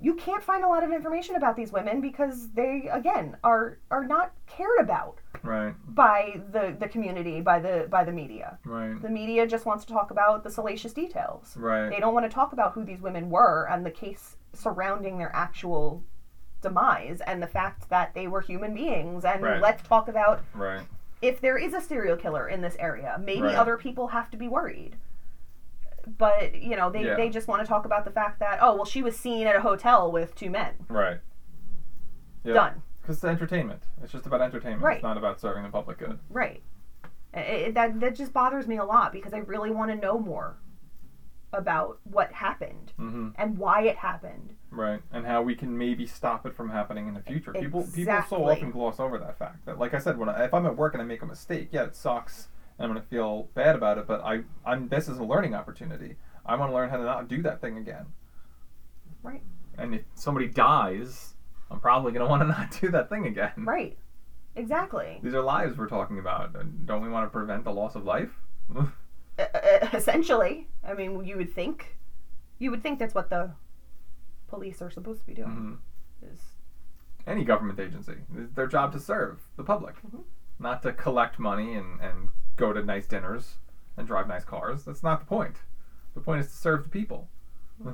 you 0.00 0.14
can't 0.14 0.42
find 0.42 0.64
a 0.64 0.68
lot 0.68 0.82
of 0.82 0.90
information 0.92 1.36
about 1.36 1.54
these 1.56 1.70
women 1.72 2.00
because 2.00 2.50
they, 2.50 2.88
again, 2.92 3.36
are 3.44 3.78
are 3.90 4.04
not 4.04 4.32
cared 4.46 4.80
about 4.80 5.18
Right. 5.44 5.74
by 5.94 6.40
the, 6.52 6.76
the 6.78 6.88
community, 6.88 7.40
by 7.40 7.60
the 7.60 7.86
by 7.88 8.02
the 8.04 8.12
media. 8.12 8.58
Right. 8.64 9.00
The 9.00 9.08
media 9.08 9.46
just 9.46 9.64
wants 9.64 9.84
to 9.84 9.92
talk 9.92 10.10
about 10.10 10.42
the 10.44 10.50
salacious 10.50 10.92
details. 10.92 11.56
Right. 11.56 11.88
They 11.88 12.00
don't 12.00 12.14
want 12.14 12.26
to 12.26 12.34
talk 12.34 12.52
about 12.52 12.72
who 12.72 12.84
these 12.84 13.00
women 13.00 13.30
were 13.30 13.68
and 13.70 13.86
the 13.86 13.90
case 13.90 14.36
surrounding 14.52 15.18
their 15.18 15.34
actual 15.34 16.02
demise 16.60 17.20
and 17.26 17.42
the 17.42 17.46
fact 17.46 17.88
that 17.90 18.14
they 18.14 18.26
were 18.28 18.40
human 18.40 18.74
beings. 18.74 19.24
And 19.24 19.42
Right. 19.42 19.60
let's 19.60 19.82
talk 19.82 20.08
about 20.08 20.42
Right. 20.54 20.82
if 21.20 21.40
there 21.40 21.56
is 21.58 21.74
a 21.74 21.80
serial 21.80 22.16
killer 22.16 22.48
in 22.48 22.60
this 22.60 22.76
area, 22.78 23.16
maybe 23.20 23.42
Right. 23.42 23.54
other 23.56 23.76
people 23.76 24.08
have 24.08 24.30
to 24.30 24.36
be 24.36 24.48
worried. 24.48 24.96
But, 26.18 26.54
you 26.54 26.76
know, 26.76 26.90
they, 26.90 27.04
Yeah. 27.04 27.14
they 27.14 27.30
just 27.30 27.46
want 27.48 27.62
to 27.62 27.66
talk 27.68 27.84
about 27.84 28.04
the 28.04 28.10
fact 28.10 28.40
that, 28.40 28.58
oh, 28.60 28.74
well, 28.74 28.84
she 28.84 29.02
was 29.02 29.16
seen 29.18 29.46
at 29.46 29.54
a 29.56 29.60
hotel 29.60 30.10
with 30.10 30.34
two 30.34 30.50
men. 30.50 30.74
Right. 30.88 31.20
Yeah. 32.44 32.54
Done. 32.54 32.82
Because 33.00 33.16
it's 33.16 33.24
entertainment. 33.24 33.82
It's 34.02 34.12
just 34.12 34.26
about 34.26 34.40
entertainment. 34.40 34.82
Right. 34.82 34.96
It's 34.96 35.02
not 35.02 35.16
about 35.16 35.40
serving 35.40 35.62
the 35.62 35.68
public 35.68 35.98
good. 35.98 36.18
Right. 36.28 36.62
It- 37.34 37.74
that, 37.74 37.98
that 38.00 38.14
just 38.14 38.32
bothers 38.32 38.66
me 38.66 38.76
a 38.78 38.84
lot 38.84 39.12
because 39.12 39.32
I 39.32 39.38
really 39.38 39.70
want 39.70 39.90
to 39.90 39.96
know 39.96 40.18
more 40.18 40.56
about 41.52 41.98
what 42.04 42.32
happened 42.32 42.92
Mm-hmm. 42.98 43.28
and 43.36 43.58
why 43.58 43.82
it 43.82 43.96
happened. 43.96 44.54
Right. 44.70 45.00
And 45.12 45.26
how 45.26 45.42
we 45.42 45.54
can 45.54 45.76
maybe 45.76 46.06
stop 46.06 46.46
it 46.46 46.54
from 46.54 46.70
happening 46.70 47.08
in 47.08 47.14
the 47.14 47.20
future. 47.20 47.52
People 47.52 47.86
people 47.94 48.22
so 48.28 48.48
often 48.48 48.70
gloss 48.70 48.98
over 49.00 49.18
that 49.18 49.38
fact. 49.38 49.66
That 49.66 49.78
like 49.78 49.92
I 49.94 49.98
said, 49.98 50.16
when 50.18 50.28
I, 50.28 50.44
if 50.44 50.54
I'm 50.54 50.66
at 50.66 50.76
work 50.76 50.94
and 50.94 51.02
I 51.02 51.04
make 51.04 51.22
a 51.22 51.26
mistake, 51.26 51.68
yeah, 51.72 51.84
it 51.84 51.94
sucks 51.96 52.48
and 52.78 52.86
I'm 52.86 52.90
gonna 52.90 53.04
feel 53.08 53.48
bad 53.54 53.76
about 53.76 53.98
it. 53.98 54.06
But 54.06 54.22
I 54.24 54.42
I'm 54.64 54.88
this 54.88 55.08
is 55.08 55.18
a 55.18 55.24
learning 55.24 55.54
opportunity. 55.54 56.16
I 56.46 56.56
want 56.56 56.70
to 56.70 56.74
learn 56.74 56.88
how 56.90 56.96
to 56.96 57.04
not 57.04 57.28
do 57.28 57.42
that 57.42 57.60
thing 57.60 57.76
again. 57.76 58.06
Right. 59.22 59.42
And 59.78 59.94
if 59.94 60.02
somebody 60.14 60.48
dies, 60.48 61.34
I'm 61.70 61.80
probably 61.80 62.12
gonna 62.12 62.28
want 62.28 62.42
to 62.42 62.48
not 62.58 62.76
do 62.80 62.90
that 62.92 63.08
thing 63.10 63.26
again. 63.26 63.52
Right. 63.58 63.98
Exactly. 64.56 65.18
These 65.22 65.34
are 65.34 65.42
lives 65.42 65.76
we're 65.78 65.86
talking 65.88 66.18
about. 66.18 66.52
Don't 66.86 67.02
we 67.02 67.08
want 67.08 67.26
to 67.26 67.30
prevent 67.30 67.64
the 67.64 67.72
loss 67.72 67.94
of 67.94 68.04
life? 68.04 68.30
essentially. 69.92 70.68
I 70.84 70.94
mean, 70.94 71.24
you 71.24 71.36
would 71.36 71.54
think, 71.54 71.96
you 72.58 72.70
would 72.70 72.82
think 72.82 72.98
that's 72.98 73.14
what 73.14 73.30
the 73.30 73.50
police 74.48 74.82
are 74.82 74.90
supposed 74.90 75.20
to 75.20 75.26
be 75.26 75.34
doing. 75.34 75.48
Mhm. 76.22 76.32
Is 76.32 76.40
Any 77.26 77.44
government 77.44 77.78
agency, 77.78 78.16
it's 78.36 78.52
their 78.54 78.66
job 78.66 78.92
to 78.92 78.98
serve 79.00 79.40
the 79.56 79.62
public, 79.64 79.94
Mhm. 80.02 80.24
not 80.58 80.82
to 80.82 80.92
collect 80.92 81.38
money 81.38 81.74
and, 81.74 82.00
and 82.00 82.30
go 82.56 82.72
to 82.72 82.82
nice 82.82 83.06
dinners 83.06 83.58
and 83.96 84.06
drive 84.06 84.26
nice 84.28 84.44
cars. 84.44 84.84
That's 84.84 85.02
not 85.02 85.20
the 85.20 85.26
point. 85.26 85.62
The 86.14 86.20
point 86.20 86.40
is 86.40 86.48
to 86.50 86.56
serve 86.56 86.82
the 86.84 86.88
people, 86.90 87.28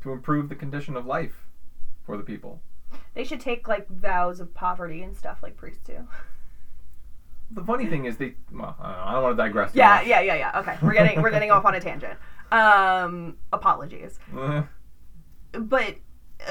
to 0.00 0.12
improve 0.12 0.48
the 0.48 0.56
condition 0.56 0.96
of 0.96 1.06
life 1.06 1.46
for 2.04 2.16
the 2.16 2.22
people. 2.24 2.60
they 3.14 3.22
should 3.24 3.40
take 3.40 3.68
like 3.68 3.86
vows 3.88 4.40
of 4.40 4.54
poverty 4.54 5.02
and 5.02 5.14
stuff 5.16 5.42
like 5.42 5.56
priests 5.56 5.82
do. 5.84 6.06
The 7.50 7.64
funny 7.64 7.86
thing 7.86 8.04
is, 8.04 8.16
they. 8.16 8.34
Well, 8.52 8.76
I 8.80 9.04
don't, 9.04 9.14
don't 9.14 9.22
want 9.22 9.36
to 9.36 9.42
digress. 9.42 9.70
Yeah, 9.74 9.96
much. 9.96 10.06
yeah, 10.06 10.20
yeah, 10.20 10.34
yeah. 10.34 10.60
Okay, 10.60 10.76
we're 10.82 10.92
getting 10.92 11.22
we're 11.22 11.30
getting 11.30 11.50
off 11.50 11.64
on 11.64 11.74
a 11.74 11.80
tangent. 11.80 12.18
Um, 12.50 13.36
apologies. 13.52 14.18
Eh, 14.38 14.62
but 15.52 15.96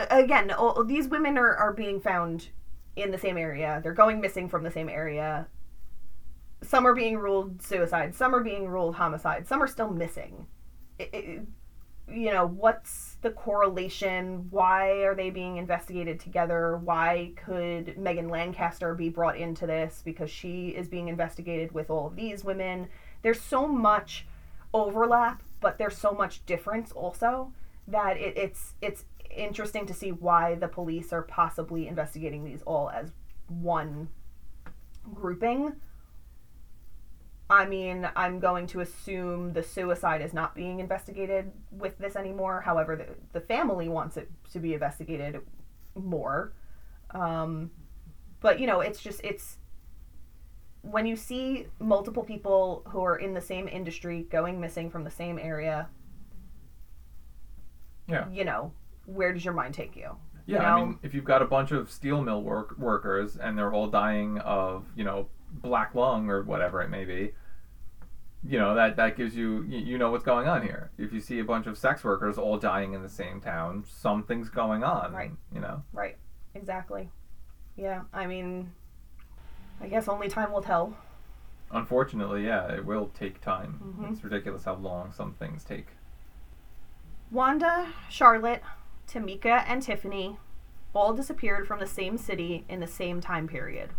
again, 0.09 0.51
all, 0.51 0.83
these 0.83 1.07
women 1.07 1.37
are, 1.37 1.55
are 1.55 1.73
being 1.73 1.99
found 1.99 2.49
in 2.95 3.11
the 3.11 3.17
same 3.17 3.37
area. 3.37 3.79
They're 3.83 3.93
going 3.93 4.19
missing 4.19 4.49
from 4.49 4.63
the 4.63 4.71
same 4.71 4.89
area. 4.89 5.47
Some 6.63 6.85
are 6.87 6.95
being 6.95 7.17
ruled 7.17 7.61
suicide. 7.61 8.15
Some 8.15 8.33
are 8.33 8.43
being 8.43 8.67
ruled 8.67 8.95
homicide. 8.95 9.47
Some 9.47 9.61
are 9.61 9.67
still 9.67 9.89
missing. 9.89 10.47
It, 10.97 11.09
it, 11.13 11.47
you 12.11 12.33
know, 12.33 12.47
what's 12.47 13.06
the 13.21 13.31
correlation? 13.31 14.47
Why 14.49 14.89
are 15.03 15.15
they 15.15 15.29
being 15.29 15.57
investigated 15.57 16.19
together? 16.19 16.77
Why 16.77 17.31
could 17.35 17.97
Megan 17.97 18.29
Lancaster 18.29 18.93
be 18.93 19.09
brought 19.09 19.37
into 19.37 19.65
this? 19.65 20.01
Because 20.05 20.29
she 20.29 20.69
is 20.69 20.87
being 20.87 21.07
investigated 21.07 21.71
with 21.71 21.89
all 21.89 22.07
of 22.07 22.15
these 22.15 22.43
women. 22.43 22.87
There's 23.21 23.41
so 23.41 23.67
much 23.67 24.27
overlap, 24.73 25.41
but 25.59 25.77
there's 25.77 25.97
so 25.97 26.11
much 26.11 26.45
difference 26.45 26.91
also 26.91 27.51
that 27.87 28.17
it, 28.17 28.37
it's 28.37 28.73
it's 28.81 29.05
interesting 29.35 29.85
to 29.85 29.93
see 29.93 30.11
why 30.11 30.55
the 30.55 30.67
police 30.67 31.13
are 31.13 31.21
possibly 31.21 31.87
investigating 31.87 32.43
these 32.43 32.61
all 32.63 32.89
as 32.89 33.11
one 33.47 34.09
grouping. 35.13 35.73
I 37.49 37.65
mean, 37.65 38.07
I'm 38.15 38.39
going 38.39 38.67
to 38.67 38.81
assume 38.81 39.53
the 39.53 39.63
suicide 39.63 40.21
is 40.21 40.33
not 40.33 40.53
being 40.53 40.79
investigated 40.81 41.51
with 41.71 41.97
this 41.97 42.15
anymore. 42.17 42.61
However, 42.61 42.95
the, 42.97 43.07
the 43.31 43.39
family 43.45 43.87
wants 43.87 44.17
it 44.17 44.29
to 44.51 44.59
be 44.59 44.73
investigated 44.73 45.39
more. 45.95 46.51
Um, 47.11 47.71
but, 48.41 48.59
you 48.59 48.67
know, 48.67 48.81
it's 48.81 49.01
just, 49.01 49.21
it's 49.23 49.57
when 50.81 51.05
you 51.05 51.15
see 51.15 51.67
multiple 51.79 52.23
people 52.23 52.83
who 52.89 53.01
are 53.01 53.15
in 53.15 53.33
the 53.33 53.41
same 53.41 53.67
industry 53.69 54.27
going 54.29 54.59
missing 54.59 54.89
from 54.89 55.05
the 55.05 55.11
same 55.11 55.39
area, 55.39 55.87
Yeah. 58.09 58.29
you 58.29 58.43
know, 58.43 58.73
where 59.05 59.31
does 59.33 59.43
your 59.45 59.53
mind 59.53 59.73
take 59.73 59.95
you? 59.95 60.17
Yeah, 60.45 60.61
You 60.61 60.65
I 60.65 60.85
mean, 60.85 60.99
if 61.01 61.13
you've 61.13 61.25
got 61.25 61.41
a 61.41 61.45
bunch 61.45 61.71
of 61.71 61.91
steel 61.91 62.21
mill 62.21 62.41
work 62.41 62.77
workers 62.77 63.37
and 63.37 63.57
they're 63.57 63.73
all 63.73 63.87
dying 63.87 64.39
of, 64.39 64.85
you 64.95 65.03
know, 65.03 65.27
black 65.51 65.95
lung 65.95 66.29
or 66.29 66.43
whatever 66.43 66.81
it 66.81 66.89
may 66.89 67.05
be, 67.05 67.33
you 68.43 68.59
know 68.59 68.75
that 68.75 68.95
that 68.95 69.17
gives 69.17 69.35
you 69.35 69.63
you, 69.63 69.97
know 69.97 70.11
what's 70.11 70.23
going 70.23 70.47
on 70.47 70.61
here. 70.61 70.91
If 70.97 71.11
you 71.11 71.19
see 71.19 71.39
a 71.39 71.43
bunch 71.43 71.67
of 71.67 71.77
sex 71.77 72.03
workers 72.03 72.37
all 72.37 72.57
dying 72.57 72.93
in 72.93 73.01
the 73.01 73.09
same 73.09 73.41
town, 73.41 73.83
something's 73.87 74.49
going 74.49 74.83
on. 74.83 75.13
Right. 75.13 75.31
You 75.53 75.59
know. 75.59 75.83
Right. 75.91 76.17
Exactly. 76.53 77.09
Yeah. 77.75 78.03
I 78.13 78.27
mean, 78.27 78.71
I 79.81 79.87
guess 79.87 80.07
only 80.07 80.29
time 80.29 80.51
will 80.51 80.61
tell. 80.61 80.95
Unfortunately, 81.71 82.45
yeah, 82.45 82.71
it 82.71 82.85
will 82.85 83.07
take 83.09 83.41
time. 83.41 83.97
Mhm. 83.99 84.11
It's 84.11 84.23
ridiculous 84.23 84.63
how 84.63 84.75
long 84.75 85.11
some 85.11 85.33
things 85.33 85.63
take. 85.63 85.87
Wanda, 87.29 87.89
Charlotte, 88.09 88.63
Tameka, 89.05 89.63
and 89.67 89.81
Tiffany 89.81 90.37
all 90.93 91.13
disappeared 91.13 91.67
from 91.67 91.79
the 91.79 91.85
same 91.85 92.17
city 92.17 92.63
in 92.69 92.79
the 92.79 92.87
same 92.87 93.19
time 93.19 93.47
period. 93.47 93.91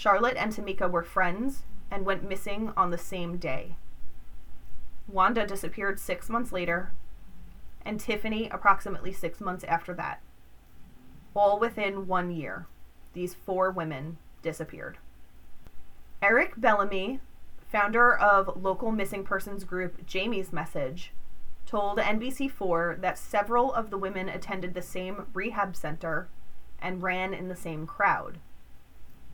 Charlotte 0.00 0.38
and 0.38 0.50
Tameka 0.50 0.90
were 0.90 1.02
friends 1.02 1.64
and 1.90 2.06
went 2.06 2.26
missing 2.26 2.72
on 2.74 2.88
the 2.88 2.96
same 2.96 3.36
day. 3.36 3.76
Wanda 5.06 5.46
disappeared 5.46 6.00
six 6.00 6.30
months 6.30 6.52
later, 6.52 6.92
and 7.84 8.00
Tiffany 8.00 8.48
approximately 8.48 9.12
six 9.12 9.42
months 9.42 9.62
after 9.64 9.92
that. 9.92 10.22
All 11.34 11.58
within 11.58 12.06
one 12.06 12.30
year, 12.30 12.66
these 13.12 13.34
four 13.34 13.70
women 13.70 14.16
disappeared. 14.40 14.96
Eric 16.22 16.54
Bellamy, 16.56 17.20
founder 17.70 18.16
of 18.16 18.56
local 18.56 18.92
missing 18.92 19.22
persons 19.22 19.64
group 19.64 20.06
Jayme's 20.06 20.50
Message, 20.50 21.12
told 21.66 21.98
NBC4 21.98 23.02
that 23.02 23.18
several 23.18 23.70
of 23.74 23.90
the 23.90 23.98
women 23.98 24.30
attended 24.30 24.72
the 24.72 24.80
same 24.80 25.26
rehab 25.34 25.76
center 25.76 26.30
and 26.80 27.02
ran 27.02 27.34
in 27.34 27.48
the 27.48 27.54
same 27.54 27.86
crowd. 27.86 28.38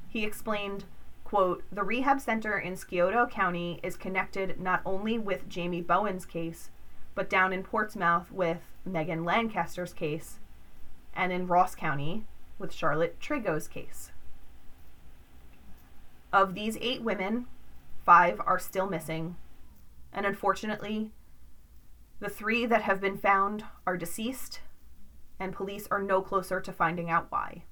He 0.09 0.25
explained, 0.25 0.85
quote, 1.25 1.65
"The 1.71 1.83
rehab 1.83 2.21
center 2.21 2.59
in 2.59 2.77
Scioto 2.77 3.27
County 3.27 3.81
is 3.83 3.97
connected 3.97 4.61
not 4.61 4.81
only 4.85 5.19
with 5.19 5.49
Jayme 5.49 5.87
Bowen's 5.87 6.25
case, 6.25 6.71
but 7.15 7.29
down 7.29 7.53
in 7.53 7.63
Portsmouth 7.63 8.31
with 8.31 8.63
Megan 8.85 9.25
Lancaster's 9.25 9.93
case, 9.93 10.39
and 11.15 11.33
in 11.33 11.47
Ross 11.47 11.75
County 11.75 12.25
with 12.59 12.73
Charlotte 12.73 13.21
Trego's 13.21 13.69
case." 13.69 14.13
Of 16.33 16.55
these 16.55 16.77
8 16.81 17.03
women, 17.03 17.47
5 18.05 18.41
are 18.47 18.59
still 18.59 18.89
missing, 18.89 19.37
and 20.13 20.25
unfortunately, 20.25 21.13
the 22.21 22.31
three 22.31 22.65
that 22.67 22.83
have 22.83 23.01
been 23.01 23.19
found 23.19 23.65
are 23.87 23.97
deceased, 23.97 24.61
and 25.39 25.53
police 25.53 25.87
are 25.91 26.03
no 26.03 26.23
closer 26.23 26.61
to 26.61 26.73
finding 26.73 27.11
out 27.11 27.31
why. 27.31 27.65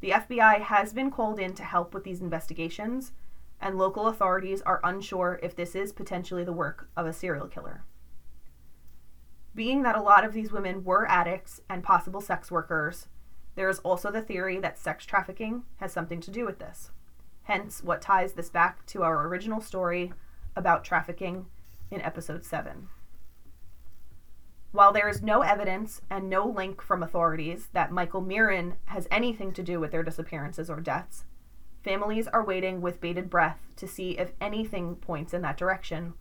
The 0.00 0.10
FBI 0.10 0.60
has 0.62 0.92
been 0.92 1.10
called 1.10 1.40
in 1.40 1.54
to 1.54 1.64
help 1.64 1.92
with 1.92 2.04
these 2.04 2.20
investigations, 2.20 3.12
and 3.60 3.76
local 3.76 4.06
authorities 4.06 4.62
are 4.62 4.80
unsure 4.84 5.40
if 5.42 5.56
this 5.56 5.74
is 5.74 5.92
potentially 5.92 6.44
the 6.44 6.52
work 6.52 6.88
of 6.96 7.06
a 7.06 7.12
serial 7.12 7.48
killer. 7.48 7.84
Being 9.54 9.82
that 9.82 9.96
a 9.96 10.02
lot 10.02 10.24
of 10.24 10.32
these 10.32 10.52
women 10.52 10.84
were 10.84 11.10
addicts 11.10 11.60
and 11.68 11.82
possible 11.82 12.20
sex 12.20 12.50
workers, 12.50 13.08
there 13.56 13.68
is 13.68 13.80
also 13.80 14.12
the 14.12 14.22
theory 14.22 14.60
that 14.60 14.78
sex 14.78 15.04
trafficking 15.04 15.64
has 15.78 15.92
something 15.92 16.20
to 16.20 16.30
do 16.30 16.46
with 16.46 16.60
this. 16.60 16.92
Hence, 17.42 17.82
what 17.82 18.00
ties 18.00 18.34
this 18.34 18.50
back 18.50 18.86
to 18.86 19.02
our 19.02 19.26
original 19.26 19.60
story 19.60 20.12
about 20.54 20.84
trafficking 20.84 21.46
in 21.90 22.00
episode 22.02 22.44
7. 22.44 22.88
While 24.70 24.92
there 24.92 25.08
is 25.08 25.22
no 25.22 25.40
evidence 25.40 26.02
and 26.10 26.28
no 26.28 26.46
link 26.46 26.82
from 26.82 27.02
authorities 27.02 27.68
that 27.72 27.90
Michael 27.90 28.20
Mearan 28.20 28.76
has 28.86 29.08
anything 29.10 29.52
to 29.54 29.62
do 29.62 29.80
with 29.80 29.92
their 29.92 30.02
disappearances 30.02 30.68
or 30.68 30.80
deaths, 30.80 31.24
families 31.82 32.28
are 32.28 32.44
waiting 32.44 32.82
with 32.82 33.00
bated 33.00 33.30
breath 33.30 33.66
to 33.76 33.88
see 33.88 34.10
if 34.18 34.32
anything 34.40 34.96
points 34.96 35.32
in 35.32 35.40
that 35.42 35.56
direction 35.56 36.12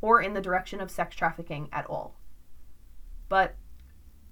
or 0.00 0.20
in 0.20 0.34
the 0.34 0.40
direction 0.40 0.80
of 0.80 0.90
sex 0.90 1.14
trafficking 1.14 1.68
at 1.72 1.86
all. 1.86 2.16
But 3.28 3.54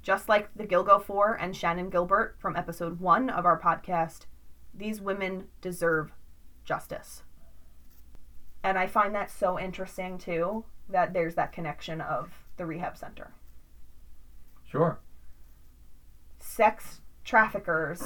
just 0.02 0.28
like 0.28 0.50
the 0.56 0.66
Gilgo 0.66 1.00
Four 1.00 1.34
and 1.34 1.54
Shannan 1.54 1.90
Gilbert 1.90 2.34
from 2.38 2.56
episode 2.56 2.98
one 2.98 3.30
of 3.30 3.46
our 3.46 3.60
podcast, 3.60 4.26
these 4.74 5.00
women 5.00 5.46
deserve 5.60 6.12
justice. 6.64 7.22
And 8.64 8.76
I 8.76 8.88
find 8.88 9.14
that 9.14 9.30
so 9.30 9.58
interesting 9.58 10.18
too 10.18 10.64
that 10.88 11.12
there's 11.12 11.36
that 11.36 11.52
connection 11.52 12.00
of 12.00 12.32
the 12.56 12.66
rehab 12.66 12.96
center. 12.96 13.32
Sure. 14.70 15.00
Sex 16.38 17.00
traffickers 17.24 18.02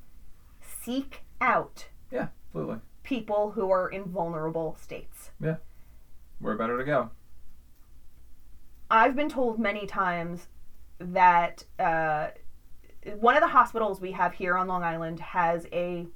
seek 0.60 1.22
out 1.40 1.88
Yeah, 2.10 2.28
absolutely. 2.48 2.78
people 3.02 3.50
who 3.52 3.70
are 3.72 3.88
in 3.88 4.04
vulnerable 4.04 4.76
states. 4.80 5.30
Yeah. 5.40 5.56
Where 6.38 6.56
better 6.56 6.78
to 6.78 6.84
go? 6.84 7.10
I've 8.90 9.16
been 9.16 9.28
told 9.28 9.58
many 9.58 9.86
times 9.86 10.46
that 11.00 11.64
uh, 11.78 12.28
one 13.18 13.34
of 13.36 13.42
the 13.42 13.48
hospitals 13.48 14.00
we 14.00 14.12
have 14.12 14.34
here 14.34 14.56
on 14.56 14.66
Long 14.68 14.82
Island 14.82 15.20
has 15.20 15.66
a 15.72 16.06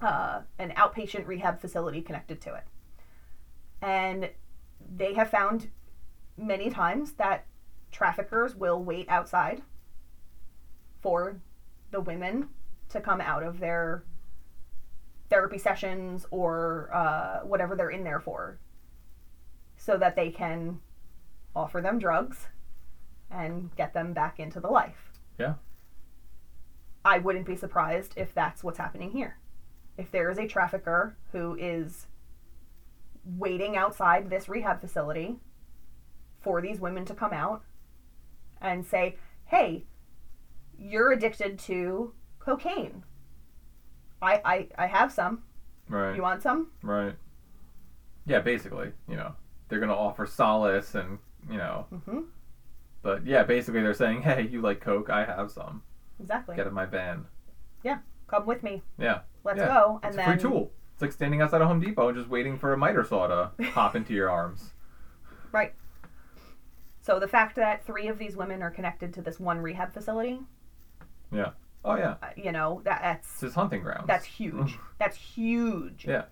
uh, 0.00 0.40
an 0.58 0.70
outpatient 0.76 1.26
rehab 1.26 1.60
facility 1.60 2.00
connected 2.00 2.40
to 2.42 2.54
it, 2.54 2.64
and 3.82 4.30
they 4.96 5.12
have 5.12 5.28
found 5.30 5.68
many 6.38 6.70
times 6.70 7.12
that 7.12 7.44
traffickers 7.90 8.54
will 8.54 8.82
wait 8.82 9.08
outside 9.08 9.62
for 11.00 11.40
the 11.90 12.00
women 12.00 12.48
to 12.88 13.00
come 13.00 13.20
out 13.20 13.42
of 13.42 13.60
their 13.60 14.04
therapy 15.28 15.58
sessions 15.58 16.26
or 16.30 16.90
uh, 16.92 17.40
whatever 17.40 17.76
they're 17.76 17.90
in 17.90 18.04
there 18.04 18.20
for, 18.20 18.58
so 19.76 19.96
that 19.96 20.16
they 20.16 20.30
can 20.30 20.80
offer 21.54 21.80
them 21.80 21.98
drugs 21.98 22.48
and 23.30 23.74
get 23.76 23.94
them 23.94 24.12
back 24.12 24.40
into 24.40 24.60
the 24.60 24.68
life. 24.68 25.12
Yeah. 25.38 25.54
I 27.04 27.18
wouldn't 27.18 27.46
be 27.46 27.56
surprised 27.56 28.14
if 28.16 28.34
that's 28.34 28.62
what's 28.62 28.78
happening 28.78 29.12
here. 29.12 29.38
If 29.96 30.10
there 30.10 30.30
is 30.30 30.38
a 30.38 30.46
trafficker 30.46 31.16
who 31.32 31.56
is 31.58 32.06
waiting 33.24 33.76
outside 33.76 34.28
this 34.28 34.48
rehab 34.48 34.80
facility 34.80 35.36
for 36.40 36.60
these 36.60 36.80
women 36.80 37.04
to 37.04 37.14
come 37.14 37.32
out 37.32 37.62
and 38.60 38.84
say, 38.86 39.16
hey, 39.46 39.84
you're 40.78 41.12
addicted 41.12 41.58
to 41.60 42.12
cocaine. 42.38 43.04
I, 44.22 44.40
I, 44.44 44.68
I 44.78 44.86
have 44.86 45.12
some. 45.12 45.42
Right. 45.88 46.14
You 46.14 46.22
want 46.22 46.42
some? 46.42 46.68
Right. 46.82 47.14
Yeah, 48.26 48.40
basically, 48.40 48.92
you 49.08 49.16
know, 49.16 49.34
they're 49.68 49.80
gonna 49.80 49.94
offer 49.94 50.26
solace 50.26 50.94
and 50.94 51.18
you 51.50 51.56
know, 51.56 51.86
Mm-hmm. 51.92 52.20
but 53.02 53.26
yeah, 53.26 53.42
basically 53.44 53.80
they're 53.80 53.94
saying, 53.94 54.22
hey, 54.22 54.46
you 54.46 54.60
like 54.60 54.80
coke? 54.80 55.08
I 55.10 55.24
have 55.24 55.50
some. 55.50 55.82
Exactly. 56.20 56.54
Get 56.54 56.66
in 56.66 56.74
my 56.74 56.84
van. 56.84 57.24
Yeah. 57.82 57.98
Come 58.26 58.44
with 58.46 58.62
me. 58.62 58.82
Yeah. 58.98 59.20
Let's 59.42 59.58
Yeah. 59.58 59.68
go. 59.68 60.00
And 60.02 60.10
it's 60.10 60.16
then 60.16 60.28
a 60.28 60.32
free 60.32 60.40
tool. 60.42 60.70
It's 60.92 61.02
like 61.02 61.12
standing 61.12 61.40
outside 61.40 61.62
a 61.62 61.66
Home 61.66 61.80
Depot 61.80 62.08
and 62.08 62.16
just 62.16 62.28
waiting 62.28 62.58
for 62.58 62.74
a 62.74 62.76
miter 62.76 63.02
saw 63.04 63.26
to 63.26 63.50
pop 63.72 63.96
into 63.96 64.12
your 64.12 64.28
arms. 64.30 64.74
Right. 65.50 65.72
So 67.10 67.18
the 67.18 67.26
fact 67.26 67.56
that 67.56 67.84
three 67.84 68.06
of 68.06 68.18
these 68.20 68.36
women 68.36 68.62
are 68.62 68.70
connected 68.70 69.12
to 69.14 69.20
this 69.20 69.40
one 69.40 69.58
rehab 69.58 69.92
facility, 69.92 70.38
Yeah. 71.32 71.50
Oh 71.84 71.96
yeah, 71.96 72.14
uh, 72.22 72.28
you 72.36 72.52
know, 72.52 72.82
that 72.84 73.00
it's 73.16 73.28
that's 73.32 73.40
his 73.40 73.54
hunting 73.56 73.82
grounds. 73.82 74.04
that's 74.06 74.24
huge. 74.24 74.78
That's 75.00 75.16
huge. 75.16 76.04
Yeah. 76.06 76.26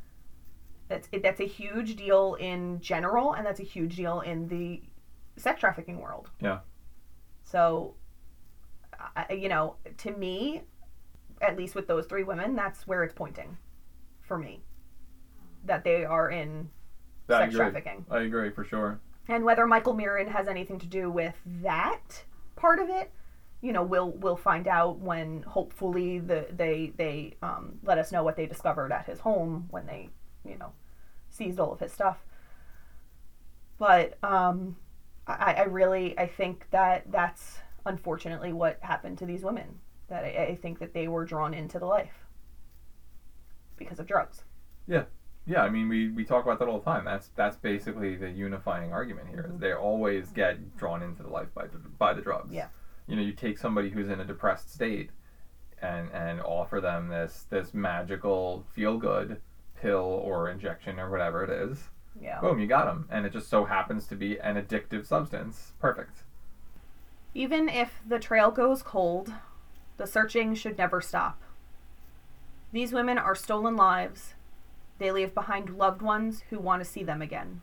That's 0.86 1.08
it, 1.10 1.24
that's 1.24 1.40
a 1.40 1.46
huge 1.48 1.96
deal 1.96 2.34
in 2.38 2.80
general, 2.80 3.32
and 3.32 3.44
that's 3.44 3.58
a 3.58 3.64
huge 3.64 3.96
deal 3.96 4.20
in 4.20 4.46
the 4.46 4.80
sex 5.36 5.58
trafficking 5.58 5.98
world. 5.98 6.30
Yeah. 6.40 6.60
So, 7.42 7.94
I, 9.16 9.32
you 9.32 9.48
know, 9.48 9.76
to 9.96 10.12
me, 10.12 10.62
at 11.40 11.56
least 11.56 11.74
with 11.74 11.88
those 11.88 12.06
three 12.06 12.22
women, 12.22 12.54
that's 12.54 12.86
where 12.86 13.02
it's 13.02 13.14
pointing, 13.14 13.56
for 14.20 14.38
me, 14.38 14.62
that 15.64 15.82
they 15.82 16.04
are 16.04 16.30
in 16.30 16.70
I 17.28 17.32
sex 17.40 17.54
agree. 17.54 17.64
trafficking. 17.64 18.06
I 18.10 18.20
agree 18.20 18.50
for 18.50 18.62
sure. 18.62 19.00
And 19.28 19.44
whether 19.44 19.66
Michael 19.66 19.94
Mearan 19.94 20.28
has 20.28 20.48
anything 20.48 20.78
to 20.78 20.86
do 20.86 21.10
with 21.10 21.34
that 21.62 22.24
part 22.56 22.78
of 22.78 22.88
it, 22.88 23.12
you 23.60 23.72
know, 23.72 23.82
we'll 23.82 24.12
we'll 24.12 24.36
find 24.36 24.68
out 24.68 24.98
when 24.98 25.42
hopefully 25.42 26.18
the 26.20 26.46
they 26.50 26.92
they 26.96 27.36
um, 27.42 27.78
let 27.82 27.98
us 27.98 28.12
know 28.12 28.22
what 28.22 28.36
they 28.36 28.46
discovered 28.46 28.92
at 28.92 29.06
his 29.06 29.20
home 29.20 29.66
when 29.70 29.84
they 29.86 30.08
you 30.44 30.56
know 30.56 30.72
seized 31.28 31.58
all 31.58 31.72
of 31.72 31.80
his 31.80 31.92
stuff. 31.92 32.18
But 33.78 34.16
um, 34.24 34.76
I, 35.26 35.54
I 35.58 35.62
really 35.64 36.18
I 36.18 36.26
think 36.26 36.66
that 36.70 37.10
that's 37.10 37.58
unfortunately 37.84 38.52
what 38.52 38.78
happened 38.80 39.18
to 39.18 39.26
these 39.26 39.42
women. 39.42 39.80
That 40.08 40.24
I, 40.24 40.46
I 40.50 40.54
think 40.54 40.78
that 40.78 40.94
they 40.94 41.08
were 41.08 41.24
drawn 41.24 41.52
into 41.52 41.78
the 41.78 41.86
life 41.86 42.26
because 43.76 43.98
of 43.98 44.06
drugs. 44.06 44.44
Yeah, 44.86 45.04
I 45.56 45.68
mean, 45.70 45.88
we, 45.88 46.10
we 46.10 46.24
talk 46.24 46.44
about 46.44 46.58
that 46.58 46.68
all 46.68 46.78
the 46.78 46.84
time. 46.84 47.04
That's 47.04 47.28
that's 47.28 47.56
basically 47.56 48.16
the 48.16 48.30
unifying 48.30 48.92
argument 48.92 49.28
here. 49.28 49.46
Is 49.48 49.52
Mhm. 49.52 49.60
they 49.60 49.72
always 49.72 50.30
get 50.30 50.76
drawn 50.76 51.02
into 51.02 51.22
the 51.22 51.30
life 51.30 51.48
by 51.54 51.66
the, 51.66 51.78
by 51.78 52.12
the 52.12 52.20
drugs. 52.22 52.52
Yeah. 52.52 52.68
You 53.06 53.16
know, 53.16 53.22
you 53.22 53.32
take 53.32 53.56
somebody 53.58 53.88
who's 53.90 54.08
in 54.10 54.20
a 54.20 54.24
depressed 54.24 54.72
state, 54.72 55.10
and 55.80 56.10
and 56.12 56.40
offer 56.42 56.80
them 56.80 57.08
this 57.08 57.46
this 57.48 57.72
magical 57.72 58.64
feel 58.74 58.98
good 58.98 59.40
pill 59.80 60.20
or 60.24 60.50
injection 60.50 60.98
or 60.98 61.08
whatever 61.10 61.44
it 61.44 61.50
is. 61.50 61.88
Yeah. 62.20 62.40
Boom, 62.40 62.58
you 62.58 62.66
got 62.66 62.86
them, 62.86 63.06
and 63.10 63.24
it 63.24 63.32
just 63.32 63.48
so 63.48 63.64
happens 63.64 64.06
to 64.08 64.16
be 64.16 64.38
an 64.40 64.56
addictive 64.62 65.06
substance. 65.06 65.72
Perfect. 65.78 66.24
Even 67.32 67.68
if 67.68 68.00
the 68.06 68.18
trail 68.18 68.50
goes 68.50 68.82
cold, 68.82 69.32
the 69.98 70.06
searching 70.06 70.54
should 70.54 70.76
never 70.76 71.00
stop. 71.00 71.40
These 72.72 72.92
women 72.92 73.18
are 73.18 73.34
stolen 73.36 73.76
lives. 73.76 74.34
They 74.98 75.12
leave 75.12 75.34
behind 75.34 75.76
loved 75.76 76.02
ones 76.02 76.42
who 76.50 76.58
want 76.58 76.82
to 76.82 76.88
see 76.88 77.02
them 77.02 77.22
again. 77.22 77.62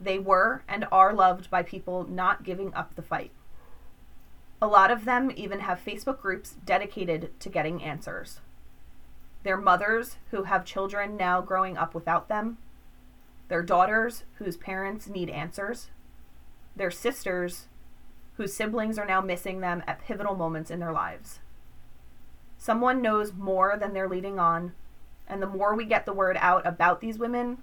They 0.00 0.18
were 0.18 0.62
and 0.68 0.86
are 0.92 1.12
loved 1.12 1.50
by 1.50 1.62
people 1.62 2.04
not 2.08 2.44
giving 2.44 2.74
up 2.74 2.94
the 2.94 3.02
fight. 3.02 3.32
A 4.60 4.66
lot 4.66 4.90
of 4.90 5.04
them 5.04 5.30
even 5.36 5.60
have 5.60 5.84
Facebook 5.84 6.20
groups 6.20 6.56
dedicated 6.64 7.38
to 7.40 7.48
getting 7.48 7.82
answers. 7.82 8.40
Their 9.44 9.56
mothers 9.56 10.16
who 10.30 10.44
have 10.44 10.64
children 10.64 11.16
now 11.16 11.40
growing 11.40 11.76
up 11.76 11.94
without 11.94 12.28
them. 12.28 12.58
Their 13.48 13.62
daughters 13.62 14.24
whose 14.34 14.56
parents 14.56 15.08
need 15.08 15.30
answers. 15.30 15.90
Their 16.74 16.90
sisters 16.90 17.68
whose 18.36 18.54
siblings 18.54 18.98
are 18.98 19.06
now 19.06 19.20
missing 19.20 19.60
them 19.60 19.82
at 19.86 20.04
pivotal 20.04 20.34
moments 20.34 20.70
in 20.70 20.80
their 20.80 20.92
lives. 20.92 21.40
Someone 22.56 23.02
knows 23.02 23.32
more 23.32 23.76
than 23.78 23.92
they're 23.92 24.08
leading 24.08 24.38
on, 24.38 24.72
and 25.28 25.42
the 25.42 25.46
more 25.46 25.74
we 25.74 25.84
get 25.84 26.06
the 26.06 26.12
word 26.12 26.36
out 26.40 26.66
about 26.66 27.00
these 27.00 27.18
women, 27.18 27.58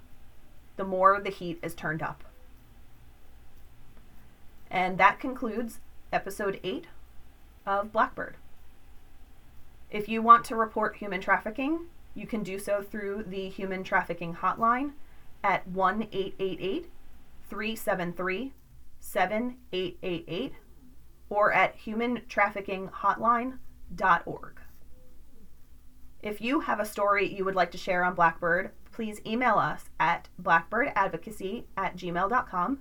the 0.77 0.85
more 0.85 1.19
the 1.19 1.29
heat 1.29 1.59
is 1.61 1.73
turned 1.73 2.01
up. 2.01 2.23
And 4.69 4.97
that 4.97 5.19
concludes 5.19 5.79
episode 6.13 6.59
8 6.63 6.85
of 7.65 7.91
Blackbird. 7.91 8.37
If 9.89 10.07
you 10.09 10.21
want 10.21 10.45
to 10.45 10.55
report 10.55 10.97
human 10.97 11.21
trafficking, 11.21 11.87
you 12.13 12.27
can 12.27 12.43
do 12.43 12.59
so 12.59 12.81
through 12.81 13.23
the 13.27 13.49
Human 13.49 13.83
Trafficking 13.83 14.35
Hotline 14.35 14.91
at 15.43 15.67
1 15.67 16.07
888 16.11 16.89
373 17.47 18.53
7888 18.99 20.53
or 21.29 21.53
at 21.53 21.77
humantraffickinghotline.org. 21.79 24.59
If 26.25 26.41
you 26.41 26.61
have 26.61 26.79
a 26.79 26.85
story 26.85 27.31
you 27.31 27.45
would 27.45 27.53
like 27.53 27.69
to 27.69 27.77
share 27.77 28.03
on 28.03 28.15
Blackbird, 28.15 28.71
please 28.91 29.21
email 29.27 29.59
us 29.59 29.85
at 29.99 30.27
blackbirdadvocacy 30.41 31.65
at 31.77 31.95
gmail.com. 31.95 32.79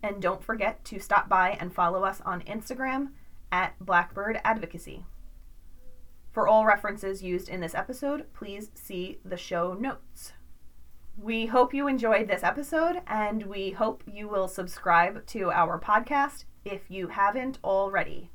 And 0.00 0.22
don't 0.22 0.44
forget 0.44 0.84
to 0.84 1.00
stop 1.00 1.28
by 1.28 1.56
and 1.58 1.74
follow 1.74 2.04
us 2.04 2.20
on 2.24 2.42
Instagram 2.42 3.08
at 3.50 3.74
Blackbird 3.80 4.40
Advocacy. 4.44 5.04
For 6.30 6.46
all 6.46 6.66
references 6.66 7.20
used 7.20 7.48
in 7.48 7.60
this 7.60 7.74
episode, 7.74 8.32
please 8.32 8.70
see 8.74 9.18
the 9.24 9.36
show 9.36 9.74
notes. 9.74 10.34
We 11.20 11.46
hope 11.46 11.74
you 11.74 11.88
enjoyed 11.88 12.28
this 12.28 12.44
episode 12.44 13.02
and 13.08 13.46
we 13.46 13.70
hope 13.70 14.04
you 14.06 14.28
will 14.28 14.46
subscribe 14.46 15.26
to 15.26 15.50
our 15.50 15.80
podcast 15.80 16.44
if 16.64 16.88
you 16.88 17.08
haven't 17.08 17.58
already. 17.64 18.30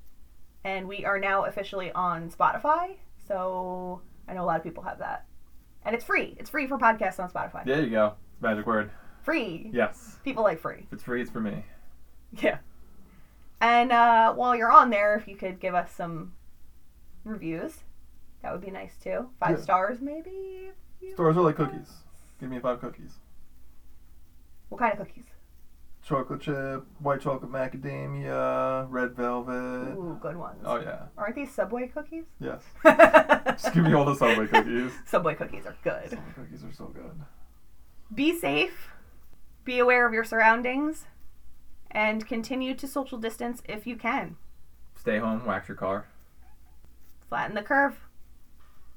And 0.66 0.90
we 0.90 1.06
are 1.06 1.18
now 1.18 1.46
officially 1.46 1.94
on 1.94 2.30
Spotify, 2.30 2.98
so 3.26 4.02
I 4.28 4.34
know 4.34 4.44
a 4.44 4.46
lot 4.46 4.58
of 4.58 4.64
people 4.64 4.84
have 4.84 5.00
that. 5.00 5.26
And 5.86 5.94
it's 5.96 6.06
free. 6.06 6.36
It's 6.40 6.50
free 6.50 6.68
for 6.68 6.78
podcasts 6.78 7.20
on 7.20 7.30
Spotify. 7.30 7.66
There 7.66 7.82
you 7.84 7.90
go. 7.90 8.14
Magic 8.42 8.66
word. 8.66 8.92
Free. 9.24 9.70
Yes. 9.74 10.18
People 10.24 10.44
like 10.44 10.60
free. 10.60 10.84
If 10.88 10.94
it's 10.94 11.04
free, 11.04 11.22
it's 11.22 11.32
for 11.32 11.42
me. 11.42 11.64
Yeah. 12.42 12.58
And 13.62 13.92
uh, 13.92 14.34
while 14.34 14.56
you're 14.56 14.72
on 14.72 14.90
there, 14.90 15.16
if 15.16 15.28
you 15.28 15.36
could 15.36 15.60
give 15.60 15.76
us 15.76 15.92
some 15.92 16.34
reviews, 17.24 17.84
that 18.42 18.52
would 18.52 18.62
be 18.62 18.72
nice 18.72 18.96
too. 19.02 19.30
Five 19.40 19.58
Yeah. 19.58 19.64
stars, 19.64 20.02
maybe. 20.02 20.70
if 20.70 20.76
you- 21.02 21.14
Stores 21.14 21.38
are 21.38 21.42
like 21.42 21.56
cookies. 21.58 21.92
Give 22.40 22.50
me 22.50 22.60
five 22.60 22.80
cookies. 22.82 23.16
What 24.70 24.80
kind 24.80 24.92
of 24.94 25.00
cookies? 25.00 25.26
Chocolate 26.06 26.42
chip, 26.42 26.86
white 27.00 27.22
chocolate 27.22 27.50
macadamia, 27.50 28.88
red 28.90 29.16
velvet. 29.16 29.96
Ooh, 29.96 30.18
good 30.22 30.36
ones. 30.36 30.62
Oh 30.66 30.76
yeah. 30.76 31.04
Aren't 31.18 31.36
these 31.36 31.52
Subway 31.54 31.88
cookies? 31.88 32.26
Yes. 32.42 32.62
Just 32.84 33.74
give 33.74 33.86
me 33.86 33.94
all 33.94 34.04
the 34.04 34.16
Subway 34.16 34.48
cookies. 34.48 34.92
Subway 35.06 35.34
cookies 35.36 35.66
are 35.66 35.76
good. 35.82 36.10
Subway 36.10 36.34
cookies 36.36 36.64
are 36.66 36.74
so 36.74 36.88
good. 36.88 37.22
Be 38.14 38.38
safe. 38.38 38.90
Be 39.64 39.80
aware 39.80 40.06
of 40.06 40.14
your 40.14 40.26
surroundings. 40.26 41.06
And 41.90 42.28
continue 42.28 42.74
to 42.76 42.88
social 42.88 43.18
distance 43.18 43.62
if 43.70 43.88
you 43.88 43.96
can. 43.96 44.36
Stay 44.96 45.20
home, 45.20 45.46
wax 45.46 45.70
your 45.70 45.78
car. 45.78 46.08
Flatten 47.30 47.56
the 47.56 47.62
curve. 47.62 47.96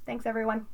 Thanks, 0.07 0.26
everyone. 0.26 0.66